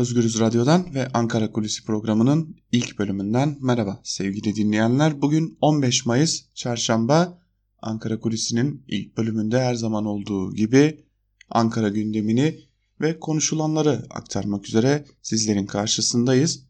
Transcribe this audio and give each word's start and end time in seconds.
Özgürüz 0.00 0.40
Radyo'dan 0.40 0.94
ve 0.94 1.08
Ankara 1.14 1.52
Kulisi 1.52 1.84
programının 1.84 2.56
ilk 2.72 2.98
bölümünden 2.98 3.56
merhaba 3.60 4.00
sevgili 4.04 4.54
dinleyenler. 4.54 5.22
Bugün 5.22 5.58
15 5.60 6.06
Mayıs 6.06 6.54
Çarşamba 6.54 7.38
Ankara 7.82 8.20
Kulisi'nin 8.20 8.84
ilk 8.88 9.16
bölümünde 9.16 9.60
her 9.60 9.74
zaman 9.74 10.04
olduğu 10.04 10.54
gibi 10.54 11.04
Ankara 11.50 11.88
gündemini 11.88 12.58
ve 13.00 13.18
konuşulanları 13.18 14.06
aktarmak 14.10 14.68
üzere 14.68 15.04
sizlerin 15.22 15.66
karşısındayız. 15.66 16.66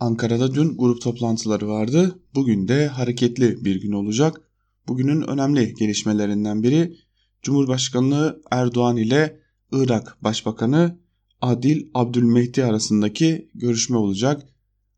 Ankara'da 0.00 0.54
dün 0.54 0.76
grup 0.76 1.02
toplantıları 1.02 1.68
vardı. 1.68 2.18
Bugün 2.34 2.68
de 2.68 2.86
hareketli 2.86 3.64
bir 3.64 3.80
gün 3.80 3.92
olacak. 3.92 4.40
Bugünün 4.88 5.22
önemli 5.22 5.74
gelişmelerinden 5.74 6.62
biri 6.62 6.96
Cumhurbaşkanı 7.42 8.38
Erdoğan 8.50 8.96
ile 8.96 9.40
Irak 9.72 10.16
Başbakanı 10.20 11.03
Adil 11.44 11.86
Abdülmehdi 11.94 12.64
arasındaki 12.64 13.50
görüşme 13.54 13.96
olacak. 13.96 14.48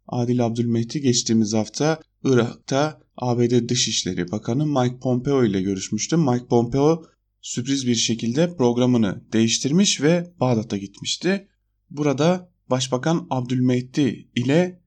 Adil 0.09 0.46
Abdülmehdi 0.46 1.00
geçtiğimiz 1.00 1.54
hafta 1.54 2.00
Irak'ta 2.24 3.00
ABD 3.16 3.68
Dışişleri 3.68 4.30
Bakanı 4.32 4.66
Mike 4.66 4.98
Pompeo 4.98 5.45
ile 5.45 5.62
görüşmüştü. 5.62 6.16
Mike 6.16 6.46
Pompeo 6.46 7.04
sürpriz 7.40 7.87
bir 7.87 7.95
şekilde 7.95 8.56
programını 8.56 9.24
değiştirmiş 9.32 10.01
ve 10.01 10.32
Bağdat'a 10.40 10.77
gitmişti. 10.77 11.48
Burada 11.90 12.51
Başbakan 12.70 13.26
Abdülmehdi 13.30 14.28
ile 14.37 14.80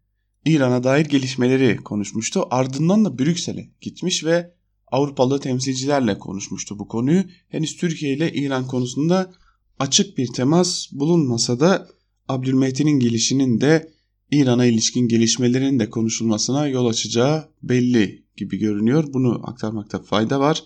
İran'a 0.46 0.84
dair 0.84 1.06
gelişmeleri 1.06 1.78
konuşmuştu. 1.78 2.48
Ardından 2.50 3.06
da 3.06 3.20
Brüksel'e 3.20 3.70
gitmiş 3.82 4.24
ve 4.24 4.54
Avrupalı 4.88 5.40
temsilcilerle 5.40 6.18
konuşmuştu 6.18 6.80
bu 6.80 6.88
konuyu. 6.88 7.24
Henüz 7.50 7.78
Türkiye 7.78 8.14
ile 8.14 8.34
İran 8.34 8.68
konusunda 8.68 9.34
açık 9.80 10.18
bir 10.18 10.28
temas 10.28 10.88
bulunmasa 10.92 11.60
da 11.60 11.88
Abdülmehdi'nin 12.28 13.00
gelişinin 13.00 13.62
de 13.62 13.92
İran'a 14.32 14.66
ilişkin 14.66 15.08
gelişmelerin 15.08 15.80
de 15.80 15.90
konuşulmasına 15.90 16.68
yol 16.68 16.86
açacağı 16.86 17.50
belli 17.64 18.26
gibi 18.38 18.58
görünüyor. 18.58 19.14
Bunu 19.14 19.42
aktarmakta 19.44 20.00
fayda 20.02 20.40
var. 20.40 20.64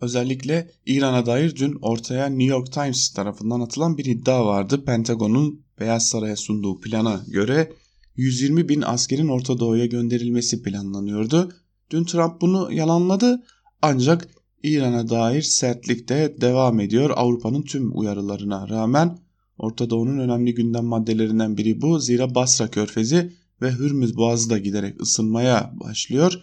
Özellikle 0.00 0.70
İran'a 0.86 1.26
dair 1.26 1.56
dün 1.56 1.78
ortaya 1.82 2.26
New 2.26 2.44
York 2.44 2.72
Times 2.72 3.12
tarafından 3.12 3.60
atılan 3.60 3.98
bir 3.98 4.04
iddia 4.04 4.46
vardı. 4.46 4.84
Pentagon'un 4.84 5.64
Beyaz 5.80 6.08
Saray'a 6.08 6.36
sunduğu 6.36 6.80
plana 6.80 7.24
göre 7.28 7.72
120 8.16 8.68
bin 8.68 8.82
askerin 8.82 9.28
Orta 9.28 9.58
Doğu'ya 9.58 9.86
gönderilmesi 9.86 10.62
planlanıyordu. 10.62 11.52
Dün 11.90 12.04
Trump 12.04 12.40
bunu 12.40 12.72
yalanladı 12.72 13.42
ancak 13.82 14.28
İran'a 14.64 15.08
dair 15.08 15.42
sertlik 15.42 16.08
de 16.08 16.36
devam 16.40 16.80
ediyor. 16.80 17.10
Avrupa'nın 17.16 17.62
tüm 17.62 17.98
uyarılarına 17.98 18.68
rağmen 18.68 19.18
Orta 19.58 19.90
Doğu'nun 19.90 20.18
önemli 20.18 20.54
gündem 20.54 20.84
maddelerinden 20.84 21.56
biri 21.56 21.80
bu. 21.80 21.98
Zira 21.98 22.34
Basra 22.34 22.70
Körfezi 22.70 23.32
ve 23.62 23.72
Hürmüz 23.72 24.16
Boğazı 24.16 24.50
da 24.50 24.58
giderek 24.58 25.02
ısınmaya 25.02 25.72
başlıyor. 25.74 26.42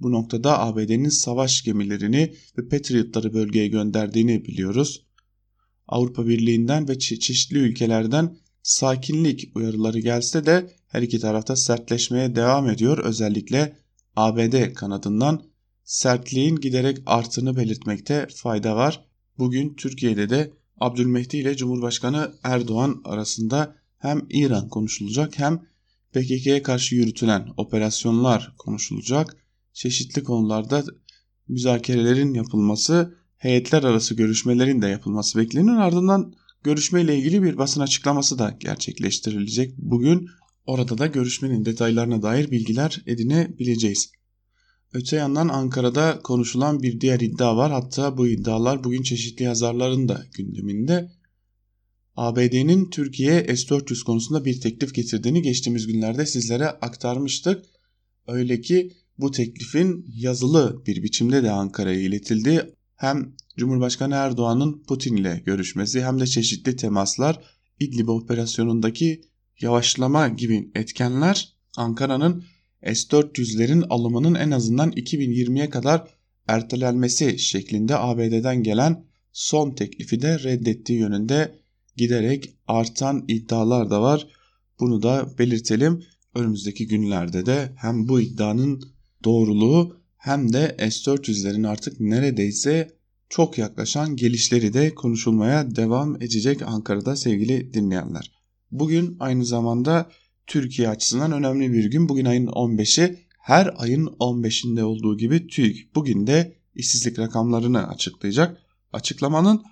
Bu 0.00 0.12
noktada 0.12 0.60
ABD'nin 0.60 1.08
savaş 1.08 1.62
gemilerini 1.62 2.34
ve 2.58 2.68
Patriot'ları 2.68 3.34
bölgeye 3.34 3.68
gönderdiğini 3.68 4.44
biliyoruz. 4.44 5.06
Avrupa 5.88 6.26
Birliği'nden 6.26 6.88
ve 6.88 6.98
çe 6.98 7.18
çeşitli 7.18 7.58
ülkelerden 7.58 8.36
sakinlik 8.62 9.52
uyarıları 9.54 9.98
gelse 9.98 10.46
de 10.46 10.70
her 10.88 11.02
iki 11.02 11.18
tarafta 11.18 11.56
sertleşmeye 11.56 12.36
devam 12.36 12.70
ediyor. 12.70 12.98
Özellikle 12.98 13.76
ABD 14.16 14.72
kanadından 14.74 15.53
sertliğin 15.84 16.56
giderek 16.56 16.98
arttığını 17.06 17.56
belirtmekte 17.56 18.26
fayda 18.34 18.76
var. 18.76 19.04
Bugün 19.38 19.74
Türkiye'de 19.74 20.30
de 20.30 20.52
Abdülmehdi 20.80 21.36
ile 21.36 21.56
Cumhurbaşkanı 21.56 22.32
Erdoğan 22.42 23.00
arasında 23.04 23.76
hem 23.98 24.26
İran 24.30 24.68
konuşulacak 24.68 25.38
hem 25.38 25.62
PKK'ya 26.12 26.62
karşı 26.62 26.94
yürütülen 26.94 27.48
operasyonlar 27.56 28.54
konuşulacak. 28.58 29.36
Çeşitli 29.72 30.22
konularda 30.24 30.84
müzakerelerin 31.48 32.34
yapılması, 32.34 33.14
heyetler 33.36 33.82
arası 33.82 34.14
görüşmelerin 34.14 34.82
de 34.82 34.86
yapılması 34.86 35.38
bekleniyor. 35.38 35.76
Ardından 35.76 36.34
görüşmeyle 36.64 37.18
ilgili 37.18 37.42
bir 37.42 37.58
basın 37.58 37.80
açıklaması 37.80 38.38
da 38.38 38.56
gerçekleştirilecek. 38.60 39.74
Bugün 39.78 40.28
orada 40.66 40.98
da 40.98 41.06
görüşmenin 41.06 41.64
detaylarına 41.64 42.22
dair 42.22 42.50
bilgiler 42.50 43.02
edinebileceğiz. 43.06 44.12
Öte 44.94 45.16
yandan 45.16 45.48
Ankara'da 45.48 46.20
konuşulan 46.22 46.82
bir 46.82 47.00
diğer 47.00 47.20
iddia 47.20 47.56
var. 47.56 47.72
Hatta 47.72 48.18
bu 48.18 48.28
iddialar 48.28 48.84
bugün 48.84 49.02
çeşitli 49.02 49.44
yazarların 49.44 50.08
da 50.08 50.26
gündeminde. 50.34 51.12
ABD'nin 52.16 52.90
Türkiye'ye 52.90 53.56
S-400 53.56 54.04
konusunda 54.04 54.44
bir 54.44 54.60
teklif 54.60 54.94
getirdiğini 54.94 55.42
geçtiğimiz 55.42 55.86
günlerde 55.86 56.26
sizlere 56.26 56.66
aktarmıştık. 56.66 57.64
Öyle 58.26 58.60
ki 58.60 58.92
bu 59.18 59.30
teklifin 59.30 60.06
yazılı 60.14 60.82
bir 60.86 61.02
biçimde 61.02 61.42
de 61.42 61.50
Ankara'ya 61.50 62.00
iletildi. 62.00 62.74
Hem 62.96 63.34
Cumhurbaşkanı 63.56 64.14
Erdoğan'ın 64.14 64.82
Putin 64.82 65.16
ile 65.16 65.42
görüşmesi 65.46 66.04
hem 66.04 66.20
de 66.20 66.26
çeşitli 66.26 66.76
temaslar 66.76 67.40
İdlib 67.80 68.08
operasyonundaki 68.08 69.22
yavaşlama 69.60 70.28
gibi 70.28 70.70
etkenler 70.74 71.54
Ankara'nın 71.76 72.44
S-400'lerin 72.86 73.86
alımının 73.88 74.34
en 74.34 74.50
azından 74.50 74.90
2020'ye 74.90 75.70
kadar 75.70 76.08
ertelenmesi 76.46 77.38
şeklinde 77.38 77.96
ABD'den 77.98 78.62
gelen 78.62 79.04
son 79.32 79.70
teklifi 79.70 80.22
de 80.22 80.38
reddettiği 80.38 80.98
yönünde 80.98 81.58
giderek 81.96 82.54
artan 82.66 83.24
iddialar 83.28 83.90
da 83.90 84.02
var. 84.02 84.26
Bunu 84.80 85.02
da 85.02 85.38
belirtelim. 85.38 86.02
Önümüzdeki 86.34 86.86
günlerde 86.86 87.46
de 87.46 87.72
hem 87.76 88.08
bu 88.08 88.20
iddianın 88.20 88.82
doğruluğu 89.24 89.96
hem 90.16 90.52
de 90.52 90.76
S-400'lerin 90.78 91.68
artık 91.68 92.00
neredeyse 92.00 92.90
çok 93.28 93.58
yaklaşan 93.58 94.16
gelişleri 94.16 94.72
de 94.72 94.94
konuşulmaya 94.94 95.76
devam 95.76 96.16
edecek 96.16 96.62
Ankara'da 96.62 97.16
sevgili 97.16 97.74
dinleyenler. 97.74 98.32
Bugün 98.70 99.16
aynı 99.20 99.44
zamanda 99.44 100.10
Türkiye 100.46 100.88
açısından 100.88 101.32
önemli 101.32 101.72
bir 101.72 101.84
gün. 101.84 102.08
Bugün 102.08 102.24
ayın 102.24 102.46
15'i 102.46 103.18
her 103.38 103.74
ayın 103.76 104.06
15'inde 104.06 104.82
olduğu 104.82 105.16
gibi 105.16 105.46
TÜİK 105.46 105.94
bugün 105.94 106.26
de 106.26 106.56
işsizlik 106.74 107.18
rakamlarını 107.18 107.88
açıklayacak. 107.88 108.62
Açıklamanın 108.92 109.62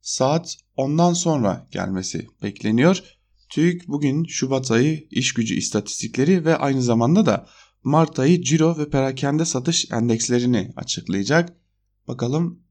saat 0.00 0.56
10'dan 0.76 1.12
sonra 1.12 1.68
gelmesi 1.70 2.26
bekleniyor. 2.42 3.02
TÜİK 3.48 3.88
bugün 3.88 4.24
Şubat 4.24 4.70
ayı 4.70 5.06
iş 5.10 5.34
gücü 5.34 5.54
istatistikleri 5.54 6.44
ve 6.44 6.56
aynı 6.56 6.82
zamanda 6.82 7.26
da 7.26 7.46
Mart 7.84 8.18
ayı 8.18 8.42
ciro 8.42 8.78
ve 8.78 8.90
perakende 8.90 9.44
satış 9.44 9.90
endekslerini 9.92 10.72
açıklayacak. 10.76 11.56
Bakalım 12.08 12.62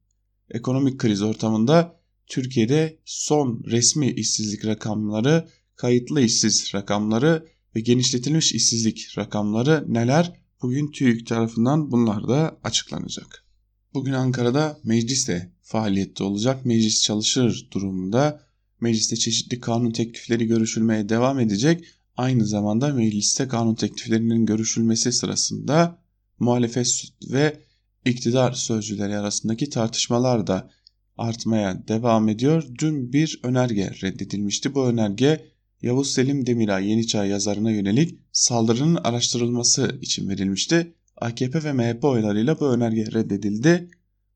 ekonomik 0.50 1.00
kriz 1.00 1.21
ortamında 1.21 2.00
Türkiye'de 2.27 3.00
son 3.05 3.63
resmi 3.66 4.11
işsizlik 4.11 4.66
rakamları 4.66 5.50
kayıtlı 5.81 6.22
işsiz 6.22 6.72
rakamları 6.75 7.47
ve 7.75 7.80
genişletilmiş 7.80 8.53
işsizlik 8.53 9.18
rakamları 9.18 9.86
neler? 9.88 10.34
Bugün 10.62 10.92
TÜİK 10.92 11.28
tarafından 11.28 11.92
bunlar 11.92 12.28
da 12.28 12.59
açıklanacak. 12.64 13.46
Bugün 13.94 14.14
Ankara'da 14.14 14.80
meclis 14.84 15.28
de 15.28 15.52
faaliyette 15.62 16.24
olacak. 16.24 16.66
Meclis 16.66 17.03
çalışır 17.03 17.68
durumunda. 17.72 18.42
Mecliste 18.81 19.16
çeşitli 19.16 19.59
kanun 19.59 19.92
teklifleri 19.92 20.46
görüşülmeye 20.46 21.09
devam 21.09 21.40
edecek. 21.40 21.86
Aynı 22.18 22.46
zamanda 22.46 22.94
mecliste 22.94 23.48
kanun 23.48 23.75
tekliflerinin 23.75 24.46
görüşülmesi 24.46 25.12
sırasında 25.12 26.00
muhalefet 26.40 27.03
ve 27.31 27.59
iktidar 28.06 28.53
sözcüleri 28.53 29.18
arasındaki 29.18 29.69
tartışmalar 29.69 30.48
da 30.48 30.72
artmaya 31.18 31.88
devam 31.88 32.30
ediyor. 32.30 32.63
Dün 32.80 33.13
bir 33.13 33.40
önerge 33.44 33.92
reddedilmişti. 34.02 34.75
Bu 34.75 34.88
önerge 34.88 35.50
Yavuz 35.81 36.12
Selim 36.12 36.46
Demiray 36.46 36.90
Yeniçağ 36.90 37.25
yazarına 37.25 37.72
yönelik 37.72 38.19
saldırının 38.31 38.95
araştırılması 38.95 39.98
için 40.01 40.30
verilmişti. 40.30 40.94
AKP 41.18 41.63
ve 41.63 41.74
MHP 41.74 42.04
oylarıyla 42.04 42.60
bu 42.60 42.74
önerge 42.74 43.06
reddedildi. 43.06 43.89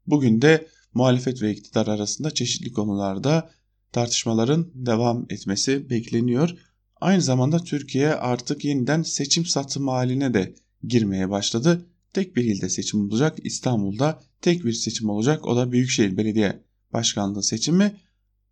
Bugün 0.08 0.42
de 0.42 0.68
muhalefet 0.94 1.42
ve 1.42 1.52
iktidar 1.52 1.88
arasında 1.88 2.32
çeşitli 2.32 2.74
konularda 2.74 3.50
tartışmaların 3.92 4.72
devam 4.74 5.26
etmesi 5.30 5.90
bekleniyor. 5.90 6.58
Aynı 7.02 7.22
zamanda 7.22 7.60
Türkiye 7.60 8.14
artık 8.14 8.66
yeniden 8.66 9.04
seçim 9.04 9.46
satım 9.46 9.88
haline 9.88 10.34
de 10.34 10.56
girmeye 10.84 11.30
başladı. 11.30 11.86
Tek 12.14 12.36
bir 12.36 12.44
ilde 12.44 12.70
seçim 12.70 13.02
olacak. 13.02 13.38
İstanbul'da 13.44 14.20
tek 14.42 14.66
bir 14.66 14.74
seçim 14.74 15.10
olacak. 15.10 15.48
O 15.48 15.56
da 15.56 15.72
Büyükşehir 15.72 16.18
Belediye 16.18 16.64
Başkanlığı 16.94 17.44
seçimi. 17.44 17.96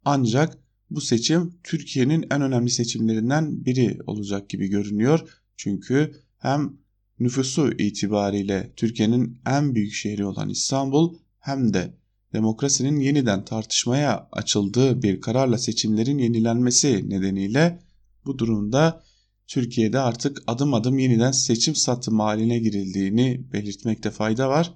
Ancak 0.06 0.63
bu 0.96 1.02
seçim 1.02 1.54
Türkiye'nin 1.64 2.26
en 2.32 2.42
önemli 2.42 2.70
seçimlerinden 2.70 3.66
biri 3.66 3.98
olacak 4.08 4.50
gibi 4.50 4.68
görünüyor. 4.68 5.30
Çünkü 5.58 6.16
hem 6.38 6.74
nüfusu 7.20 7.72
itibariyle 7.72 8.74
Türkiye'nin 8.76 9.38
en 9.46 9.76
büyük 9.76 9.94
şehri 9.94 10.26
olan 10.26 10.50
İstanbul 10.50 11.18
hem 11.40 11.74
de 11.74 11.94
demokrasinin 12.34 13.00
yeniden 13.00 13.46
tartışmaya 13.46 14.30
açıldığı 14.32 15.02
bir 15.02 15.22
kararla 15.22 15.58
seçimlerin 15.58 16.18
yenilenmesi 16.18 17.10
nedeniyle 17.10 17.80
Bu 18.26 18.40
durumda 18.40 19.04
Türkiye'de 19.48 20.00
artık 20.00 20.44
adım 20.48 20.74
adım 20.74 21.00
yeniden 21.00 21.32
seçim 21.32 21.76
satım 21.76 22.20
haline 22.20 22.60
girildiğini 22.60 23.42
belirtmekte 23.54 24.12
fayda 24.12 24.50
var. 24.50 24.74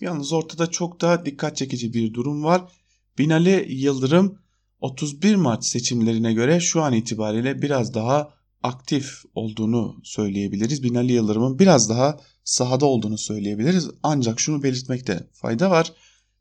Yalnız 0.00 0.32
ortada 0.32 0.66
çok 0.66 1.00
daha 1.00 1.26
dikkat 1.26 1.56
çekici 1.56 1.94
bir 1.94 2.14
durum 2.14 2.44
var. 2.44 2.72
Binali 3.18 3.66
Yıldırım 3.68 4.38
31 4.80 5.34
Mart 5.34 5.64
seçimlerine 5.64 6.32
göre 6.32 6.60
şu 6.60 6.82
an 6.82 6.92
itibariyle 6.92 7.62
biraz 7.62 7.94
daha 7.94 8.34
aktif 8.62 9.22
olduğunu 9.34 10.00
söyleyebiliriz. 10.02 10.82
Binali 10.82 11.12
Yıldırım'ın 11.12 11.58
biraz 11.58 11.90
daha 11.90 12.20
sahada 12.44 12.86
olduğunu 12.86 13.18
söyleyebiliriz. 13.18 13.90
Ancak 14.02 14.40
şunu 14.40 14.62
belirtmekte 14.62 15.28
fayda 15.32 15.70
var. 15.70 15.92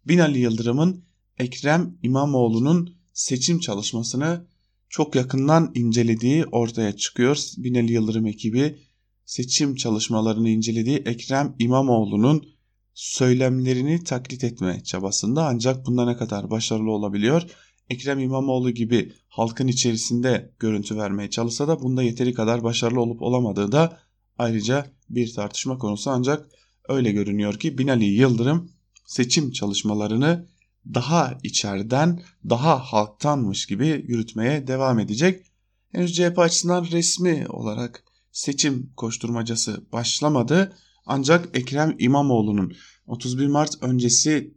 Binali 0.07 0.39
Yıldırım'ın 0.39 1.03
Ekrem 1.37 1.97
İmamoğlu'nun 2.03 2.95
seçim 3.13 3.59
çalışmasını 3.59 4.47
çok 4.89 5.15
yakından 5.15 5.71
incelediği 5.75 6.45
ortaya 6.45 6.95
çıkıyor. 6.95 7.37
Binali 7.57 7.93
Yıldırım 7.93 8.25
ekibi 8.25 8.79
seçim 9.25 9.75
çalışmalarını 9.75 10.49
incelediği 10.49 10.97
Ekrem 10.97 11.55
İmamoğlu'nun 11.59 12.47
söylemlerini 12.93 14.03
taklit 14.03 14.43
etme 14.43 14.83
çabasında 14.83 15.47
ancak 15.47 15.85
bunda 15.85 16.05
ne 16.05 16.17
kadar 16.17 16.49
başarılı 16.49 16.91
olabiliyor? 16.91 17.43
Ekrem 17.89 18.19
İmamoğlu 18.19 18.71
gibi 18.71 19.13
halkın 19.27 19.67
içerisinde 19.67 20.53
görüntü 20.59 20.97
vermeye 20.97 21.29
çalışsa 21.29 21.67
da 21.67 21.81
bunda 21.81 22.03
yeteri 22.03 22.33
kadar 22.33 22.63
başarılı 22.63 23.01
olup 23.01 23.21
olamadığı 23.21 23.71
da 23.71 23.99
ayrıca 24.37 24.91
bir 25.09 25.33
tartışma 25.33 25.77
konusu 25.77 26.09
ancak 26.09 26.49
öyle 26.89 27.11
görünüyor 27.11 27.59
ki 27.59 27.77
Binali 27.77 28.05
Yıldırım 28.05 28.71
seçim 29.05 29.51
çalışmalarını 29.51 30.47
daha 30.93 31.37
içeriden, 31.43 32.21
daha 32.49 32.79
halktanmış 32.79 33.65
gibi 33.65 33.87
yürütmeye 34.07 34.67
devam 34.67 34.99
edecek. 34.99 35.45
Henüz 35.91 36.15
CHP 36.15 36.39
açısından 36.39 36.87
resmi 36.91 37.45
olarak 37.49 38.03
seçim 38.31 38.93
koşturmacası 38.97 39.91
başlamadı. 39.91 40.73
Ancak 41.05 41.57
Ekrem 41.57 41.95
İmamoğlu'nun 41.99 42.73
31 43.07 43.47
Mart 43.47 43.83
öncesi 43.83 44.53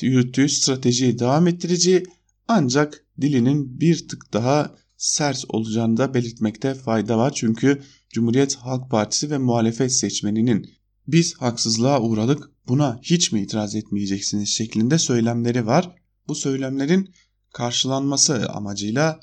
yürüttüğü 0.00 0.48
stratejiyi 0.48 1.18
devam 1.18 1.46
ettirici 1.46 2.04
ancak 2.48 3.04
dilinin 3.20 3.80
bir 3.80 4.08
tık 4.08 4.32
daha 4.32 4.74
sert 4.96 5.44
olacağını 5.48 5.96
da 5.96 6.14
belirtmekte 6.14 6.74
fayda 6.74 7.18
var. 7.18 7.32
Çünkü 7.34 7.82
Cumhuriyet 8.10 8.56
Halk 8.56 8.90
Partisi 8.90 9.30
ve 9.30 9.38
muhalefet 9.38 9.92
seçmeninin 9.92 10.70
biz 11.06 11.34
haksızlığa 11.34 12.00
uğradık 12.00 12.50
buna 12.68 12.98
hiç 13.02 13.32
mi 13.32 13.42
itiraz 13.42 13.74
etmeyeceksiniz 13.74 14.48
şeklinde 14.48 14.98
söylemleri 14.98 15.66
var. 15.66 15.96
Bu 16.28 16.34
söylemlerin 16.34 17.14
karşılanması 17.52 18.52
amacıyla 18.52 19.20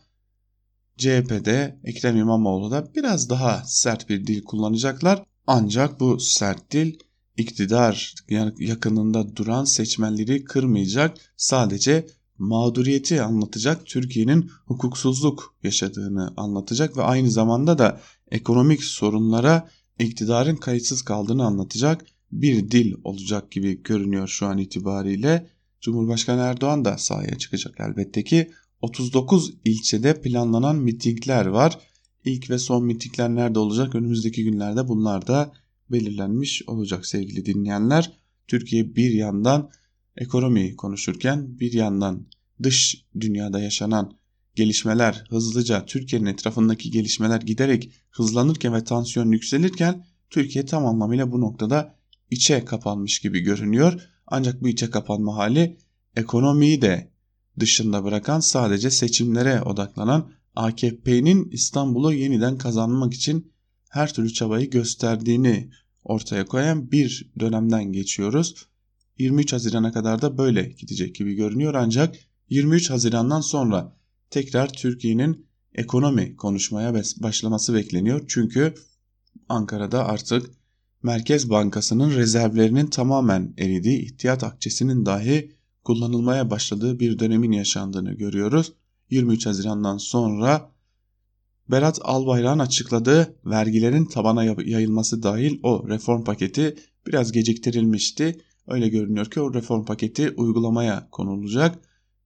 CHP'de 0.98 1.80
Ekrem 1.84 2.18
İmamoğlu 2.18 2.72
da 2.72 2.96
biraz 2.96 3.30
daha 3.30 3.64
sert 3.66 4.10
bir 4.10 4.28
dil 4.28 4.44
kullanacaklar. 4.44 5.24
Ancak 5.48 6.00
bu 6.00 6.20
sert 6.20 6.72
dil 6.72 6.94
iktidar 7.38 8.16
yakınında 8.60 9.36
duran 9.36 9.66
seçmenleri 9.66 10.44
kırmayacak. 10.44 11.18
Sadece 11.38 12.08
mağduriyeti 12.42 13.22
anlatacak, 13.22 13.86
Türkiye'nin 13.86 14.52
hukuksuzluk 14.66 15.56
yaşadığını 15.64 16.34
anlatacak 16.38 16.98
ve 16.98 17.02
aynı 17.02 17.32
zamanda 17.32 17.78
da 17.78 18.02
ekonomik 18.32 18.84
sorunlara 18.84 19.70
iktidarın 20.00 20.56
kayıtsız 20.56 21.02
kaldığını 21.02 21.46
anlatacak 21.46 22.06
bir 22.32 22.72
dil 22.72 22.94
olacak 23.04 23.52
gibi 23.52 23.84
görünüyor 23.84 24.28
şu 24.28 24.46
an 24.46 24.58
itibariyle. 24.58 25.48
Cumhurbaşkanı 25.82 26.42
Erdoğan 26.42 26.86
da 26.86 26.98
sahaya 26.98 27.38
çıkacak 27.38 27.76
elbette 27.80 28.24
ki 28.24 28.52
39 28.82 29.54
ilçede 29.66 30.22
planlanan 30.22 30.76
mitingler 30.76 31.46
var. 31.46 31.80
İlk 32.26 32.50
ve 32.50 32.58
son 32.58 32.86
mitingler 32.86 33.30
nerede 33.30 33.60
olacak? 33.60 33.96
Önümüzdeki 33.96 34.44
günlerde 34.44 34.88
bunlar 34.88 35.28
da 35.28 35.54
belirlenmiş 35.92 36.64
olacak 36.68 37.06
sevgili 37.06 37.46
dinleyenler. 37.46 38.12
Türkiye 38.48 38.96
bir 38.96 39.12
yandan 39.12 39.70
ekonomiyi 40.18 40.76
konuşurken 40.76 41.60
bir 41.60 41.74
yandan 41.74 42.28
dış 42.64 43.06
dünyada 43.20 43.60
yaşanan 43.60 44.18
gelişmeler 44.56 45.24
hızlıca 45.30 45.86
Türkiye'nin 45.86 46.26
etrafındaki 46.26 46.92
gelişmeler 46.92 47.42
giderek 47.42 47.92
hızlanırken 48.10 48.74
ve 48.74 48.84
tansiyon 48.84 49.32
yükselirken 49.32 50.06
Türkiye 50.30 50.66
tam 50.66 50.86
anlamıyla 50.86 51.32
bu 51.32 51.42
noktada 51.42 51.96
içe 52.32 52.66
kapanmış 52.66 53.20
gibi 53.20 53.40
görünüyor. 53.40 54.02
Ancak 54.28 54.62
bu 54.62 54.68
içe 54.68 54.90
kapanma 54.90 55.36
hali 55.36 55.78
ekonomiyi 56.16 56.82
de 56.82 57.12
dışında 57.60 58.04
bırakan 58.04 58.40
sadece 58.40 58.92
seçimlere 58.92 59.62
odaklanan 59.62 60.32
AKP'nin 60.56 61.50
İstanbul'u 61.50 62.14
yeniden 62.14 62.58
kazanmak 62.58 63.14
için 63.14 63.52
her 63.90 64.14
türlü 64.14 64.34
çabayı 64.34 64.70
gösterdiğini 64.70 65.72
ortaya 66.04 66.46
koyan 66.46 66.92
bir 66.92 67.32
dönemden 67.40 67.92
geçiyoruz. 67.92 68.71
23 69.22 69.54
Haziran'a 69.54 69.92
kadar 69.92 70.22
da 70.22 70.38
böyle 70.38 70.64
gidecek 70.64 71.16
gibi 71.16 71.34
görünüyor 71.34 71.74
ancak 71.74 72.16
23 72.50 72.90
Haziran'dan 72.90 73.42
sonra 73.42 73.96
tekrar 74.30 74.74
Türkiye'nin 74.74 75.46
ekonomi 75.74 76.36
konuşmaya 76.36 76.94
başlaması 77.18 77.74
bekleniyor. 77.74 78.26
Çünkü 78.28 78.74
Ankara'da 79.50 80.06
artık 80.06 80.52
Merkez 81.04 81.50
Bankası'nın 81.50 82.16
rezervlerinin 82.16 82.88
tamamen 82.88 83.54
eridiği, 83.58 84.06
ihtiyat 84.06 84.44
akçesinin 84.44 85.06
dahi 85.06 85.52
kullanılmaya 85.84 86.50
başladığı 86.50 87.00
bir 87.00 87.20
dönemin 87.20 87.52
yaşandığını 87.52 88.14
görüyoruz. 88.14 88.74
23 89.10 89.46
Haziran'dan 89.46 89.98
sonra 89.98 90.72
Berat 91.72 92.00
Albayrak'ın 92.02 92.60
açıkladığı 92.60 93.36
vergilerin 93.46 94.06
tabana 94.06 94.44
yayılması 94.44 95.24
dahil 95.24 95.60
o 95.64 95.88
reform 95.88 96.24
paketi 96.24 96.76
biraz 97.08 97.32
geciktirilmişti. 97.32 98.42
Öyle 98.68 98.90
görünüyor 98.90 99.26
ki 99.26 99.42
o 99.42 99.54
reform 99.54 99.86
paketi 99.86 100.30
uygulamaya 100.30 101.08
konulacak 101.12 101.80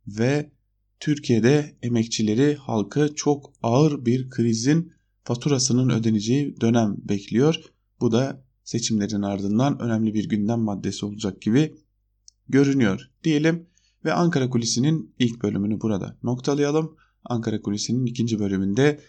ve 0.07 0.51
Türkiye'de 0.99 1.75
emekçileri, 1.81 2.55
halkı 2.55 3.15
çok 3.15 3.53
ağır 3.63 4.05
bir 4.05 4.29
krizin 4.29 4.93
faturasının 5.23 5.89
ödeneceği 5.89 6.61
dönem 6.61 6.95
bekliyor. 6.97 7.61
Bu 8.01 8.11
da 8.11 8.43
seçimlerin 8.63 9.21
ardından 9.21 9.79
önemli 9.79 10.13
bir 10.13 10.29
gündem 10.29 10.59
maddesi 10.59 11.05
olacak 11.05 11.41
gibi 11.41 11.75
görünüyor 12.49 13.09
diyelim 13.23 13.67
ve 14.05 14.13
Ankara 14.13 14.49
Kulisi'nin 14.49 15.13
ilk 15.19 15.43
bölümünü 15.43 15.81
burada 15.81 16.17
noktalayalım. 16.23 16.95
Ankara 17.25 17.61
Kulisi'nin 17.61 18.05
ikinci 18.05 18.39
bölümünde 18.39 18.99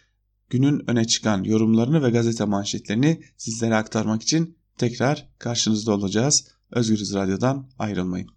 günün 0.51 0.91
öne 0.91 1.05
çıkan 1.05 1.45
yorumlarını 1.45 2.03
ve 2.03 2.11
gazete 2.11 2.45
manşetlerini 2.45 3.21
sizlere 3.37 3.75
aktarmak 3.75 4.23
için 4.23 4.57
tekrar 4.79 5.29
karşınızda 5.39 5.95
olacağız. 5.95 6.56
Özgürüz 6.73 7.15
Radyo'dan 7.15 7.67
ayrılmayın. 7.79 8.29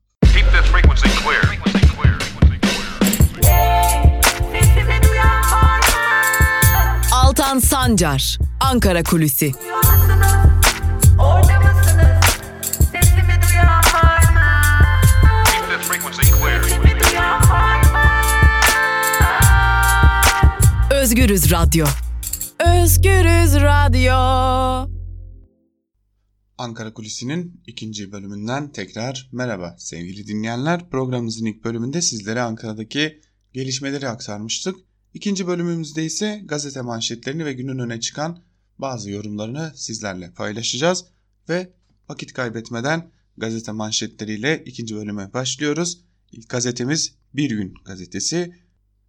Altan 7.12 7.60
Sancar, 7.60 8.38
Ankara 8.60 9.04
Kulüsi. 9.04 9.52
Özgürüz 20.92 21.52
Radyo. 21.52 21.86
Özgürüz 22.60 23.56
Radyo. 23.56 24.99
Ankara 26.60 26.94
Kulisi'nin 26.94 27.62
ikinci 27.68 28.12
bölümünden 28.12 28.72
tekrar 28.72 29.30
merhaba 29.32 29.76
sevgili 29.78 30.28
dinleyenler. 30.28 30.90
Programımızın 30.90 31.46
ilk 31.46 31.64
bölümünde 31.64 32.02
sizlere 32.02 32.42
Ankara'daki 32.42 33.22
gelişmeleri 33.54 34.08
aktarmıştık. 34.08 34.76
İkinci 35.14 35.48
bölümümüzde 35.48 36.06
ise 36.06 36.42
gazete 36.46 36.82
manşetlerini 36.82 37.46
ve 37.46 37.54
günün 37.54 37.80
öne 37.80 38.00
çıkan 38.00 38.44
bazı 38.78 39.10
yorumlarını 39.10 39.72
sizlerle 39.76 40.32
paylaşacağız. 40.32 41.06
Ve 41.50 41.74
vakit 42.10 42.34
kaybetmeden 42.34 43.12
gazete 43.38 43.72
manşetleriyle 43.72 44.64
ikinci 44.66 44.96
bölüme 44.96 45.34
başlıyoruz. 45.34 46.02
İlk 46.32 46.50
gazetemiz 46.50 47.16
Bir 47.34 47.50
Gün 47.50 47.74
gazetesi. 47.86 48.56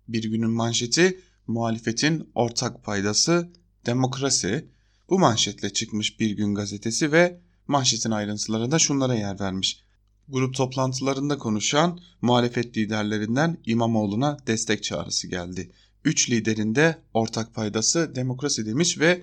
Bir 0.09 0.25
günün 0.25 0.50
manşeti 0.50 1.21
muhalefetin 1.47 2.30
ortak 2.35 2.85
paydası 2.85 3.52
demokrasi. 3.87 4.71
Bu 5.11 5.19
manşetle 5.19 5.73
çıkmış 5.73 6.21
Bir 6.21 6.31
Gün 6.31 6.55
gazetesi 6.55 7.12
ve 7.12 7.40
manşetin 7.67 8.11
ayrıntılarında 8.11 8.79
şunlara 8.79 9.14
yer 9.14 9.40
vermiş. 9.40 9.83
Grup 10.29 10.55
toplantılarında 10.55 11.38
konuşan 11.38 12.00
muhalefet 12.23 12.76
liderlerinden 12.76 13.59
İmamoğlu'na 13.67 14.37
destek 14.47 14.83
çağrısı 14.83 15.29
geldi. 15.29 15.73
Üç 16.05 16.31
liderin 16.31 16.75
de 16.75 16.99
ortak 17.14 17.55
paydası 17.55 18.14
demokrasi 18.14 18.67
demiş 18.67 18.99
ve 18.99 19.23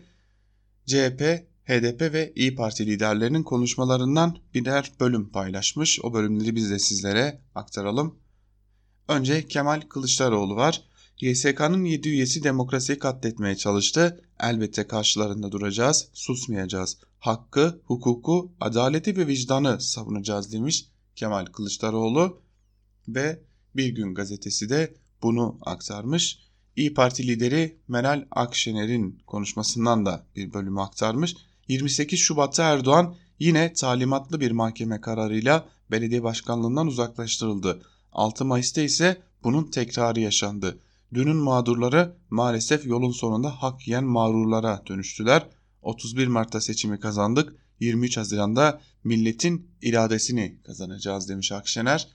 CHP, 0.86 1.22
HDP 1.65 2.01
ve 2.01 2.34
İyi 2.36 2.56
Parti 2.56 2.86
liderlerinin 2.86 3.44
konuşmalarından 3.44 4.38
birer 4.53 4.91
bölüm 5.00 5.29
paylaşmış. 5.29 6.00
O 6.03 6.13
bölümleri 6.13 6.56
biz 6.56 6.72
de 6.72 6.79
sizlere 6.79 7.41
aktaralım. 7.56 8.20
Önce 9.08 9.48
Kemal 9.48 9.82
Kılıçdaroğlu 9.82 10.56
var. 10.56 10.84
YSK'nın 11.21 11.86
7 11.86 12.09
üyesi 12.09 12.43
demokrasiyi 12.43 13.00
katletmeye 13.00 13.55
çalıştı. 13.55 14.21
Elbette 14.39 14.88
karşılarında 14.88 15.51
duracağız, 15.51 16.09
susmayacağız. 16.13 16.97
Hakkı, 17.19 17.81
hukuku, 17.86 18.51
adaleti 18.59 19.17
ve 19.17 19.27
vicdanı 19.27 19.81
savunacağız 19.81 20.53
demiş 20.53 20.86
Kemal 21.15 21.45
Kılıçdaroğlu 21.45 22.41
ve 23.07 23.39
Bir 23.75 23.95
Gün 23.95 24.13
gazetesi 24.13 24.69
de 24.69 24.93
bunu 25.24 25.57
aktarmış. 25.62 26.39
İyi 26.75 26.93
Parti 26.93 27.27
lideri 27.27 27.77
Meral 27.88 28.25
Akşener'in 28.31 29.19
konuşmasından 29.27 30.05
da 30.05 30.25
bir 30.36 30.53
bölümü 30.53 30.81
aktarmış. 30.81 31.36
28 31.67 32.19
Şubat'ta 32.19 32.63
Erdoğan 32.63 33.15
yine 33.39 33.74
talimatlı 33.74 34.39
bir 34.39 34.51
mahkeme 34.51 35.01
kararıyla 35.01 35.69
belediye 35.91 36.24
başkanlığından 36.24 36.88
uzaklaştırıldı. 36.88 37.81
6 38.12 38.45
Mayıs'ta 38.45 38.81
ise 38.81 39.21
bunun 39.43 39.63
tekrarı 39.63 40.19
yaşandı. 40.19 40.79
Dünün 41.13 41.35
mağdurları 41.35 42.15
maalesef 42.29 42.85
yolun 42.85 43.11
sonunda 43.11 43.49
hak 43.49 43.87
yiyen 43.87 44.03
mağrurlara 44.03 44.83
dönüştüler. 44.87 45.47
31 45.81 46.27
Mart'ta 46.27 46.61
seçimi 46.61 46.99
kazandık. 46.99 47.55
23 47.79 48.17
Haziran'da 48.17 48.81
milletin 49.03 49.71
iradesini 49.81 50.61
kazanacağız 50.65 51.29
demiş 51.29 51.51
Akşener. 51.51 52.07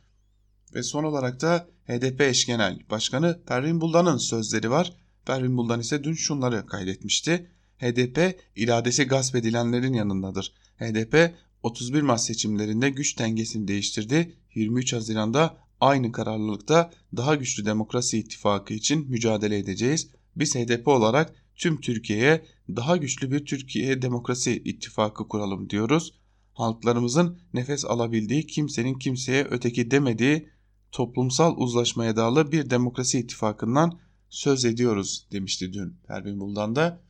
Ve 0.75 0.82
son 0.82 1.04
olarak 1.04 1.40
da 1.40 1.68
HDP 1.87 2.20
eş 2.20 2.46
genel 2.46 2.78
başkanı 2.90 3.40
Pervin 3.46 3.80
Buldan'ın 3.80 4.16
sözleri 4.16 4.70
var. 4.70 4.92
Pervin 5.26 5.56
Buldan 5.56 5.80
ise 5.80 6.04
dün 6.04 6.14
şunları 6.14 6.66
kaydetmişti. 6.66 7.50
HDP 7.78 8.40
iradesi 8.56 9.04
gasp 9.04 9.37
edilenlerin 9.37 9.92
yanındadır. 9.92 10.52
HDP 10.76 11.34
31 11.62 12.02
Mart 12.02 12.20
seçimlerinde 12.20 12.90
güç 12.90 13.18
dengesini 13.18 13.68
değiştirdi. 13.68 14.37
23 14.54 14.92
Haziran'da 14.92 15.56
aynı 15.82 16.12
kararlılıkta 16.12 16.90
daha 17.16 17.34
güçlü 17.34 17.64
demokrasi 17.64 18.18
ittifakı 18.18 18.74
için 18.74 19.10
mücadele 19.10 19.58
edeceğiz. 19.58 20.10
Biz 20.36 20.54
HDP 20.54 20.88
olarak 20.88 21.34
tüm 21.56 21.80
Türkiye'ye 21.80 22.44
daha 22.68 22.96
güçlü 22.96 23.30
bir 23.30 23.46
Türkiye 23.46 24.02
demokrasi 24.02 24.62
ittifakı 24.64 25.28
kuralım 25.28 25.70
diyoruz. 25.70 26.14
Halklarımızın 26.54 27.38
nefes 27.54 27.84
alabildiği, 27.84 28.46
kimsenin 28.46 28.94
kimseye 28.94 29.46
öteki 29.50 29.90
demediği 29.90 30.48
toplumsal 30.92 31.56
uzlaşmaya 31.56 32.16
dayalı 32.16 32.52
bir 32.52 32.70
demokrasi 32.70 33.18
ittifakından 33.18 33.98
söz 34.30 34.64
ediyoruz 34.64 35.26
demişti 35.32 35.72
dün 35.72 35.96
Pervin 36.06 36.40
Buldan 36.40 36.76
da. 36.76 37.00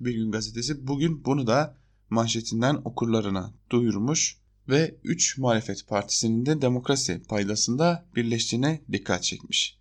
Bir 0.00 0.14
gün 0.14 0.30
gazetesi 0.30 0.86
bugün 0.86 1.24
bunu 1.24 1.46
da 1.46 1.76
manşetinden 2.10 2.80
okurlarına 2.84 3.54
duyurmuş 3.70 4.39
ve 4.70 4.94
3 5.04 5.38
muhalefet 5.38 5.88
partisinin 5.88 6.46
de 6.46 6.62
demokrasi 6.62 7.22
paydasında 7.28 8.04
birleştiğine 8.16 8.80
dikkat 8.92 9.22
çekmiş. 9.22 9.78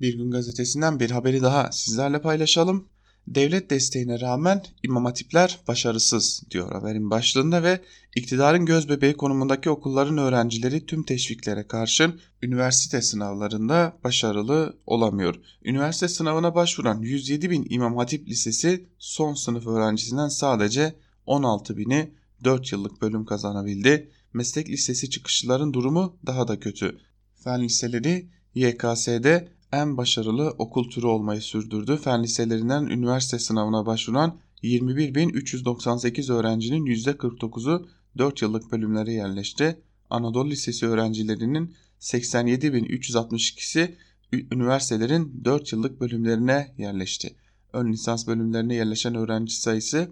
Bir 0.00 0.14
gün 0.14 0.30
gazetesinden 0.30 1.00
bir 1.00 1.10
haberi 1.10 1.42
daha 1.42 1.72
sizlerle 1.72 2.20
paylaşalım. 2.20 2.88
Devlet 3.26 3.70
desteğine 3.70 4.20
rağmen 4.20 4.62
imam 4.82 5.04
hatipler 5.04 5.58
başarısız 5.68 6.42
diyor 6.50 6.72
haberin 6.72 7.10
başlığında 7.10 7.62
ve 7.62 7.80
iktidarın 8.16 8.66
göz 8.66 8.88
bebeği 8.88 9.14
konumundaki 9.14 9.70
okulların 9.70 10.18
öğrencileri 10.18 10.86
tüm 10.86 11.02
teşviklere 11.02 11.66
karşın 11.66 12.20
üniversite 12.42 13.02
sınavlarında 13.02 13.98
başarılı 14.04 14.78
olamıyor. 14.86 15.34
Üniversite 15.64 16.08
sınavına 16.08 16.54
başvuran 16.54 17.00
107 17.00 17.50
bin 17.50 17.66
imam 17.70 17.96
hatip 17.96 18.28
lisesi 18.28 18.86
son 18.98 19.34
sınıf 19.34 19.66
öğrencisinden 19.66 20.28
sadece 20.28 20.94
16 21.26 21.76
bini 21.76 22.10
4 22.44 22.72
yıllık 22.72 23.02
bölüm 23.02 23.24
kazanabildi. 23.24 24.10
Meslek 24.34 24.68
lisesi 24.68 25.10
çıkışlıların 25.10 25.72
durumu 25.72 26.16
daha 26.26 26.48
da 26.48 26.60
kötü. 26.60 26.98
Fen 27.34 27.62
liseleri 27.62 28.28
YKS'de 28.54 29.48
en 29.72 29.96
başarılı 29.96 30.54
okul 30.58 30.90
türü 30.90 31.06
olmayı 31.06 31.40
sürdürdü. 31.40 31.96
Fen 31.96 32.22
liselerinden 32.22 32.82
üniversite 32.86 33.38
sınavına 33.38 33.86
başvuran 33.86 34.38
21.398 34.62 36.32
öğrencinin 36.32 36.86
%49'u 36.86 37.88
4 38.18 38.42
yıllık 38.42 38.72
bölümlere 38.72 39.12
yerleşti. 39.12 39.80
Anadolu 40.10 40.50
Lisesi 40.50 40.86
öğrencilerinin 40.86 41.74
87.362'si 42.00 43.94
üniversitelerin 44.32 45.44
4 45.44 45.72
yıllık 45.72 46.00
bölümlerine 46.00 46.74
yerleşti. 46.78 47.36
Ön 47.72 47.92
lisans 47.92 48.26
bölümlerine 48.26 48.74
yerleşen 48.74 49.14
öğrenci 49.14 49.56
sayısı 49.56 50.10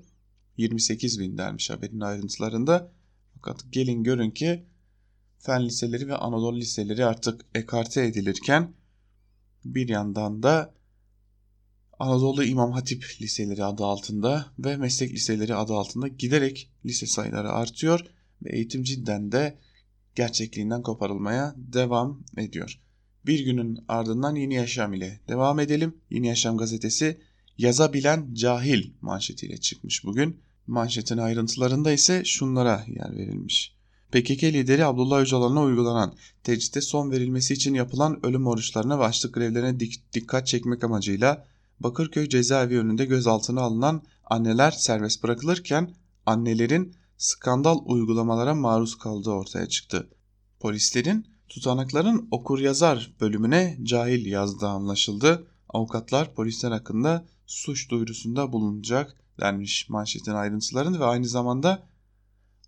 28 0.57 1.21
bin 1.21 1.39
dermiş 1.39 1.71
haberin 1.71 2.01
ayrıntılarında. 2.01 2.93
Fakat 3.43 3.73
gelin 3.73 4.05
görün 4.05 4.31
ki 4.31 4.65
fen 5.39 5.65
liseleri 5.65 6.09
ve 6.09 6.17
Anadolu 6.17 6.57
liseleri 6.57 7.05
artık 7.05 7.47
ekarte 7.55 8.07
edilirken 8.07 8.75
bir 9.65 9.89
yandan 9.89 10.43
da 10.43 10.75
Anadolu 11.99 12.45
İmam 12.45 12.73
Hatip 12.73 13.05
liseleri 13.21 13.65
adı 13.65 13.85
altında 13.85 14.47
ve 14.59 14.77
meslek 14.77 15.13
liseleri 15.13 15.55
adı 15.55 15.73
altında 15.73 16.09
giderek 16.09 16.71
lise 16.85 17.07
sayıları 17.07 17.51
artıyor 17.51 18.01
ve 18.45 18.57
eğitim 18.57 18.83
cidden 18.83 19.33
de 19.33 19.59
gerçekliğinden 20.15 20.83
koparılmaya 20.83 21.55
devam 21.57 22.25
ediyor. 22.37 22.81
Bir 23.27 23.45
günün 23.45 23.79
ardından 23.89 24.35
Yeni 24.35 24.55
Yaşam 24.55 24.93
ile 24.95 25.21
devam 25.29 25.61
edelim. 25.61 25.97
Yeni 26.11 26.27
Yaşam 26.27 26.57
gazetesi 26.57 27.21
yazabilen 27.59 28.35
cahil 28.35 28.91
manşetiyle 29.01 29.57
çıkmış 29.57 30.05
bugün. 30.05 30.41
Manşetin 30.71 31.19
ayrıntılarında 31.19 31.93
ise 31.93 32.25
şunlara 32.25 32.85
yer 32.87 33.17
verilmiş. 33.17 33.75
PKK 34.13 34.45
lideri 34.45 34.85
Abdullah 34.85 35.21
Öcalan'a 35.21 35.63
uygulanan 35.63 36.15
tecritte 36.43 36.81
son 36.81 37.11
verilmesi 37.11 37.55
için 37.55 37.75
yapılan 37.75 38.27
ölüm 38.27 38.47
oruçlarına 38.47 38.99
ve 38.99 39.05
açlık 39.05 39.35
grevlerine 39.35 39.81
dik 39.81 40.13
dikkat 40.13 40.47
çekmek 40.47 40.85
amacıyla 40.85 41.47
Bakırköy 41.81 42.29
cezaevi 42.29 42.79
önünde 42.79 43.05
gözaltına 43.05 43.61
alınan 43.61 44.03
anneler 44.25 44.71
serbest 44.71 45.23
bırakılırken 45.23 45.95
annelerin 46.27 46.95
skandal 47.19 47.79
uygulamalara 47.85 48.55
maruz 48.55 48.99
kaldığı 48.99 49.31
ortaya 49.31 49.69
çıktı. 49.69 50.09
Polislerin 50.61 51.27
tutanakların 51.49 52.29
okur 52.31 52.59
yazar 52.59 53.15
bölümüne 53.21 53.79
cahil 53.83 54.27
yazdığı 54.27 54.69
anlaşıldı. 54.69 55.47
Avukatlar 55.69 56.35
polisler 56.35 56.71
hakkında 56.71 57.27
suç 57.47 57.91
duyurusunda 57.91 58.53
bulunacak 58.53 59.17
denmiş 59.41 59.89
manşetin 59.89 60.33
ayrıntılarını 60.33 61.01
ve 61.01 61.05
aynı 61.05 61.27
zamanda 61.27 61.89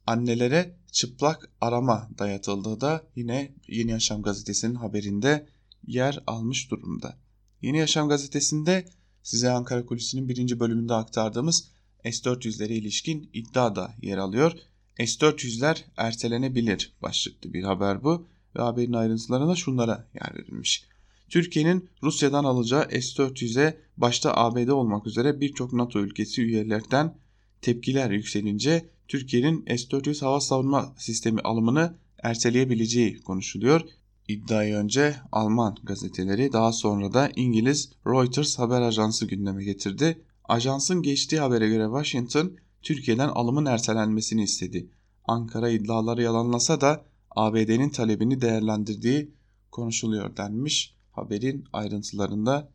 annelere 0.07 0.77
çıplak 0.93 1.51
arama 1.61 2.09
dayatıldığı 2.19 2.81
da 2.81 3.05
yine 3.17 3.55
Yeni 3.69 3.91
Yaşam 3.91 4.23
gazetesinin 4.23 4.75
haberinde 4.75 5.49
yer 5.87 6.23
almış 6.27 6.71
durumda. 6.71 7.19
Yeni 7.63 7.79
Yaşam 7.79 8.09
gazetesinde 8.09 8.89
size 9.23 9.51
Ankara 9.51 9.87
Kulisi'nin 9.87 10.29
birinci 10.29 10.61
bölümünde 10.61 10.95
aktardığımız 10.95 11.69
S-400'lere 12.05 12.73
ilişkin 12.73 13.31
iddia 13.33 13.77
da 13.77 13.95
yer 14.03 14.19
alıyor. 14.19 14.53
S-400'ler 14.99 15.85
ertelenebilir 15.97 16.93
başlıklı 17.03 17.53
bir 17.53 17.63
haber 17.63 18.05
bu 18.05 18.27
ve 18.57 18.63
haberin 18.63 18.93
ayrıntılarına 18.93 19.57
şunlara 19.57 20.09
yer 20.15 20.35
verilmiş. 20.35 20.92
Türkiye'nin 21.33 21.89
Rusya'dan 22.03 22.45
alacağı 22.45 22.89
S-400'e 22.91 23.79
başta 23.97 24.37
ABD 24.37 24.69
olmak 24.69 25.07
üzere 25.07 25.41
birçok 25.41 25.73
NATO 25.73 26.01
ülkesi 26.01 26.43
üyelerden 26.43 27.15
tepkiler 27.63 28.11
yükselince 28.11 28.91
Türkiye'nin 29.09 29.65
S-400 29.67 30.21
hava 30.21 30.41
savunma 30.41 30.95
sistemi 30.99 31.41
alımını 31.41 31.95
erteleyebileceği 32.23 33.21
konuşuluyor. 33.21 33.81
İddiayı 34.29 34.75
önce 34.75 35.17
Alman 35.33 35.77
gazeteleri 35.83 36.53
daha 36.53 36.73
sonra 36.73 37.13
da 37.13 37.31
İngiliz 37.37 37.93
Reuters 38.07 38.59
haber 38.59 38.81
ajansı 38.81 39.27
gündeme 39.27 39.65
getirdi. 39.65 40.23
Ajansın 40.45 41.03
geçtiği 41.03 41.41
habere 41.41 41.69
göre 41.69 41.85
Washington 41.85 42.57
Türkiye'den 42.83 43.29
alımın 43.29 43.67
ertelenmesini 43.67 44.43
istedi. 44.43 44.91
Ankara 45.25 45.71
iddiaları 45.71 46.23
yalanlasa 46.23 46.81
da 46.81 47.05
ABD'nin 47.31 47.91
talebini 47.91 48.41
değerlendirdiği 48.41 49.35
konuşuluyor 49.71 50.37
denmiş 50.37 51.02
haberin 51.13 51.65
ayrıntılarında 51.73 52.71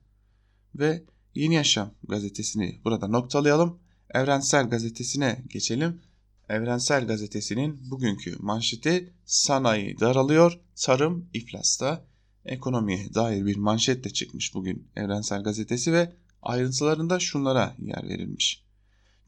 ve 0.75 1.03
Yeni 1.35 1.55
Yaşam 1.55 1.91
gazetesini 2.07 2.81
burada 2.85 3.07
noktalayalım. 3.07 3.79
Evrensel 4.13 4.69
gazetesine 4.69 5.43
geçelim. 5.49 6.01
Evrensel 6.49 7.07
gazetesinin 7.07 7.91
bugünkü 7.91 8.35
manşeti 8.39 9.13
sanayi 9.25 9.99
daralıyor, 9.99 10.59
tarım 10.75 11.29
iflasta. 11.33 12.05
Ekonomiye 12.45 13.13
dair 13.13 13.45
bir 13.45 13.55
manşetle 13.55 14.09
çıkmış 14.09 14.53
bugün 14.53 14.87
Evrensel 14.95 15.43
gazetesi 15.43 15.93
ve 15.93 16.13
ayrıntılarında 16.41 17.19
şunlara 17.19 17.75
yer 17.79 18.03
verilmiş. 18.09 18.63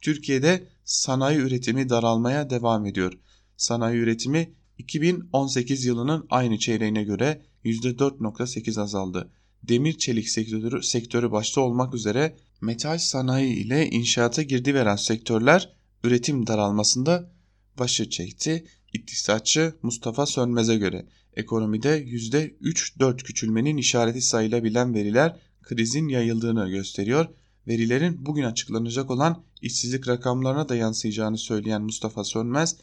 Türkiye'de 0.02 0.68
sanayi 0.84 1.38
üretimi 1.38 1.90
daralmaya 1.90 2.50
devam 2.50 2.86
ediyor. 2.86 3.14
Sanayi 3.58 3.98
üretimi 4.00 4.54
2018 4.78 5.86
yılının 5.86 6.28
aynı 6.30 6.60
çeyreğine 6.60 7.04
göre 7.04 7.42
%4.8 7.66 8.82
azaldı. 8.82 9.32
Demir 9.64 9.98
çelik 9.98 10.30
sektörü, 10.30 10.84
sektörü 10.84 11.32
başta 11.32 11.62
olmak 11.62 11.94
üzere 11.94 12.38
metal 12.62 12.98
sanayi 12.98 13.56
ile 13.56 13.90
inşaata 13.90 14.42
girdi 14.42 14.74
veren 14.74 14.96
sektörler 14.96 15.74
üretim 16.04 16.48
daralmasında 16.48 17.32
başı 17.80 18.10
çekti. 18.10 18.66
İktisatçı 18.94 19.74
Mustafa 19.82 20.26
Sönmez'e 20.26 20.76
göre 20.76 21.06
ekonomide 21.34 22.04
%3-4 22.04 23.18
küçülmenin 23.18 23.78
işareti 23.78 24.22
sayılabilen 24.22 24.94
veriler 24.94 25.40
krizin 25.62 26.08
yayıldığını 26.08 26.70
gösteriyor. 26.70 27.26
Verilerin 27.68 28.26
bugün 28.26 28.44
açıklanacak 28.44 29.12
olan 29.12 29.44
işsizlik 29.62 30.08
rakamlarına 30.08 30.70
da 30.70 30.76
yansıyacağını 30.76 31.38
söyleyen 31.38 31.82
Mustafa 31.82 32.24
Sönmez, 32.24 32.78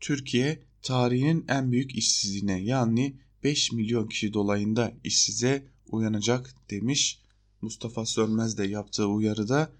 Türkiye 0.00 0.62
tarihinin 0.82 1.44
en 1.48 1.72
büyük 1.72 1.96
işsizliğine 1.96 2.60
yani 2.62 3.16
5 3.44 3.72
milyon 3.72 4.08
kişi 4.08 4.32
dolayında 4.32 4.92
işsize 5.04 5.66
uyanacak 5.86 6.54
demiş. 6.70 7.20
Mustafa 7.62 8.06
Sönmez 8.06 8.58
de 8.58 8.66
yaptığı 8.66 9.06
uyarıda 9.06 9.72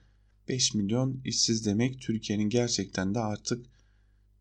5 0.48 0.74
milyon 0.74 1.20
işsiz 1.24 1.66
demek 1.66 2.00
Türkiye'nin 2.00 2.48
gerçekten 2.48 3.14
de 3.14 3.18
artık 3.18 3.66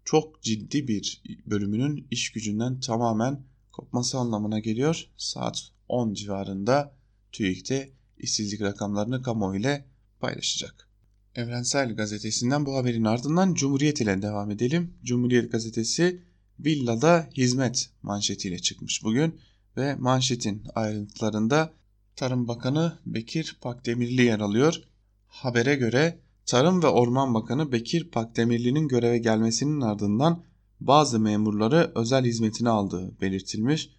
çok 0.05 0.41
ciddi 0.41 0.87
bir 0.87 1.21
bölümünün 1.45 2.07
iş 2.11 2.31
gücünden 2.31 2.79
tamamen 2.79 3.43
kopması 3.71 4.17
anlamına 4.17 4.59
geliyor. 4.59 5.09
Saat 5.17 5.71
10 5.87 6.13
civarında 6.13 6.95
TÜİK'te 7.31 7.89
işsizlik 8.17 8.61
rakamlarını 8.61 9.21
kamuoyu 9.21 9.59
ile 9.59 9.85
paylaşacak. 10.19 10.89
Evrensel 11.35 11.95
Gazetesi'nden 11.95 12.65
bu 12.65 12.75
haberin 12.75 13.03
ardından 13.03 13.53
Cumhuriyet 13.53 14.01
ile 14.01 14.21
devam 14.21 14.51
edelim. 14.51 14.93
Cumhuriyet 15.03 15.51
Gazetesi 15.51 16.21
villada 16.59 17.29
hizmet 17.37 17.89
manşetiyle 18.01 18.59
çıkmış 18.59 19.03
bugün 19.03 19.39
ve 19.77 19.95
manşetin 19.95 20.63
ayrıntılarında 20.75 21.73
Tarım 22.15 22.47
Bakanı 22.47 22.97
Bekir 23.05 23.57
Pakdemirli 23.61 24.21
yer 24.21 24.39
alıyor. 24.39 24.81
Habere 25.27 25.75
göre 25.75 26.19
Tarım 26.45 26.83
ve 26.83 26.87
Orman 26.87 27.33
Bakanı 27.33 27.71
Bekir 27.71 28.11
Pakdemirli'nin 28.11 28.87
göreve 28.87 29.17
gelmesinin 29.17 29.81
ardından 29.81 30.43
bazı 30.79 31.19
memurları 31.19 31.91
özel 31.95 32.25
hizmetine 32.25 32.69
aldığı 32.69 33.21
belirtilmiş. 33.21 33.89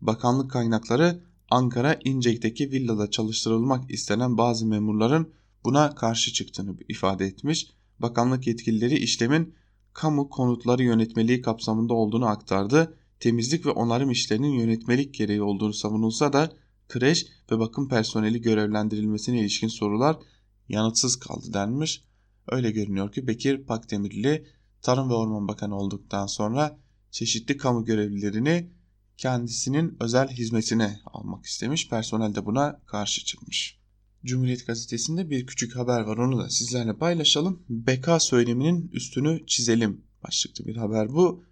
Bakanlık 0.00 0.50
kaynakları 0.50 1.22
Ankara 1.50 1.98
İncek'teki 2.04 2.72
villada 2.72 3.10
çalıştırılmak 3.10 3.90
istenen 3.90 4.38
bazı 4.38 4.66
memurların 4.66 5.32
buna 5.64 5.94
karşı 5.94 6.32
çıktığını 6.32 6.76
ifade 6.88 7.26
etmiş. 7.26 7.70
Bakanlık 7.98 8.46
yetkilileri 8.46 8.98
işlemin 8.98 9.54
kamu 9.98 10.28
konutları 10.28 10.82
yönetmeliği 10.82 11.42
kapsamında 11.42 11.94
olduğunu 11.94 12.26
aktardı. 12.26 12.98
Temizlik 13.20 13.66
ve 13.66 13.70
onarım 13.70 14.10
işlerinin 14.10 14.52
yönetmelik 14.52 15.14
gereği 15.14 15.42
olduğunu 15.42 15.72
savunulsa 15.72 16.32
da 16.32 16.52
kreş 16.88 17.26
ve 17.50 17.58
bakım 17.58 17.88
personeli 17.88 18.40
görevlendirilmesine 18.40 19.40
ilişkin 19.40 19.68
sorular 19.68 20.16
yanıtsız 20.68 21.16
kaldı 21.16 21.52
denmiş. 21.52 22.04
Öyle 22.48 22.70
görünüyor 22.70 23.12
ki 23.12 23.26
Bekir 23.26 23.66
Pakdemirli 23.66 24.46
Tarım 24.82 25.10
ve 25.10 25.14
Orman 25.14 25.48
Bakanı 25.48 25.76
olduktan 25.76 26.26
sonra 26.26 26.78
çeşitli 27.10 27.56
kamu 27.56 27.84
görevlilerini 27.84 28.70
kendisinin 29.16 29.96
özel 30.00 30.28
hizmetine 30.28 31.00
almak 31.06 31.44
istemiş. 31.44 31.88
Personel 31.88 32.34
de 32.34 32.46
buna 32.46 32.80
karşı 32.86 33.24
çıkmış. 33.24 33.77
Cumhuriyet 34.24 34.66
Gazetesi'nde 34.66 35.30
bir 35.30 35.46
küçük 35.46 35.76
haber 35.76 36.00
var 36.00 36.16
onu 36.16 36.38
da 36.38 36.50
sizlerle 36.50 36.96
paylaşalım. 36.96 37.62
BK 37.68 38.08
söyleminin 38.18 38.90
üstünü 38.92 39.46
çizelim 39.46 40.00
başlıklı 40.24 40.66
bir 40.66 40.76
haber 40.76 41.12
bu. 41.12 41.44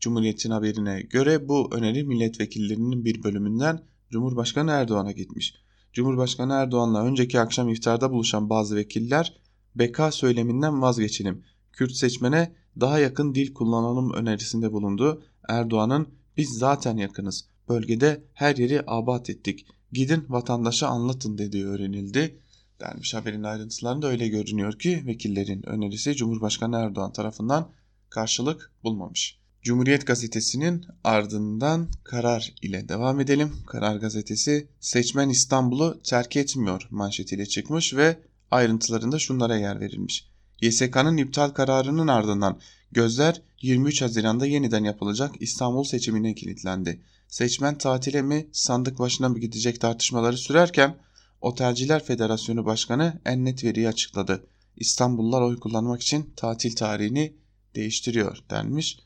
Cumhuriyet'in 0.00 0.50
haberine 0.50 1.02
göre 1.02 1.48
bu 1.48 1.74
öneri 1.74 2.04
milletvekillerinin 2.04 3.04
bir 3.04 3.22
bölümünden 3.22 3.82
Cumhurbaşkanı 4.10 4.70
Erdoğan'a 4.70 5.12
gitmiş. 5.12 5.54
Cumhurbaşkanı 5.92 6.52
Erdoğan'la 6.52 7.04
önceki 7.04 7.40
akşam 7.40 7.68
iftarda 7.68 8.10
buluşan 8.10 8.50
bazı 8.50 8.76
vekiller 8.76 9.40
BK 9.74 10.00
söyleminden 10.10 10.82
vazgeçelim. 10.82 11.44
Kürt 11.72 11.92
seçmene 11.92 12.52
daha 12.80 12.98
yakın 12.98 13.34
dil 13.34 13.54
kullanalım 13.54 14.12
önerisinde 14.12 14.72
bulundu. 14.72 15.22
Erdoğan'ın 15.48 16.08
biz 16.36 16.48
zaten 16.58 16.96
yakınız. 16.96 17.48
Bölgede 17.68 18.24
her 18.32 18.56
yeri 18.56 18.82
abat 18.86 19.30
ettik. 19.30 19.66
Gidin 19.92 20.24
vatandaşa 20.28 20.88
anlatın 20.88 21.38
dediği 21.38 21.66
öğrenildi. 21.66 22.38
Denmiş 22.80 23.14
haberin 23.14 23.42
ayrıntılarında 23.42 24.06
öyle 24.06 24.28
görünüyor 24.28 24.78
ki 24.78 25.02
vekillerin 25.06 25.68
önerisi 25.68 26.14
Cumhurbaşkanı 26.14 26.76
Erdoğan 26.76 27.12
tarafından 27.12 27.68
karşılık 28.10 28.72
bulmamış. 28.84 29.38
Cumhuriyet 29.62 30.06
gazetesinin 30.06 30.84
ardından 31.04 31.88
karar 32.04 32.54
ile 32.62 32.88
devam 32.88 33.20
edelim. 33.20 33.52
Karar 33.66 33.96
gazetesi 33.96 34.68
seçmen 34.80 35.28
İstanbul'u 35.28 36.00
terk 36.02 36.36
etmiyor 36.36 36.88
manşetiyle 36.90 37.46
çıkmış 37.46 37.94
ve 37.94 38.18
ayrıntılarında 38.50 39.18
şunlara 39.18 39.56
yer 39.56 39.80
verilmiş. 39.80 40.26
YSK'nın 40.60 41.16
iptal 41.16 41.48
kararının 41.48 42.08
ardından 42.08 42.60
gözler 42.92 43.42
23 43.62 44.02
Haziran'da 44.02 44.46
yeniden 44.46 44.84
yapılacak 44.84 45.34
İstanbul 45.40 45.84
seçimine 45.84 46.34
kilitlendi. 46.34 47.02
Seçmen 47.32 47.78
tatile 47.78 48.22
mi 48.22 48.48
sandık 48.52 48.98
başına 48.98 49.28
mı 49.28 49.38
gidecek 49.38 49.80
tartışmaları 49.80 50.36
sürerken 50.36 50.98
Otelciler 51.40 52.04
Federasyonu 52.04 52.66
Başkanı 52.66 53.20
en 53.24 53.44
net 53.44 53.64
veriyi 53.64 53.88
açıkladı. 53.88 54.46
İstanbullular 54.76 55.40
oy 55.40 55.60
kullanmak 55.60 56.02
için 56.02 56.32
tatil 56.36 56.76
tarihini 56.76 57.36
değiştiriyor 57.74 58.38
denmiş. 58.50 58.98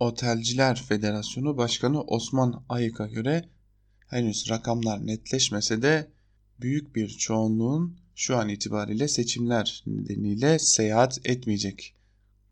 Otelciler 0.00 0.82
Federasyonu 0.82 1.56
Başkanı 1.56 2.02
Osman 2.02 2.64
Ayık'a 2.68 3.06
göre 3.06 3.48
henüz 4.06 4.50
rakamlar 4.50 5.06
netleşmese 5.06 5.82
de 5.82 6.10
büyük 6.60 6.96
bir 6.96 7.08
çoğunluğun 7.08 7.96
şu 8.14 8.36
an 8.36 8.48
itibariyle 8.48 9.08
seçimler 9.08 9.84
nedeniyle 9.86 10.58
seyahat 10.58 11.18
etmeyecek 11.24 11.94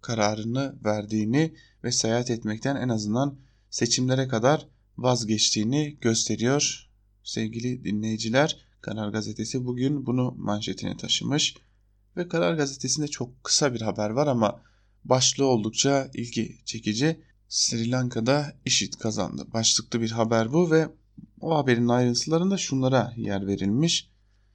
kararını 0.00 0.74
verdiğini 0.84 1.54
ve 1.84 1.92
seyahat 1.92 2.30
etmekten 2.30 2.76
en 2.76 2.88
azından 2.88 3.38
seçimlere 3.70 4.28
kadar 4.28 4.68
vazgeçtiğini 4.98 5.98
gösteriyor. 6.00 6.88
Sevgili 7.24 7.84
dinleyiciler, 7.84 8.56
Karar 8.80 9.08
Gazetesi 9.08 9.64
bugün 9.64 10.06
bunu 10.06 10.34
manşetine 10.38 10.96
taşımış 10.96 11.54
ve 12.16 12.28
Karar 12.28 12.54
Gazetesi'nde 12.54 13.08
çok 13.08 13.44
kısa 13.44 13.74
bir 13.74 13.80
haber 13.80 14.10
var 14.10 14.26
ama 14.26 14.62
başlığı 15.04 15.46
oldukça 15.46 16.10
ilgi 16.14 16.58
çekici. 16.64 17.20
Sri 17.48 17.90
Lanka'da 17.90 18.52
IŞİD 18.64 18.94
kazandı. 18.94 19.46
Başlıklı 19.52 20.00
bir 20.00 20.10
haber 20.10 20.52
bu 20.52 20.70
ve 20.70 20.88
o 21.40 21.56
haberin 21.56 21.88
ayrıntılarında 21.88 22.56
şunlara 22.56 23.12
yer 23.16 23.46
verilmiş. 23.46 24.10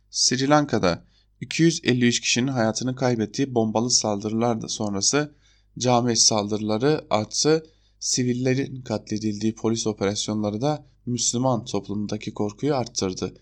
Sri 0.10 0.49
Lanka'da 0.49 1.06
253 1.41 2.21
kişinin 2.21 2.47
hayatını 2.47 2.95
kaybettiği 2.95 3.56
bombalı 3.56 3.91
saldırılar 3.91 4.62
da 4.62 4.67
sonrası 4.67 5.36
cami 5.79 6.17
saldırıları 6.17 7.06
arttı. 7.10 7.65
Sivillerin 8.04 8.82
katledildiği 8.82 9.56
polis 9.56 9.88
operasyonları 9.88 10.62
da 10.62 10.86
Müslüman 11.06 11.66
toplumundaki 11.66 12.34
korkuyu 12.34 12.76
arttırdı. 12.76 13.34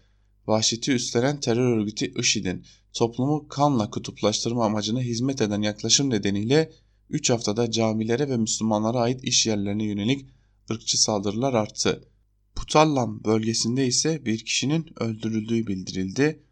Vahşeti 0.47 0.91
üstlenen 0.91 1.39
terör 1.39 1.78
örgütü 1.78 2.19
IŞİD'in 2.19 2.65
toplumu 2.93 3.47
kanla 3.47 3.89
kutuplaştırma 3.89 4.65
amacına 4.65 5.02
hizmet 5.02 5.41
eden 5.41 5.62
yaklaşım 5.62 6.10
nedeniyle 6.10 6.71
3 7.10 7.30
haftada 7.30 7.71
camilere 7.71 8.30
ve 8.30 8.38
Müslümanlara 8.38 9.00
ait 9.00 9.24
iş 9.24 9.45
yerlerine 9.45 9.84
yönelik 9.84 10.26
ırkçı 10.71 11.02
saldırılar 11.02 11.54
arttı. 11.54 12.08
Putallam 12.56 13.24
bölgesinde 13.24 13.88
ise 13.88 14.26
bir 14.26 14.45
kişinin 14.45 14.86
öldürüldüğü 15.00 15.67
bildirildi. 15.67 16.43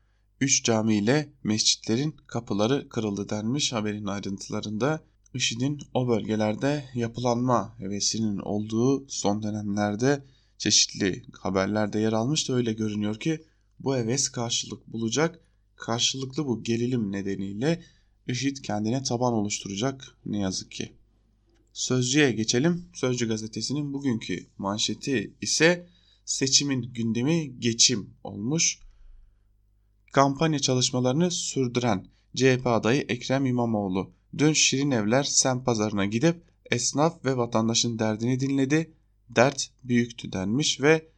3 0.41 0.63
cami 0.63 0.98
ile 0.98 1.34
mescitlerin 1.43 2.15
kapıları 2.28 2.89
kırıldı 2.89 3.30
denmiş 3.30 3.74
haberin 3.74 4.06
ayrıntılarında. 4.06 5.10
IŞİD'in 5.33 5.79
o 5.93 6.07
bölgelerde 6.07 6.85
yapılanma 6.95 7.79
hevesinin 7.79 8.37
olduğu 8.37 9.09
son 9.09 9.43
dönemlerde 9.43 10.23
çeşitli 10.57 11.23
haberlerde 11.31 11.99
yer 11.99 12.13
almıştı. 12.13 12.53
Öyle 12.53 12.73
görünüyor 12.73 13.19
ki 13.19 13.43
bu 13.79 13.95
heves 13.95 14.29
karşılık 14.29 14.87
bulacak. 14.87 15.39
Karşılıklı 15.75 16.45
bu 16.45 16.63
gerilim 16.63 17.11
nedeniyle 17.11 17.83
IŞİD 18.27 18.57
kendine 18.57 19.03
taban 19.03 19.33
oluşturacak 19.33 20.17
ne 20.25 20.39
yazık 20.39 20.71
ki. 20.71 20.93
Sözcü'ye 21.73 22.31
geçelim. 22.31 22.85
Sözcü 22.93 23.27
gazetesinin 23.27 23.93
bugünkü 23.93 24.47
manşeti 24.57 25.33
ise 25.41 25.89
seçimin 26.25 26.93
gündemi 26.93 27.59
geçim 27.59 28.09
olmuş. 28.23 28.79
Kampanya 30.11 30.59
çalışmalarını 30.59 31.31
sürdüren 31.31 32.05
CHP 32.35 32.67
adayı 32.67 33.01
Ekrem 33.01 33.45
İmamoğlu 33.45 34.18
dün 34.37 34.53
Şirin 34.53 34.91
Evler 34.91 35.23
Sen 35.23 35.63
Pazarı'na 35.63 36.05
gidip 36.05 36.43
esnaf 36.71 37.25
ve 37.25 37.37
vatandaşın 37.37 37.99
derdini 37.99 38.39
dinledi. 38.39 38.93
Dert 39.29 39.69
büyüktü 39.83 40.33
denmiş 40.33 40.81
ve 40.81 41.09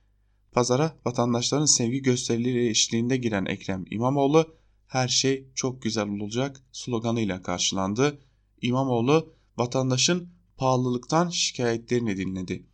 pazara 0.52 0.98
vatandaşların 1.06 1.66
sevgi 1.66 2.02
gösterileri 2.02 2.70
eşliğinde 2.70 3.18
giren 3.18 3.46
Ekrem 3.46 3.86
İmamoğlu 3.92 4.56
her 4.88 5.08
şey 5.08 5.48
çok 5.56 5.82
güzel 5.82 6.08
olacak 6.08 6.62
sloganıyla 6.72 7.42
karşılandı. 7.42 8.20
İmamoğlu 8.62 9.34
vatandaşın 9.58 10.30
pahalılıktan 10.58 11.30
şikayetlerini 11.30 12.18
dinledi. 12.18 12.66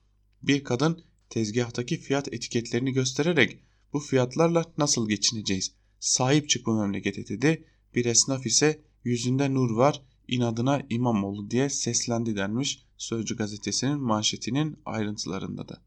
Bir 0.43 0.63
kadın 0.63 1.03
tezgahtaki 1.29 1.97
fiyat 1.97 2.33
etiketlerini 2.33 2.91
göstererek 2.91 3.59
bu 3.93 3.99
fiyatlarla 3.99 4.65
nasıl 4.77 5.09
geçineceğiz? 5.09 5.71
Sahip 5.99 6.49
çık 6.49 6.65
bu 6.65 6.73
memlekete 6.73 7.27
dedi. 7.27 7.65
Bir 7.95 8.05
esnaf 8.05 8.45
ise 8.45 8.81
yüzünde 9.03 9.53
nur 9.53 9.71
var 9.71 10.01
inadına 10.27 10.81
İmamoğlu 10.89 11.51
diye 11.51 11.69
seslendi 11.69 12.35
denmiş 12.35 12.87
Sözcü 12.97 13.37
gazetesinin 13.37 13.99
manşetinin 13.99 14.79
ayrıntılarında 14.85 15.67
da. 15.67 15.81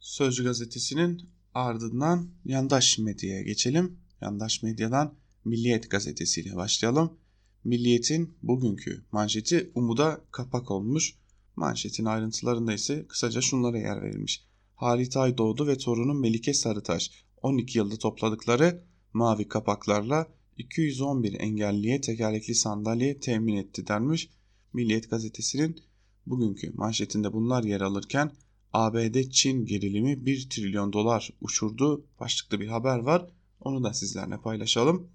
Sözcü 0.00 0.44
gazetesinin 0.44 1.30
ardından 1.54 2.30
yandaş 2.44 2.98
medyaya 2.98 3.42
geçelim. 3.42 3.98
yandaş 4.20 4.62
medyadan 4.62 5.14
Milliyet 5.44 5.90
gazetesiyle 5.90 6.56
başlayalım. 6.56 7.18
Milliyet'in 7.64 8.34
bugünkü 8.42 9.04
manşeti 9.12 9.70
umuda 9.74 10.20
kapak 10.30 10.70
olmuş. 10.70 11.14
Manşetin 11.56 12.04
ayrıntılarında 12.04 12.72
ise 12.72 13.06
kısaca 13.06 13.40
şunlara 13.40 13.78
yer 13.78 14.02
verilmiş. 14.02 14.44
Halit 14.74 15.16
Ay 15.16 15.38
doğdu 15.38 15.66
ve 15.66 15.78
torunu 15.78 16.14
Melike 16.14 16.54
Sarıtaş 16.54 17.10
12 17.42 17.78
yılda 17.78 17.96
topladıkları 17.96 18.84
mavi 19.12 19.48
kapaklarla 19.48 20.28
211 20.58 21.40
engelliye 21.40 22.00
tekerlekli 22.00 22.54
sandalye 22.54 23.20
temin 23.20 23.56
etti 23.56 23.86
denmiş. 23.86 24.28
Milliyet 24.72 25.10
gazetesinin 25.10 25.80
bugünkü 26.26 26.70
manşetinde 26.74 27.32
bunlar 27.32 27.64
yer 27.64 27.80
alırken 27.80 28.32
ABD-Çin 28.72 29.66
gerilimi 29.66 30.26
1 30.26 30.48
trilyon 30.48 30.92
dolar 30.92 31.30
uçurdu 31.40 32.06
başlıklı 32.20 32.60
bir 32.60 32.68
haber 32.68 32.98
var. 32.98 33.26
Onu 33.60 33.84
da 33.84 33.94
sizlerle 33.94 34.38
paylaşalım. 34.40 35.10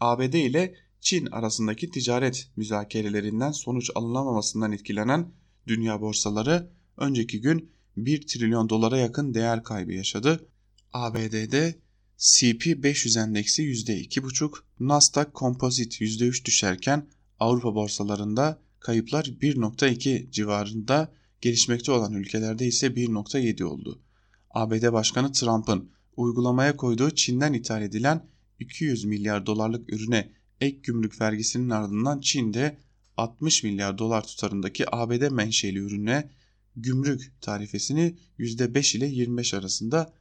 ABD 0.00 0.34
ile 0.34 0.74
Çin 1.00 1.26
arasındaki 1.26 1.90
ticaret 1.90 2.50
müzakerelerinden 2.56 3.50
sonuç 3.50 3.90
alınamamasından 3.94 4.72
etkilenen 4.72 5.32
dünya 5.66 6.00
borsaları 6.00 6.70
önceki 6.96 7.40
gün 7.40 7.70
1 7.96 8.26
trilyon 8.26 8.68
dolara 8.68 8.98
yakın 8.98 9.34
değer 9.34 9.64
kaybı 9.64 9.92
yaşadı. 9.92 10.48
ABD'de 10.92 11.78
CP 12.20 12.82
500 12.82 13.16
endeksi 13.16 13.62
%2,5, 13.62 14.52
Nasdaq 14.80 15.26
Composite 15.34 16.04
%3 16.04 16.44
düşerken 16.44 17.06
Avrupa 17.38 17.74
borsalarında 17.74 18.58
kayıplar 18.80 19.24
1.2 19.24 20.30
civarında 20.30 21.12
gelişmekte 21.40 21.92
olan 21.92 22.14
ülkelerde 22.14 22.66
ise 22.66 22.86
1.7 22.86 23.64
oldu. 23.64 24.02
ABD 24.50 24.92
Başkanı 24.92 25.32
Trump'ın 25.32 25.90
uygulamaya 26.16 26.76
koyduğu 26.76 27.10
Çin'den 27.10 27.52
ithal 27.52 27.82
edilen 27.82 28.26
200 28.58 29.04
milyar 29.04 29.46
dolarlık 29.46 29.92
ürüne 29.92 30.32
ek 30.60 30.78
gümrük 30.82 31.20
vergisinin 31.20 31.70
ardından 31.70 32.20
Çin'de 32.20 32.78
60 33.16 33.62
milyar 33.62 33.98
dolar 33.98 34.26
tutarındaki 34.26 34.94
ABD 34.94 35.30
menşeli 35.30 35.78
ürüne 35.78 36.30
gümrük 36.76 37.32
tarifesini 37.40 38.16
%5 38.38 38.96
ile 38.96 39.06
25 39.06 39.54
arasında 39.54 40.12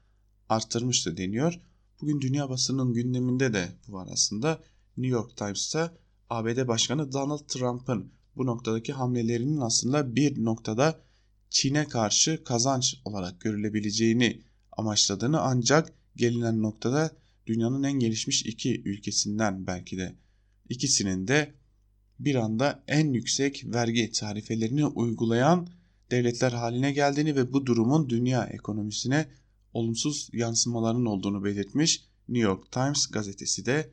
arttırmıştı 0.50 1.18
deniyor. 1.18 1.60
Bugün 2.02 2.22
dünya 2.22 2.50
basının 2.50 2.94
gündeminde 2.94 3.54
de 3.54 3.68
bu 3.88 3.94
var 3.94 4.08
aslında. 4.12 4.64
New 4.98 5.16
York 5.16 5.38
Times'ta 5.38 5.94
ABD 6.30 6.68
Başkanı 6.68 7.12
Donald 7.12 7.48
Trump'ın 7.48 8.12
bu 8.36 8.46
noktadaki 8.46 8.94
hamlelerinin 8.94 9.62
aslında 9.62 10.16
bir 10.16 10.46
noktada 10.46 11.00
Çin'e 11.50 11.88
karşı 11.88 12.44
kazanç 12.44 13.02
olarak 13.06 13.42
görülebileceğini 13.42 14.42
amaçladığını 14.72 15.42
ancak 15.42 15.94
gelinen 16.16 16.62
noktada 16.62 17.12
dünyanın 17.48 17.84
en 17.84 18.00
gelişmiş 18.00 18.46
iki 18.46 18.82
ülkesinden 18.84 19.68
belki 19.68 19.98
de 19.98 20.16
ikisinin 20.70 21.28
de 21.28 21.54
bir 22.20 22.36
anda 22.36 22.84
en 22.88 23.14
yüksek 23.14 23.66
vergi 23.66 24.12
tarifelerini 24.12 24.86
uygulayan 24.86 25.68
devletler 26.12 26.52
haline 26.52 26.92
geldiğini 26.92 27.36
ve 27.36 27.54
bu 27.54 27.66
durumun 27.66 28.10
dünya 28.10 28.46
ekonomisine 28.46 29.28
olumsuz 29.74 30.30
yansımaların 30.34 31.06
olduğunu 31.06 31.44
belirtmiş. 31.44 32.04
New 32.30 32.50
York 32.50 32.72
Times 32.72 33.08
gazetesi 33.08 33.66
de 33.66 33.90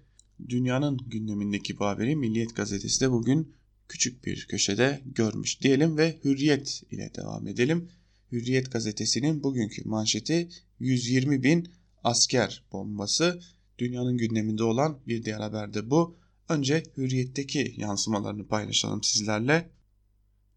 dünyanın 0.48 0.98
gündemindeki 1.06 1.78
bu 1.78 1.84
haberi 1.84 2.16
Milliyet 2.16 2.56
gazetesi 2.56 3.00
de 3.00 3.10
bugün 3.10 3.54
küçük 3.88 4.24
bir 4.24 4.46
köşede 4.46 5.02
görmüş 5.06 5.60
diyelim 5.60 5.96
ve 5.96 6.18
Hürriyet 6.24 6.82
ile 6.90 7.10
devam 7.16 7.48
edelim. 7.48 7.88
Hürriyet 8.32 8.72
gazetesinin 8.72 9.42
bugünkü 9.42 9.88
manşeti 9.88 10.48
120 10.80 11.42
bin 11.42 11.68
asker 12.04 12.64
bombası. 12.72 13.40
Dünyanın 13.78 14.16
gündeminde 14.16 14.64
olan 14.64 14.98
bir 15.06 15.24
diğer 15.24 15.40
haber 15.40 15.74
de 15.74 15.90
bu. 15.90 16.16
Önce 16.48 16.82
Hürriyet'teki 16.96 17.74
yansımalarını 17.76 18.46
paylaşalım 18.46 19.02
sizlerle. 19.02 19.70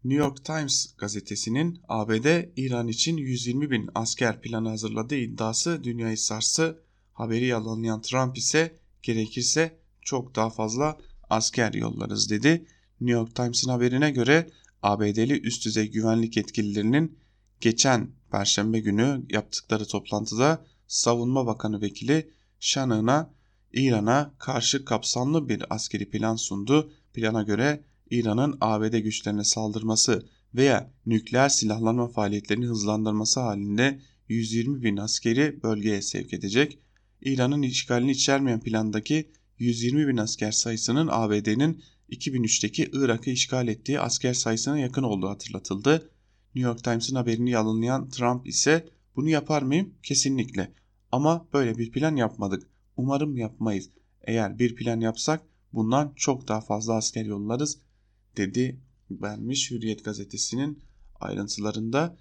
New 0.04 0.24
York 0.24 0.44
Times 0.44 0.94
gazetesinin 0.98 1.80
ABD 1.88 2.48
İran 2.56 2.88
için 2.88 3.16
120 3.16 3.70
bin 3.70 3.90
asker 3.94 4.40
planı 4.40 4.68
hazırladığı 4.68 5.16
iddiası 5.16 5.84
dünyayı 5.84 6.18
sarsı. 6.18 6.82
Haberi 7.12 7.46
yalanlayan 7.46 8.02
Trump 8.02 8.38
ise 8.38 8.76
gerekirse 9.02 9.78
çok 10.00 10.36
daha 10.36 10.50
fazla 10.50 10.98
asker 11.30 11.74
yollarız 11.74 12.30
dedi. 12.30 12.66
New 13.00 13.18
York 13.18 13.34
Times'ın 13.34 13.70
haberine 13.70 14.10
göre 14.10 14.50
ABD'li 14.82 15.40
üst 15.40 15.64
düzey 15.64 15.90
güvenlik 15.90 16.36
yetkililerinin 16.36 17.18
geçen 17.60 18.10
perşembe 18.30 18.80
günü 18.80 19.22
yaptıkları 19.28 19.86
toplantıda 19.86 20.66
Savunma 20.86 21.46
Bakanı 21.46 21.80
Vekili 21.80 22.30
Shannon'a 22.60 23.30
İran'a 23.72 24.34
karşı 24.38 24.84
kapsamlı 24.84 25.48
bir 25.48 25.74
askeri 25.74 26.10
plan 26.10 26.36
sundu. 26.36 26.92
Plana 27.14 27.42
göre 27.42 27.84
İran'ın 28.10 28.58
ABD 28.60 28.98
güçlerine 28.98 29.44
saldırması 29.44 30.28
veya 30.54 30.90
nükleer 31.06 31.48
silahlanma 31.48 32.08
faaliyetlerini 32.08 32.66
hızlandırması 32.66 33.40
halinde 33.40 34.00
120 34.28 34.82
bin 34.82 34.96
askeri 34.96 35.62
bölgeye 35.62 36.02
sevk 36.02 36.32
edecek. 36.32 36.78
İran'ın 37.20 37.62
işgalini 37.62 38.10
içermeyen 38.10 38.60
plandaki 38.60 39.30
120 39.58 40.08
bin 40.08 40.16
asker 40.16 40.52
sayısının 40.52 41.08
ABD'nin 41.10 41.82
2003'teki 42.10 42.90
Irak'ı 42.92 43.30
işgal 43.30 43.68
ettiği 43.68 44.00
asker 44.00 44.34
sayısına 44.34 44.78
yakın 44.78 45.02
olduğu 45.02 45.28
hatırlatıldı. 45.28 46.10
New 46.54 46.68
York 46.70 46.84
Times'ın 46.84 47.16
haberini 47.16 47.50
yalanlayan 47.50 48.08
Trump 48.08 48.46
ise 48.46 48.88
bunu 49.16 49.28
yapar 49.28 49.62
mıyım? 49.62 49.94
Kesinlikle. 50.02 50.72
Ama 51.12 51.48
böyle 51.52 51.78
bir 51.78 51.92
plan 51.92 52.16
yapmadık. 52.16 52.66
Umarım 52.96 53.36
yapmayız. 53.36 53.90
Eğer 54.22 54.58
bir 54.58 54.74
plan 54.74 55.00
yapsak 55.00 55.42
bundan 55.72 56.12
çok 56.16 56.48
daha 56.48 56.60
fazla 56.60 56.94
asker 56.94 57.24
yollarız 57.24 57.78
dedi 58.36 58.80
vermiş 59.10 59.70
Hürriyet 59.70 60.04
gazetesinin 60.04 60.78
ayrıntılarında. 61.20 62.16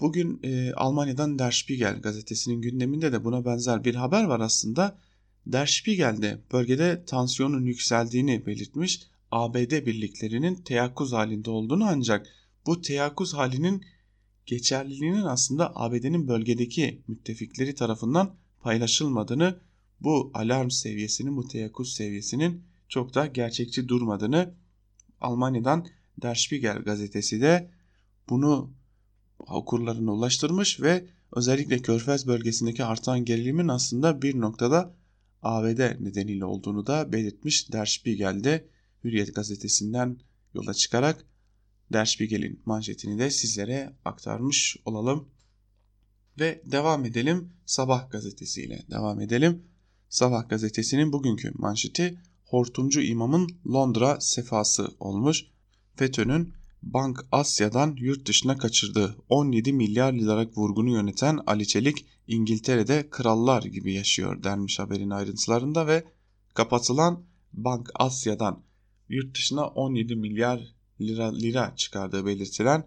Bugün 0.00 0.40
e, 0.42 0.72
Almanya'dan 0.72 1.38
Der 1.38 1.50
Spiegel 1.50 2.00
gazetesinin 2.00 2.62
gündeminde 2.62 3.12
de 3.12 3.24
buna 3.24 3.44
benzer 3.44 3.84
bir 3.84 3.94
haber 3.94 4.24
var 4.24 4.40
aslında. 4.40 4.98
Der 5.46 5.66
Spiegel'de 5.66 6.38
bölgede 6.52 7.04
tansiyonun 7.04 7.64
yükseldiğini 7.64 8.46
belirtmiş. 8.46 9.02
ABD 9.30 9.86
birliklerinin 9.86 10.54
teyakkuz 10.54 11.12
halinde 11.12 11.50
olduğunu 11.50 11.84
ancak 11.84 12.26
bu 12.66 12.80
teyakkuz 12.80 13.34
halinin 13.34 13.84
geçerliliğinin 14.46 15.22
aslında 15.22 15.76
ABD'nin 15.76 16.28
bölgedeki 16.28 17.02
müttefikleri 17.08 17.74
tarafından 17.74 18.34
paylaşılmadığını, 18.60 19.60
bu 20.00 20.30
alarm 20.34 20.70
seviyesinin, 20.70 21.36
bu 21.36 21.48
teyakkuz 21.48 21.92
seviyesinin 21.92 22.64
çok 22.88 23.14
da 23.14 23.26
gerçekçi 23.26 23.88
durmadığını 23.88 24.54
Almanya'dan 25.20 25.86
Der 26.22 26.34
Spiegel 26.34 26.78
gazetesi 26.78 27.40
de 27.40 27.70
bunu 28.28 28.72
okurlarına 29.38 30.12
ulaştırmış 30.12 30.80
ve 30.80 31.06
özellikle 31.32 31.78
Körfez 31.78 32.26
bölgesindeki 32.26 32.84
artan 32.84 33.24
gerilimin 33.24 33.68
aslında 33.68 34.22
bir 34.22 34.40
noktada 34.40 34.94
ABD 35.42 36.04
nedeniyle 36.04 36.44
olduğunu 36.44 36.86
da 36.86 37.12
belirtmiş 37.12 37.72
Der 37.72 37.86
Spiegel'de 37.86 38.68
Hürriyet 39.04 39.34
gazetesinden 39.34 40.20
yola 40.54 40.74
çıkarak 40.74 41.24
Der 41.92 42.04
Spiegel'in 42.04 42.62
manşetini 42.64 43.18
de 43.18 43.30
sizlere 43.30 43.96
aktarmış 44.04 44.76
olalım. 44.84 45.28
Ve 46.40 46.62
devam 46.64 47.04
edelim 47.04 47.52
Sabah 47.66 48.10
gazetesiyle 48.10 48.86
devam 48.90 49.20
edelim. 49.20 49.62
Sabah 50.08 50.48
gazetesinin 50.48 51.12
bugünkü 51.12 51.52
manşeti 51.54 52.20
hortumcu 52.48 53.00
imamın 53.00 53.48
Londra 53.66 54.20
sefası 54.20 54.88
olmuş. 55.00 55.44
FETÖ'nün 55.96 56.52
Bank 56.82 57.26
Asya'dan 57.32 57.96
yurt 57.98 58.28
dışına 58.28 58.58
kaçırdığı 58.58 59.16
17 59.28 59.72
milyar 59.72 60.12
liralık 60.12 60.58
vurgunu 60.58 60.90
yöneten 60.90 61.38
Ali 61.46 61.66
Çelik 61.66 62.06
İngiltere'de 62.26 63.10
krallar 63.10 63.62
gibi 63.62 63.92
yaşıyor 63.92 64.44
denmiş 64.44 64.78
haberin 64.78 65.10
ayrıntılarında 65.10 65.86
ve 65.86 66.04
kapatılan 66.54 67.24
Bank 67.52 67.90
Asya'dan 67.94 68.62
yurt 69.08 69.36
dışına 69.36 69.66
17 69.66 70.16
milyar 70.16 70.74
lira, 71.00 71.34
lira 71.34 71.72
çıkardığı 71.76 72.26
belirtilen 72.26 72.86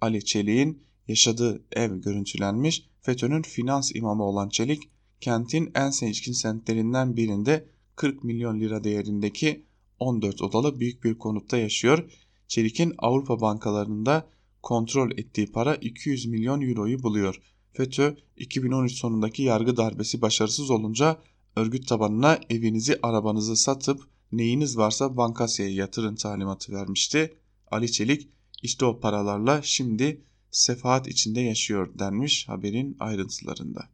Ali 0.00 0.24
Çelik'in 0.24 0.82
yaşadığı 1.08 1.64
ev 1.72 1.96
görüntülenmiş. 1.96 2.88
FETÖ'nün 3.00 3.42
finans 3.42 3.94
imamı 3.94 4.22
olan 4.22 4.48
Çelik 4.48 4.82
kentin 5.20 5.70
en 5.74 5.90
seçkin 5.90 6.32
semtlerinden 6.32 7.16
birinde 7.16 7.71
40 7.96 8.24
milyon 8.24 8.60
lira 8.60 8.84
değerindeki 8.84 9.66
14 9.98 10.42
odalı 10.42 10.80
büyük 10.80 11.04
bir 11.04 11.18
konutta 11.18 11.56
yaşıyor. 11.56 12.10
Çelik'in 12.48 12.94
Avrupa 12.98 13.40
bankalarında 13.40 14.28
kontrol 14.62 15.10
ettiği 15.10 15.52
para 15.52 15.74
200 15.74 16.26
milyon 16.26 16.60
euroyu 16.60 17.02
buluyor. 17.02 17.40
FETÖ 17.72 18.16
2013 18.36 18.92
sonundaki 18.92 19.42
yargı 19.42 19.76
darbesi 19.76 20.22
başarısız 20.22 20.70
olunca 20.70 21.18
örgüt 21.56 21.88
tabanına 21.88 22.40
evinizi 22.50 22.98
arabanızı 23.02 23.56
satıp 23.56 24.00
neyiniz 24.32 24.76
varsa 24.76 25.16
Bankasya'ya 25.16 25.74
yatırın 25.74 26.14
talimatı 26.14 26.72
vermişti. 26.72 27.34
Ali 27.70 27.92
Çelik 27.92 28.28
işte 28.62 28.84
o 28.84 29.00
paralarla 29.00 29.62
şimdi 29.62 30.24
sefaat 30.50 31.08
içinde 31.08 31.40
yaşıyor 31.40 31.98
denmiş 31.98 32.48
haberin 32.48 32.96
ayrıntılarında. 33.00 33.88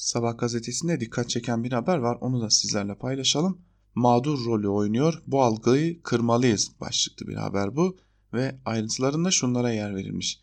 Sabah 0.00 0.38
gazetesinde 0.38 1.00
dikkat 1.00 1.30
çeken 1.30 1.64
bir 1.64 1.72
haber 1.72 1.98
var. 1.98 2.18
Onu 2.20 2.40
da 2.40 2.50
sizlerle 2.50 2.94
paylaşalım. 2.94 3.60
Mağdur 3.94 4.44
rolü 4.44 4.68
oynuyor. 4.68 5.22
Bu 5.26 5.42
algıyı 5.42 6.02
kırmalıyız 6.02 6.70
başlıklı 6.80 7.26
bir 7.26 7.34
haber 7.34 7.76
bu 7.76 7.96
ve 8.32 8.60
ayrıntılarında 8.64 9.30
şunlara 9.30 9.72
yer 9.72 9.94
verilmiş. 9.94 10.40